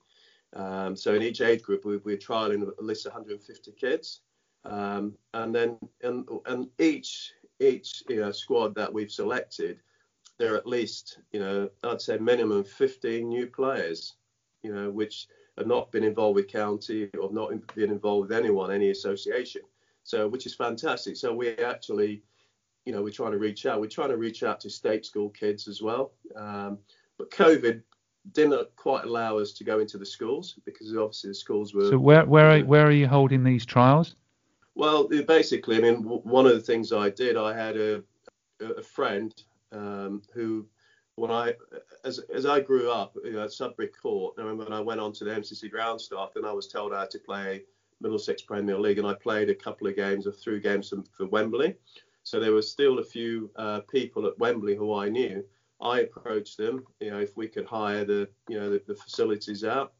Um, 0.55 0.95
so 0.95 1.15
in 1.15 1.23
each 1.23 1.41
age 1.41 1.63
group, 1.63 1.83
we, 1.83 1.97
we're 1.97 2.17
trialing 2.17 2.61
at 2.61 2.83
least 2.83 3.05
150 3.07 3.71
kids, 3.71 4.21
um, 4.65 5.13
and 5.33 5.53
then 5.53 5.77
and, 6.01 6.67
each 6.79 7.33
each 7.59 8.03
you 8.09 8.19
know, 8.19 8.31
squad 8.31 8.75
that 8.75 8.91
we've 8.91 9.11
selected, 9.11 9.79
there 10.37 10.53
are 10.53 10.57
at 10.57 10.67
least 10.67 11.19
you 11.31 11.39
know 11.39 11.69
I'd 11.83 12.01
say 12.01 12.17
minimum 12.17 12.63
15 12.63 13.27
new 13.27 13.47
players, 13.47 14.15
you 14.61 14.73
know, 14.73 14.89
which 14.89 15.27
have 15.57 15.67
not 15.67 15.91
been 15.91 16.03
involved 16.03 16.35
with 16.35 16.47
county 16.47 17.09
or 17.19 17.31
not 17.31 17.51
been 17.75 17.91
involved 17.91 18.29
with 18.29 18.37
anyone, 18.37 18.71
any 18.71 18.89
association. 18.89 19.61
So 20.03 20.27
which 20.27 20.45
is 20.45 20.55
fantastic. 20.55 21.15
So 21.15 21.33
we 21.33 21.49
actually, 21.57 22.23
you 22.85 22.93
know, 22.93 23.01
we're 23.01 23.11
trying 23.11 23.31
to 23.31 23.37
reach 23.37 23.65
out. 23.65 23.79
We're 23.79 23.87
trying 23.87 24.09
to 24.09 24.17
reach 24.17 24.43
out 24.43 24.59
to 24.61 24.69
state 24.69 25.05
school 25.05 25.29
kids 25.29 25.67
as 25.67 25.81
well. 25.81 26.13
Um, 26.35 26.79
but 27.17 27.29
COVID 27.31 27.81
didn't 28.31 28.75
quite 28.75 29.03
allow 29.03 29.37
us 29.37 29.51
to 29.53 29.63
go 29.63 29.79
into 29.79 29.97
the 29.97 30.05
schools 30.05 30.57
because 30.65 30.95
obviously 30.95 31.29
the 31.29 31.35
schools 31.35 31.73
were. 31.73 31.89
So 31.89 31.99
where 31.99 32.25
where 32.25 32.49
are, 32.49 32.59
where 32.61 32.87
are 32.87 32.91
you 32.91 33.07
holding 33.07 33.43
these 33.43 33.65
trials? 33.65 34.15
Well, 34.75 35.07
basically, 35.07 35.77
I 35.77 35.81
mean, 35.81 35.97
one 36.03 36.45
of 36.45 36.53
the 36.53 36.61
things 36.61 36.91
I 36.91 37.09
did, 37.09 37.37
I 37.37 37.55
had 37.55 37.77
a 37.77 38.03
a 38.59 38.83
friend 38.83 39.33
um, 39.71 40.21
who, 40.33 40.65
when 41.15 41.31
I 41.31 41.53
as 42.05 42.19
as 42.33 42.45
I 42.45 42.59
grew 42.59 42.91
up 42.91 43.15
you 43.23 43.33
know, 43.33 43.43
at 43.43 43.51
Sudbury 43.51 43.89
Court, 43.89 44.35
I 44.37 44.41
remember 44.41 44.63
when 44.63 44.73
I 44.73 44.79
went 44.79 44.99
on 44.99 45.13
to 45.13 45.25
the 45.25 45.31
MCC 45.31 45.69
ground 45.69 46.01
staff, 46.01 46.31
and 46.35 46.45
I 46.45 46.51
was 46.51 46.67
told 46.67 46.93
I 46.93 47.01
had 47.01 47.11
to 47.11 47.19
play 47.19 47.63
Middlesex 48.01 48.41
Premier 48.41 48.79
League, 48.79 48.97
and 48.97 49.07
I 49.07 49.13
played 49.13 49.49
a 49.49 49.55
couple 49.55 49.87
of 49.87 49.95
games 49.95 50.27
or 50.27 50.31
through 50.31 50.61
games 50.61 50.93
for, 51.15 51.25
Wembley. 51.27 51.75
So 52.23 52.39
there 52.39 52.53
were 52.53 52.61
still 52.61 52.99
a 52.99 53.03
few 53.03 53.51
uh, 53.57 53.81
people 53.81 54.25
at 54.25 54.37
Wembley 54.39 54.75
who 54.75 54.93
I 54.93 55.09
knew. 55.09 55.43
I 55.81 56.01
approached 56.01 56.57
them, 56.57 56.85
you 57.01 57.11
know, 57.11 57.19
if 57.19 57.35
we 57.35 57.47
could 57.47 57.65
hire 57.65 58.05
the, 58.05 58.29
you 58.47 58.57
know, 58.57 58.69
the, 58.69 58.81
the 58.87 58.95
facilities 58.95 59.65
out. 59.65 59.93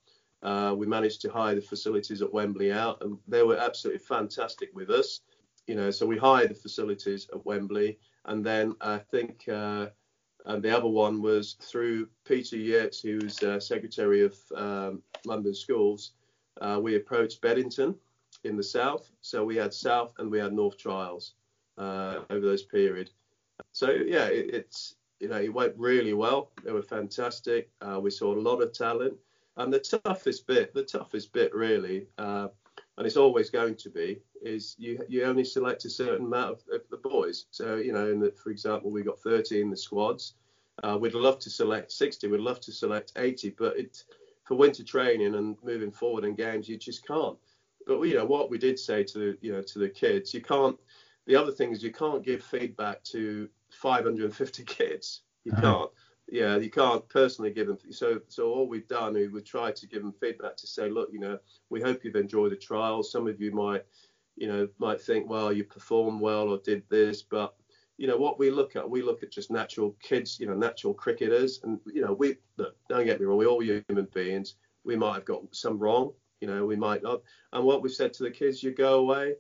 Uh, 0.44 0.74
we 0.78 0.86
managed 0.86 1.22
to 1.22 1.32
hire 1.32 1.56
the 1.56 1.62
facilities 1.62 2.22
at 2.22 2.34
Wembley 2.34 2.72
out, 2.72 3.02
and 3.02 3.18
they 3.28 3.44
were 3.44 3.58
absolutely 3.58 4.00
fantastic 4.00 4.70
with 4.74 4.89
us. 4.89 5.22
You 5.68 5.76
know, 5.76 5.89
so 5.89 6.06
we 6.06 6.18
hired 6.18 6.50
the 6.50 6.56
facilities 6.56 7.28
at 7.34 7.46
Wembley, 7.46 7.98
and 8.26 8.46
then 8.46 8.76
I 8.82 8.98
think 8.98 9.48
uh, 9.48 9.88
and 10.46 10.62
the 10.62 10.76
other 10.76 10.88
one 10.88 11.22
was 11.22 11.54
through 11.62 12.10
Peter 12.26 12.58
Yates, 12.58 13.02
who's 13.02 13.41
uh, 13.44 13.60
Secretary 13.60 14.22
of 14.22 14.38
um, 14.56 15.02
London 15.26 15.54
Schools. 15.54 16.12
Uh, 16.60 16.80
we 16.82 16.96
approached 16.96 17.41
Beddington 17.41 17.96
in 18.44 18.58
the 18.58 18.64
south, 18.64 19.10
so 19.22 19.46
we 19.46 19.56
had 19.56 19.74
south 19.74 20.14
and 20.20 20.30
we 20.30 20.39
had 20.39 20.54
north 20.54 20.78
trials 20.78 21.34
uh, 21.78 22.20
over 22.30 22.46
those 22.46 22.64
period. 22.64 23.10
So 23.72 23.89
yeah, 23.91 24.26
it, 24.26 24.54
it's 24.54 24.96
you 25.20 25.30
know 25.30 25.39
it 25.39 25.54
went 25.54 25.74
really 25.78 26.14
well. 26.14 26.52
They 26.64 26.72
were 26.72 26.84
fantastic. 26.84 27.70
Uh, 27.82 28.00
we 28.00 28.10
saw 28.10 28.36
a 28.36 28.39
lot 28.39 28.62
of 28.62 28.74
talent, 28.74 29.14
and 29.58 29.74
the 29.74 29.80
toughest 29.80 30.47
bit, 30.47 30.74
the 30.74 30.84
toughest 30.84 31.34
bit 31.34 31.54
really, 31.54 32.08
uh, 32.18 32.47
and 32.97 33.08
it's 33.08 33.18
always 33.18 33.49
going 33.49 33.76
to 33.76 33.89
be, 33.89 34.20
is 34.41 34.76
you 34.78 34.99
you 35.08 35.24
only 35.24 35.43
select 35.43 35.86
a 35.86 35.89
certain 35.89 36.26
amount 36.26 36.51
of, 36.51 36.62
of 36.74 36.82
the 36.89 36.97
boys. 36.97 37.45
So 37.51 37.76
you 37.76 37.93
know, 37.93 38.20
the, 38.20 38.32
for 38.32 38.49
example, 38.51 38.91
we 38.91 39.04
got 39.04 39.20
30 39.20 39.62
in 39.62 39.70
the 39.70 39.78
squads. 39.78 40.34
Uh, 40.84 40.97
we'd 40.99 41.14
love 41.14 41.39
to 41.39 41.49
select 41.49 41.91
60. 41.91 42.28
We'd 42.28 42.39
love 42.39 42.60
to 42.62 42.72
select 42.72 43.14
80, 43.16 43.51
but 43.51 43.78
it 43.78 44.04
for 44.43 44.56
winter 44.56 44.84
training 44.84 45.36
and 45.36 45.56
moving 45.64 45.91
forward 45.91 46.26
in 46.26 46.36
games, 46.36 46.68
you 46.68 46.78
just 46.78 47.06
can't. 47.08 47.38
But 47.88 48.01
you 48.04 48.16
know 48.16 48.26
what 48.26 48.49
we 48.49 48.58
did 48.58 48.80
say 48.80 49.04
to 49.04 49.18
the 49.18 49.38
you 49.41 49.51
know 49.51 49.62
to 49.62 49.80
the 49.80 49.89
kids, 49.89 50.34
you 50.34 50.41
can't. 50.41 50.78
The 51.26 51.36
other 51.36 51.51
thing 51.51 51.72
is 51.72 51.82
you 51.82 51.91
can't 51.91 52.24
give 52.24 52.43
feedback 52.43 53.04
to 53.06 53.47
550 53.72 54.64
kids. 54.66 55.22
You 55.43 55.54
uh-huh. 55.54 55.62
can't. 55.62 55.91
Yeah, 56.30 56.57
you 56.57 56.69
can't 56.69 57.07
personally 57.09 57.51
give 57.51 57.67
them. 57.67 57.78
So 57.91 58.19
so 58.28 58.49
all 58.49 58.67
we've 58.67 58.88
done 58.88 59.15
is 59.15 59.32
we've 59.32 59.45
tried 59.45 59.76
to 59.78 59.88
give 59.88 60.01
them 60.01 60.13
feedback 60.19 60.55
to 60.57 60.67
say, 60.67 60.89
look, 60.89 61.09
you 61.11 61.19
know, 61.19 61.38
we 61.69 61.82
hope 61.82 62.03
you've 62.03 62.15
enjoyed 62.15 62.51
the 62.51 62.55
trial. 62.55 63.03
Some 63.03 63.28
of 63.28 63.39
you 63.41 63.51
might, 63.51 63.84
you 64.36 64.47
know, 64.47 64.67
might 64.80 65.01
think, 65.01 65.30
well, 65.30 65.51
you 65.53 65.63
performed 65.63 66.21
well 66.21 66.49
or 66.49 66.59
did 66.59 66.84
this, 66.89 67.21
but 67.21 67.55
you 67.97 68.07
know 68.07 68.17
what 68.17 68.39
we 68.39 68.49
look 68.49 68.76
at 68.76 68.89
we 68.89 69.01
look 69.01 69.24
at 69.24 69.32
just 69.32 69.51
natural 69.51 69.95
kids 70.01 70.39
you 70.39 70.47
know 70.47 70.55
natural 70.55 70.93
cricketers 70.93 71.59
and 71.63 71.80
you 71.86 72.01
know 72.01 72.13
we 72.13 72.36
look, 72.57 72.76
don't 72.89 73.05
get 73.05 73.19
me 73.19 73.26
wrong 73.26 73.38
we're 73.38 73.47
all 73.47 73.61
human 73.61 74.07
beings 74.13 74.55
we 74.84 74.95
might 74.95 75.13
have 75.13 75.26
got 75.26 75.41
some 75.51 75.78
wrong 75.78 76.11
you 76.41 76.47
know 76.47 76.65
we 76.65 76.76
might 76.76 77.03
not 77.03 77.21
and 77.53 77.63
what 77.63 77.82
we've 77.82 77.93
said 77.93 78.13
to 78.13 78.24
the 78.24 78.32
kids 78.32 78.63
you 78.63 78.71
go 78.71 78.99
away 78.99 79.36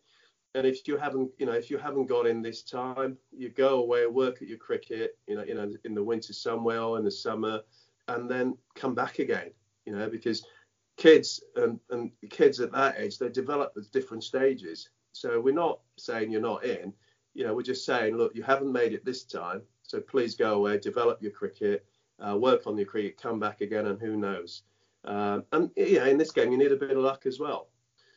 and 0.55 0.67
if 0.67 0.87
you 0.87 0.97
haven't 0.97 1.31
you 1.37 1.45
know 1.45 1.53
if 1.53 1.69
you 1.69 1.77
haven't 1.77 2.05
got 2.05 2.27
in 2.27 2.41
this 2.41 2.63
time 2.63 3.17
you 3.31 3.49
go 3.49 3.79
away 3.79 4.05
work 4.05 4.41
at 4.41 4.47
your 4.47 4.57
cricket 4.57 5.17
you 5.27 5.35
know 5.35 5.43
you 5.43 5.55
know 5.55 5.71
in 5.83 5.93
the 5.93 6.03
winter 6.03 6.33
somewhere 6.33 6.81
or 6.81 6.97
in 6.97 7.05
the 7.05 7.11
summer 7.11 7.61
and 8.07 8.29
then 8.29 8.57
come 8.75 8.93
back 8.93 9.19
again 9.19 9.51
you 9.85 9.95
know 9.95 10.09
because 10.09 10.45
kids 10.97 11.43
and, 11.55 11.79
and 11.89 12.11
kids 12.29 12.59
at 12.59 12.71
that 12.71 12.95
age 12.97 13.17
they 13.17 13.29
develop 13.29 13.73
at 13.77 13.91
different 13.91 14.23
stages 14.23 14.89
so 15.11 15.39
we're 15.39 15.53
not 15.53 15.79
saying 15.97 16.31
you're 16.31 16.41
not 16.41 16.63
in 16.63 16.93
you 17.33 17.45
know, 17.45 17.55
we're 17.55 17.63
just 17.63 17.85
saying, 17.85 18.15
look, 18.15 18.35
you 18.35 18.43
haven't 18.43 18.71
made 18.71 18.93
it 18.93 19.05
this 19.05 19.23
time, 19.23 19.61
so 19.81 19.99
please 19.99 20.35
go 20.35 20.55
away, 20.55 20.77
develop 20.77 21.21
your 21.21 21.31
cricket, 21.31 21.85
uh, 22.19 22.37
work 22.37 22.67
on 22.67 22.77
your 22.77 22.85
cricket, 22.85 23.21
come 23.21 23.39
back 23.39 23.61
again, 23.61 23.87
and 23.87 23.99
who 23.99 24.15
knows. 24.17 24.63
Um, 25.05 25.43
and 25.51 25.71
yeah, 25.75 26.05
in 26.05 26.17
this 26.17 26.31
game, 26.31 26.51
you 26.51 26.57
need 26.57 26.71
a 26.71 26.77
bit 26.77 26.91
of 26.91 26.97
luck 26.97 27.25
as 27.25 27.39
well. 27.39 27.69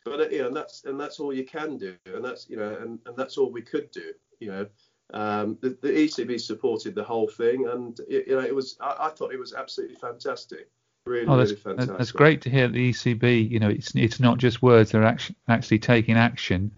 But 0.09 0.19
uh, 0.19 0.29
you 0.29 0.39
know, 0.39 0.47
and 0.47 0.55
that's 0.55 0.83
and 0.85 0.99
that's 0.99 1.19
all 1.19 1.33
you 1.33 1.45
can 1.45 1.77
do, 1.77 1.95
and 2.05 2.23
that's 2.23 2.49
you 2.49 2.57
know, 2.57 2.77
and, 2.81 2.99
and 3.05 3.15
that's 3.15 3.37
all 3.37 3.51
we 3.51 3.61
could 3.61 3.91
do. 3.91 4.13
You 4.39 4.51
know, 4.51 4.67
um, 5.13 5.57
the, 5.61 5.77
the, 5.81 5.89
ECB 5.89 6.39
supported 6.39 6.95
the 6.95 7.03
whole 7.03 7.27
thing, 7.27 7.67
and 7.67 7.99
it, 8.07 8.27
you 8.27 8.35
know, 8.35 8.41
it 8.41 8.53
was 8.53 8.77
I, 8.81 8.95
I, 8.99 9.09
thought 9.09 9.33
it 9.33 9.39
was 9.39 9.53
absolutely 9.53 9.95
fantastic. 9.95 10.69
Really, 11.05 11.27
oh, 11.27 11.37
that's, 11.37 11.51
really 11.51 11.61
fantastic. 11.61 11.97
That's 11.97 12.11
great 12.11 12.41
to 12.41 12.49
hear 12.49 12.67
the 12.67 12.91
ECB. 12.91 13.49
You 13.49 13.59
know, 13.59 13.69
it's 13.69 13.95
it's 13.95 14.19
not 14.19 14.37
just 14.37 14.61
words; 14.61 14.91
they're 14.91 15.03
actually 15.03 15.35
actually 15.47 15.79
taking 15.79 16.15
action. 16.15 16.71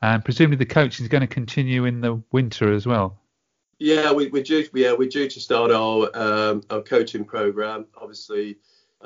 And 0.00 0.24
presumably 0.24 0.56
the 0.56 0.66
coaching 0.66 1.04
is 1.04 1.08
going 1.08 1.20
to 1.20 1.28
continue 1.28 1.84
in 1.84 2.00
the 2.00 2.20
winter 2.32 2.72
as 2.72 2.86
well. 2.86 3.20
Yeah, 3.78 4.12
we, 4.12 4.26
are 4.26 4.42
due. 4.42 4.66
Yeah, 4.74 4.92
we're 4.92 5.08
due 5.08 5.28
to 5.28 5.40
start 5.40 5.70
our 5.72 6.08
um, 6.14 6.62
our 6.70 6.82
coaching 6.82 7.24
program. 7.24 7.86
Obviously, 8.00 8.58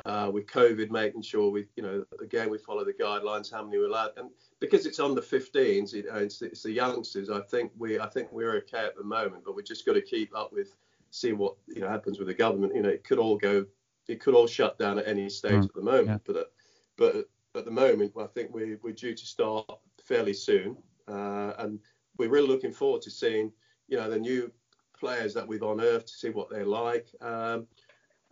uh, 0.04 0.30
with 0.32 0.46
COVID, 0.46 0.90
making 0.90 1.22
sure 1.22 1.50
we, 1.50 1.66
you 1.76 1.82
know, 1.82 2.04
again 2.20 2.50
we 2.50 2.58
follow 2.58 2.84
the 2.84 2.92
guidelines, 2.92 3.50
how 3.50 3.64
many 3.64 3.78
we're 3.78 3.86
allowed, 3.86 4.10
and 4.16 4.30
because 4.60 4.86
it's 4.86 5.00
on 5.00 5.14
the 5.14 5.20
15s, 5.20 5.92
you 5.92 6.04
know, 6.04 6.16
it's, 6.16 6.42
it's 6.42 6.62
the 6.62 6.72
youngsters. 6.72 7.30
I 7.30 7.40
think 7.40 7.72
we, 7.78 7.98
I 7.98 8.06
think 8.06 8.30
we're 8.32 8.56
okay 8.58 8.84
at 8.84 8.96
the 8.96 9.04
moment, 9.04 9.44
but 9.44 9.54
we 9.54 9.62
just 9.62 9.86
got 9.86 9.94
to 9.94 10.02
keep 10.02 10.36
up 10.36 10.52
with, 10.52 10.74
see 11.10 11.32
what 11.32 11.54
you 11.68 11.80
know 11.80 11.88
happens 11.88 12.18
with 12.18 12.28
the 12.28 12.34
government. 12.34 12.74
You 12.74 12.82
know, 12.82 12.88
it 12.88 13.04
could 13.04 13.18
all 13.18 13.36
go, 13.36 13.64
it 14.08 14.20
could 14.20 14.34
all 14.34 14.46
shut 14.46 14.78
down 14.78 14.98
at 14.98 15.08
any 15.08 15.28
stage 15.28 15.52
mm, 15.52 15.64
at 15.64 15.74
the 15.74 15.82
moment. 15.82 16.08
Yeah. 16.08 16.18
But 16.26 16.52
but 16.96 17.28
at 17.54 17.64
the 17.64 17.70
moment, 17.70 18.12
I 18.18 18.26
think 18.26 18.52
we, 18.52 18.76
we're 18.82 18.92
due 18.92 19.14
to 19.14 19.26
start 19.26 19.66
fairly 20.04 20.34
soon, 20.34 20.76
uh, 21.08 21.52
and 21.58 21.78
we're 22.18 22.30
really 22.30 22.48
looking 22.48 22.72
forward 22.72 23.02
to 23.02 23.10
seeing 23.10 23.52
you 23.88 23.96
know 23.96 24.10
the 24.10 24.18
new 24.18 24.52
players 24.98 25.34
that 25.34 25.46
we've 25.46 25.62
unearthed 25.62 26.08
to 26.08 26.14
see 26.14 26.30
what 26.30 26.50
they're 26.50 26.66
like. 26.66 27.08
Um, 27.20 27.66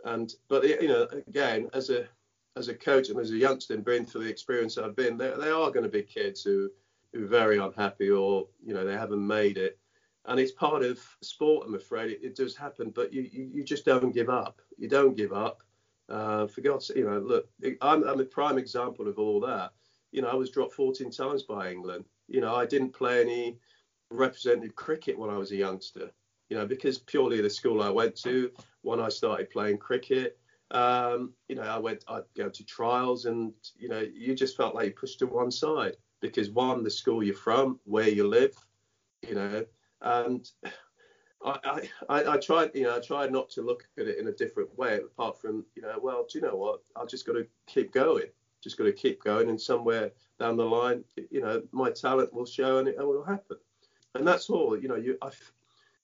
and 0.05 0.33
but 0.47 0.63
you 0.63 0.87
know 0.87 1.07
again 1.27 1.69
as 1.73 1.89
a 1.89 2.07
as 2.55 2.69
a 2.69 2.73
coach 2.73 3.09
and 3.09 3.19
as 3.19 3.31
a 3.31 3.37
youngster 3.37 3.73
and 3.73 3.83
being 3.83 4.05
through 4.05 4.23
the 4.23 4.29
experience 4.29 4.77
I've 4.77 4.95
been, 4.95 5.17
there, 5.17 5.37
there 5.37 5.53
are 5.53 5.71
going 5.71 5.83
to 5.83 5.89
be 5.89 6.03
kids 6.03 6.41
who 6.41 6.69
who 7.13 7.25
are 7.25 7.27
very 7.27 7.57
unhappy 7.57 8.09
or 8.09 8.47
you 8.65 8.73
know 8.73 8.85
they 8.85 8.93
haven't 8.93 9.25
made 9.25 9.57
it. 9.57 9.77
And 10.27 10.39
it's 10.39 10.53
part 10.53 10.81
of 10.83 10.99
sport, 11.21 11.67
I'm 11.67 11.75
afraid. 11.75 12.11
It, 12.11 12.19
it 12.23 12.35
does 12.35 12.55
happen, 12.55 12.89
but 12.89 13.13
you, 13.13 13.29
you, 13.31 13.49
you 13.53 13.63
just 13.63 13.85
don't 13.85 14.11
give 14.11 14.29
up. 14.29 14.59
You 14.75 14.87
don't 14.87 15.15
give 15.15 15.33
up. 15.33 15.61
Uh, 16.09 16.47
for 16.47 16.61
God's 16.61 16.87
sake, 16.87 16.97
you 16.97 17.05
know, 17.05 17.19
look, 17.19 17.47
I'm, 17.81 18.03
I'm 18.03 18.19
a 18.19 18.25
prime 18.25 18.57
example 18.57 19.07
of 19.07 19.19
all 19.19 19.39
that 19.41 19.71
you 20.15 20.21
know, 20.21 20.29
I 20.29 20.35
was 20.35 20.49
dropped 20.49 20.73
14 20.73 21.11
times 21.11 21.43
by 21.43 21.69
England. 21.69 22.05
You 22.29 22.39
know, 22.39 22.55
I 22.55 22.65
didn't 22.65 22.93
play 22.93 23.19
any 23.19 23.57
representative 24.09 24.73
cricket 24.73 25.19
when 25.19 25.29
I 25.29 25.37
was 25.37 25.51
a 25.51 25.57
youngster. 25.57 26.09
You 26.47 26.55
know, 26.55 26.65
because 26.65 26.99
purely 26.99 27.41
the 27.41 27.49
school 27.49 27.81
I 27.81 27.89
went 27.89 28.15
to, 28.23 28.49
when 28.85 28.99
I 28.99 29.09
started 29.09 29.49
playing 29.49 29.77
cricket, 29.77 30.37
um, 30.71 31.33
you 31.47 31.55
know, 31.55 31.63
I 31.63 31.77
went, 31.77 32.03
I'd 32.07 32.23
go 32.35 32.49
to 32.49 32.65
trials, 32.65 33.25
and 33.25 33.53
you 33.77 33.89
know, 33.89 33.99
you 33.99 34.35
just 34.35 34.57
felt 34.57 34.75
like 34.75 34.85
you 34.85 34.93
pushed 34.93 35.19
to 35.19 35.27
one 35.27 35.51
side 35.51 35.97
because 36.21 36.49
one, 36.49 36.83
the 36.83 36.89
school 36.89 37.23
you're 37.23 37.35
from, 37.35 37.79
where 37.83 38.09
you 38.09 38.27
live, 38.27 38.55
you 39.27 39.35
know, 39.35 39.65
and 40.01 40.49
I, 41.45 41.87
I, 42.09 42.23
I 42.33 42.37
tried, 42.37 42.71
you 42.73 42.83
know, 42.83 42.95
I 42.95 42.99
tried 42.99 43.31
not 43.31 43.49
to 43.51 43.61
look 43.61 43.87
at 43.99 44.07
it 44.07 44.17
in 44.17 44.27
a 44.27 44.31
different 44.31 44.75
way, 44.77 44.97
apart 44.97 45.39
from, 45.39 45.65
you 45.75 45.83
know, 45.83 45.99
well, 46.01 46.25
do 46.31 46.39
you 46.39 46.45
know 46.45 46.55
what? 46.55 46.81
I've 46.95 47.09
just 47.09 47.27
got 47.27 47.33
to 47.33 47.45
keep 47.67 47.91
going 47.91 48.27
just 48.65 48.77
got 48.79 48.85
to 48.85 48.91
keep 48.91 49.23
going, 49.23 49.49
and 49.49 49.61
somewhere 49.61 50.11
down 50.39 50.57
the 50.57 50.65
line, 50.65 51.03
you 51.29 51.39
know, 51.39 51.61
my 51.71 51.91
talent 51.91 52.33
will 52.33 52.47
show 52.47 52.79
and 52.79 52.87
it, 52.87 52.97
will 52.97 53.23
happen. 53.23 53.57
And 54.15 54.27
that's 54.27 54.49
all. 54.49 54.75
You 54.75 54.87
know, 54.87 54.95
you 54.95 55.17
I, 55.21 55.29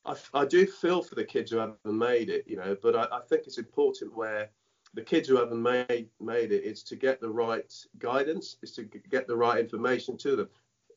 I, 0.05 0.15
I 0.33 0.45
do 0.45 0.65
feel 0.65 1.03
for 1.03 1.15
the 1.15 1.23
kids 1.23 1.51
who 1.51 1.57
haven't 1.57 1.77
made 1.85 2.29
it, 2.29 2.45
you 2.47 2.57
know, 2.57 2.75
but 2.81 2.95
I, 2.95 3.17
I 3.17 3.21
think 3.21 3.43
it's 3.45 3.57
important 3.57 4.15
where 4.15 4.49
the 4.93 5.01
kids 5.01 5.27
who 5.29 5.37
haven't 5.37 5.61
made 5.61 6.09
made 6.19 6.51
it 6.51 6.63
is 6.63 6.83
to 6.83 6.95
get 6.95 7.21
the 7.21 7.29
right 7.29 7.71
guidance, 7.99 8.57
is 8.61 8.71
to 8.73 8.83
get 8.83 9.27
the 9.27 9.35
right 9.35 9.59
information 9.59 10.17
to 10.17 10.35
them. 10.35 10.49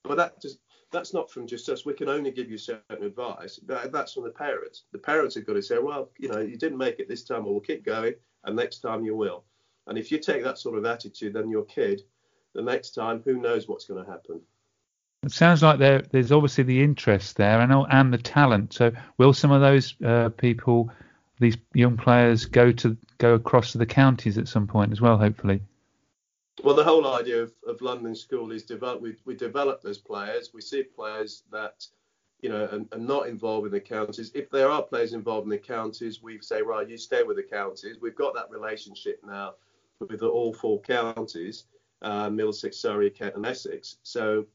But 0.02 0.16
that 0.16 0.40
just 0.40 0.58
that's 0.90 1.12
not 1.12 1.30
from 1.30 1.46
just 1.46 1.68
us. 1.68 1.84
We 1.84 1.94
can 1.94 2.08
only 2.08 2.30
give 2.30 2.50
you 2.50 2.58
certain 2.58 3.04
advice. 3.04 3.58
That's 3.66 4.12
from 4.12 4.24
the 4.24 4.30
parents. 4.30 4.84
The 4.92 4.98
parents 4.98 5.34
have 5.34 5.46
got 5.46 5.54
to 5.54 5.62
say, 5.62 5.78
well, 5.78 6.10
you 6.18 6.28
know, 6.28 6.40
you 6.40 6.56
didn't 6.56 6.78
make 6.78 7.00
it 7.00 7.08
this 7.08 7.24
time, 7.24 7.44
well, 7.44 7.52
we'll 7.52 7.60
keep 7.60 7.84
going, 7.84 8.14
and 8.44 8.54
next 8.54 8.78
time 8.78 9.04
you 9.04 9.16
will. 9.16 9.44
And 9.86 9.98
if 9.98 10.12
you 10.12 10.18
take 10.18 10.42
that 10.44 10.58
sort 10.58 10.78
of 10.78 10.86
attitude, 10.86 11.34
then 11.34 11.50
your 11.50 11.64
kid, 11.64 12.02
the 12.54 12.62
next 12.62 12.92
time, 12.92 13.22
who 13.24 13.40
knows 13.40 13.68
what's 13.68 13.86
going 13.86 14.04
to 14.04 14.10
happen. 14.10 14.40
It 15.24 15.32
sounds 15.32 15.62
like 15.62 15.78
there, 15.78 16.02
there's 16.10 16.32
obviously 16.32 16.64
the 16.64 16.82
interest 16.82 17.36
there 17.36 17.60
and, 17.60 17.72
and 17.90 18.12
the 18.12 18.18
talent. 18.18 18.74
So 18.74 18.92
will 19.16 19.32
some 19.32 19.50
of 19.50 19.62
those 19.62 19.94
uh, 20.04 20.28
people, 20.30 20.90
these 21.40 21.56
young 21.72 21.96
players, 21.96 22.44
go 22.44 22.72
to 22.72 22.96
go 23.18 23.34
across 23.34 23.72
to 23.72 23.78
the 23.78 23.86
counties 23.86 24.36
at 24.36 24.48
some 24.48 24.66
point 24.66 24.92
as 24.92 25.00
well? 25.00 25.16
Hopefully. 25.16 25.62
Well, 26.62 26.74
the 26.74 26.84
whole 26.84 27.06
idea 27.06 27.42
of, 27.42 27.52
of 27.66 27.80
London 27.80 28.14
School 28.14 28.52
is 28.52 28.64
develop. 28.64 29.00
We, 29.00 29.16
we 29.24 29.34
develop 29.34 29.82
those 29.82 29.98
players. 29.98 30.50
We 30.52 30.60
see 30.60 30.82
players 30.82 31.42
that, 31.50 31.86
you 32.42 32.50
know, 32.50 32.64
are, 32.64 32.96
are, 32.96 33.00
not 33.00 33.26
involved 33.26 33.66
in 33.66 33.72
the 33.72 33.80
counties. 33.80 34.30
If 34.34 34.50
there 34.50 34.70
are 34.70 34.82
players 34.82 35.14
involved 35.14 35.44
in 35.44 35.50
the 35.50 35.58
counties, 35.58 36.22
we 36.22 36.38
say, 36.42 36.60
right, 36.60 36.88
you 36.88 36.98
stay 36.98 37.22
with 37.22 37.36
the 37.36 37.42
counties. 37.42 37.96
We've 38.00 38.14
got 38.14 38.34
that 38.34 38.50
relationship 38.50 39.20
now 39.26 39.54
with 40.00 40.22
all 40.22 40.52
four 40.52 40.80
counties, 40.82 41.64
uh, 42.02 42.28
Middlesex, 42.28 42.76
Surrey, 42.76 43.10
Kent, 43.10 43.36
and 43.36 43.46
Essex. 43.46 43.96
So 44.02 44.46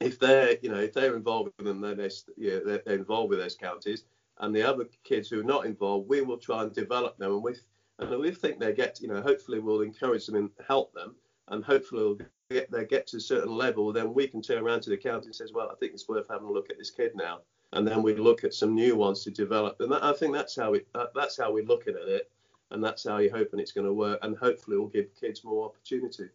if 0.00 0.18
they're, 0.18 0.56
you 0.62 0.70
know, 0.70 0.78
if 0.78 0.92
they're 0.92 1.16
involved 1.16 1.52
with 1.56 1.66
them, 1.66 1.80
they're, 1.80 2.10
yeah, 2.36 2.58
they're, 2.64 2.94
involved 2.94 3.30
with 3.30 3.40
those 3.40 3.56
counties. 3.56 4.04
And 4.38 4.54
the 4.54 4.62
other 4.62 4.86
kids 5.02 5.28
who 5.28 5.40
are 5.40 5.44
not 5.44 5.66
involved, 5.66 6.08
we 6.08 6.20
will 6.20 6.38
try 6.38 6.62
and 6.62 6.72
develop 6.72 7.18
them. 7.18 7.32
And 7.32 7.42
we 7.42 7.54
and 7.98 8.20
we 8.20 8.30
think 8.30 8.60
they 8.60 8.72
get, 8.72 9.00
you 9.00 9.08
know, 9.08 9.20
hopefully 9.20 9.58
we'll 9.58 9.80
encourage 9.80 10.26
them 10.26 10.36
and 10.36 10.50
help 10.68 10.94
them, 10.94 11.16
and 11.48 11.64
hopefully 11.64 12.18
get, 12.48 12.70
they 12.70 12.84
get 12.84 13.08
to 13.08 13.16
a 13.16 13.20
certain 13.20 13.52
level. 13.52 13.92
Then 13.92 14.14
we 14.14 14.28
can 14.28 14.40
turn 14.40 14.62
around 14.62 14.82
to 14.82 14.90
the 14.90 14.96
county 14.96 15.26
and 15.26 15.34
says, 15.34 15.52
well, 15.52 15.68
I 15.70 15.74
think 15.74 15.94
it's 15.94 16.08
worth 16.08 16.28
having 16.30 16.46
a 16.46 16.52
look 16.52 16.70
at 16.70 16.78
this 16.78 16.92
kid 16.92 17.12
now, 17.16 17.40
and 17.72 17.86
then 17.86 18.04
we 18.04 18.14
look 18.14 18.44
at 18.44 18.54
some 18.54 18.74
new 18.74 18.94
ones 18.94 19.24
to 19.24 19.32
develop. 19.32 19.80
And 19.80 19.90
that, 19.90 20.04
I 20.04 20.12
think 20.12 20.32
that's 20.32 20.54
how 20.54 20.70
we 20.70 20.82
that's 21.14 21.36
how 21.36 21.52
we're 21.52 21.64
looking 21.64 21.96
at 21.96 22.08
it, 22.08 22.30
and 22.70 22.84
that's 22.84 23.02
how 23.02 23.18
you're 23.18 23.36
hoping 23.36 23.58
it's 23.58 23.72
going 23.72 23.86
to 23.86 23.92
work, 23.92 24.20
and 24.22 24.36
hopefully 24.36 24.76
we'll 24.76 24.86
give 24.86 25.12
kids 25.18 25.42
more 25.42 25.66
opportunity. 25.66 26.28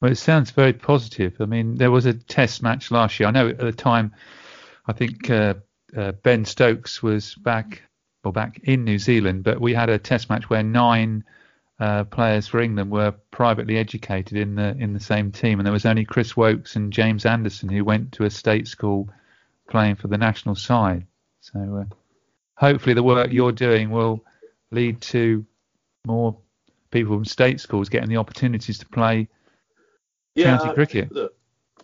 Well, 0.00 0.12
it 0.12 0.16
sounds 0.16 0.50
very 0.50 0.72
positive. 0.72 1.36
I 1.40 1.46
mean, 1.46 1.76
there 1.76 1.90
was 1.90 2.06
a 2.06 2.12
test 2.12 2.62
match 2.62 2.90
last 2.90 3.18
year. 3.18 3.28
I 3.28 3.32
know 3.32 3.48
at 3.48 3.58
the 3.58 3.72
time, 3.72 4.12
I 4.86 4.92
think 4.92 5.30
uh, 5.30 5.54
uh, 5.96 6.12
Ben 6.12 6.44
Stokes 6.44 7.02
was 7.02 7.34
back 7.34 7.82
well 8.22 8.32
back 8.32 8.60
in 8.64 8.84
New 8.84 8.98
Zealand, 8.98 9.44
but 9.44 9.60
we 9.60 9.72
had 9.72 9.88
a 9.88 9.98
test 9.98 10.28
match 10.28 10.50
where 10.50 10.62
nine 10.62 11.24
uh, 11.78 12.04
players 12.04 12.46
for 12.46 12.60
England 12.60 12.90
were 12.90 13.12
privately 13.30 13.78
educated 13.78 14.36
in 14.36 14.54
the 14.54 14.76
in 14.78 14.92
the 14.92 15.00
same 15.00 15.32
team, 15.32 15.58
and 15.58 15.66
there 15.66 15.72
was 15.72 15.86
only 15.86 16.04
Chris 16.04 16.36
Woakes 16.36 16.76
and 16.76 16.92
James 16.92 17.24
Anderson 17.24 17.68
who 17.68 17.84
went 17.84 18.12
to 18.12 18.24
a 18.24 18.30
state 18.30 18.68
school 18.68 19.08
playing 19.68 19.96
for 19.96 20.08
the 20.08 20.18
national 20.18 20.56
side. 20.56 21.06
So 21.40 21.86
uh, 21.88 21.94
hopefully 22.54 22.94
the 22.94 23.02
work 23.02 23.32
you're 23.32 23.52
doing 23.52 23.90
will 23.90 24.24
lead 24.70 25.00
to 25.00 25.46
more 26.06 26.36
people 26.90 27.16
from 27.16 27.24
state 27.24 27.60
schools 27.60 27.88
getting 27.88 28.08
the 28.08 28.16
opportunities 28.16 28.78
to 28.78 28.86
play 28.86 29.28
yeah, 30.36 30.58
county 30.58 30.74
cricket. 30.74 31.12
Look, 31.12 31.34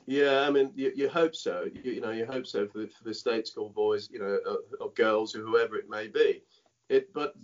yeah, 0.07 0.45
I 0.47 0.51
mean, 0.51 0.73
you, 0.75 0.93
you 0.95 1.09
hope 1.09 1.35
so. 1.35 1.69
You, 1.73 1.93
you, 1.93 2.01
know, 2.01 2.11
you 2.11 2.27
hope 2.27 2.47
so 2.47 2.67
for 2.67 2.79
the, 2.79 2.89
for 2.89 3.05
the 3.05 3.15
state 3.15 3.47
school 3.47 3.71
boys, 3.71 4.09
you 4.11 4.19
know, 4.19 4.39
or, 4.47 4.59
or 4.81 4.91
girls 4.93 5.35
or 5.35 5.41
whoever 5.41 5.77
it 5.77 5.89
may 5.89 6.09
be. 6.09 6.43
It, 6.89 7.13
but 7.13 7.35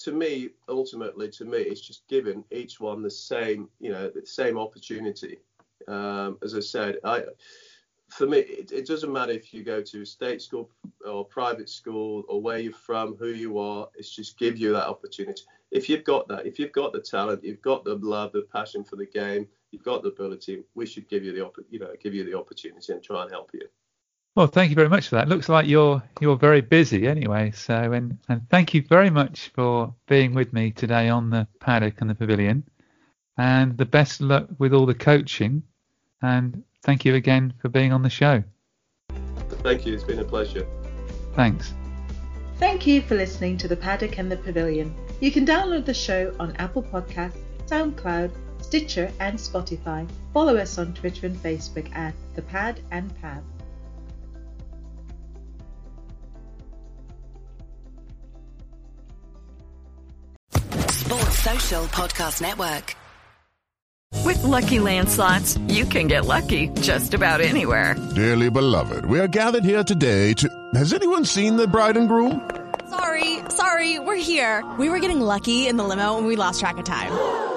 to 0.00 0.12
me, 0.12 0.50
ultimately, 0.68 1.28
to 1.30 1.44
me, 1.44 1.58
it's 1.58 1.80
just 1.80 2.06
giving 2.08 2.44
each 2.50 2.80
one 2.80 3.02
the 3.02 3.10
same, 3.10 3.68
you 3.80 3.92
know, 3.92 4.10
the 4.10 4.26
same 4.26 4.58
opportunity. 4.58 5.38
Um, 5.86 6.38
as 6.42 6.54
I 6.54 6.60
said, 6.60 6.98
I, 7.04 7.22
for 8.10 8.26
me, 8.26 8.38
it, 8.38 8.72
it, 8.72 8.86
doesn't 8.86 9.12
matter 9.12 9.32
if 9.32 9.52
you 9.54 9.62
go 9.62 9.82
to 9.82 10.02
a 10.02 10.06
state 10.06 10.42
school 10.42 10.70
or 11.06 11.24
private 11.24 11.68
school 11.68 12.24
or 12.28 12.40
where 12.40 12.58
you're 12.58 12.72
from, 12.72 13.16
who 13.16 13.28
you 13.28 13.58
are. 13.58 13.88
It's 13.94 14.14
just 14.14 14.38
give 14.38 14.58
you 14.58 14.72
that 14.72 14.88
opportunity. 14.88 15.42
If 15.70 15.88
you've 15.88 16.04
got 16.04 16.28
that, 16.28 16.46
if 16.46 16.58
you've 16.58 16.72
got 16.72 16.92
the 16.92 17.00
talent, 17.00 17.44
you've 17.44 17.62
got 17.62 17.84
the 17.84 17.96
love, 17.96 18.32
the 18.32 18.42
passion 18.52 18.84
for 18.84 18.96
the 18.96 19.06
game, 19.06 19.46
you've 19.70 19.84
got 19.84 20.02
the 20.02 20.08
ability. 20.08 20.62
We 20.74 20.86
should 20.86 21.08
give 21.08 21.24
you 21.24 21.32
the 21.32 21.50
you 21.70 21.78
know 21.78 21.90
give 22.02 22.14
you 22.14 22.24
the 22.24 22.36
opportunity 22.36 22.92
and 22.92 23.02
try 23.02 23.22
and 23.22 23.30
help 23.30 23.50
you. 23.52 23.62
Well, 24.34 24.46
thank 24.46 24.70
you 24.70 24.76
very 24.76 24.88
much 24.88 25.08
for 25.08 25.16
that. 25.16 25.28
Looks 25.28 25.48
like 25.48 25.66
you're 25.66 26.02
you're 26.20 26.36
very 26.36 26.60
busy 26.60 27.06
anyway. 27.06 27.52
So 27.52 27.92
and 27.92 28.18
and 28.28 28.48
thank 28.50 28.74
you 28.74 28.82
very 28.82 29.10
much 29.10 29.48
for 29.54 29.94
being 30.06 30.34
with 30.34 30.52
me 30.52 30.70
today 30.70 31.08
on 31.08 31.30
the 31.30 31.46
paddock 31.60 32.00
and 32.00 32.08
the 32.08 32.14
pavilion. 32.14 32.64
And 33.36 33.76
the 33.76 33.84
best 33.84 34.20
luck 34.20 34.48
with 34.58 34.72
all 34.72 34.86
the 34.86 34.94
coaching. 34.94 35.62
And 36.22 36.64
thank 36.82 37.04
you 37.04 37.14
again 37.14 37.54
for 37.60 37.68
being 37.68 37.92
on 37.92 38.02
the 38.02 38.10
show. 38.10 38.42
Thank 39.62 39.86
you. 39.86 39.94
It's 39.94 40.04
been 40.04 40.18
a 40.18 40.24
pleasure. 40.24 40.66
Thanks. 41.34 41.72
Thank 42.56 42.86
you 42.86 43.00
for 43.02 43.14
listening 43.14 43.56
to 43.58 43.68
the 43.68 43.76
paddock 43.76 44.18
and 44.18 44.30
the 44.30 44.36
pavilion. 44.36 44.92
You 45.20 45.30
can 45.30 45.46
download 45.46 45.84
the 45.84 45.94
show 45.94 46.34
on 46.40 46.56
Apple 46.56 46.82
Podcasts, 46.82 47.38
SoundCloud 47.66 48.32
Stitcher, 48.68 49.10
and 49.18 49.38
Spotify. 49.38 50.06
Follow 50.34 50.58
us 50.58 50.76
on 50.76 50.92
Twitter 50.92 51.24
and 51.24 51.34
Facebook 51.36 51.90
at 51.96 52.12
The 52.34 52.42
Pad 52.42 52.80
and 52.90 53.10
Pav. 53.22 53.42
Sports 60.90 61.38
Social 61.38 61.84
Podcast 61.86 62.42
Network. 62.42 62.94
With 64.26 64.42
lucky 64.42 64.76
landslots, 64.76 65.56
you 65.72 65.86
can 65.86 66.06
get 66.06 66.26
lucky 66.26 66.68
just 66.82 67.14
about 67.14 67.40
anywhere. 67.40 67.96
Dearly 68.14 68.50
beloved, 68.50 69.06
we 69.06 69.18
are 69.18 69.28
gathered 69.28 69.64
here 69.64 69.82
today 69.82 70.34
to. 70.34 70.46
Has 70.74 70.92
anyone 70.92 71.24
seen 71.24 71.56
the 71.56 71.66
bride 71.66 71.96
and 71.96 72.06
groom? 72.06 72.50
Sorry, 72.90 73.38
sorry, 73.48 73.98
we're 73.98 74.16
here. 74.16 74.62
We 74.78 74.90
were 74.90 74.98
getting 74.98 75.22
lucky 75.22 75.68
in 75.68 75.78
the 75.78 75.84
limo 75.84 76.18
and 76.18 76.26
we 76.26 76.36
lost 76.36 76.60
track 76.60 76.76
of 76.76 76.84
time. 76.84 77.56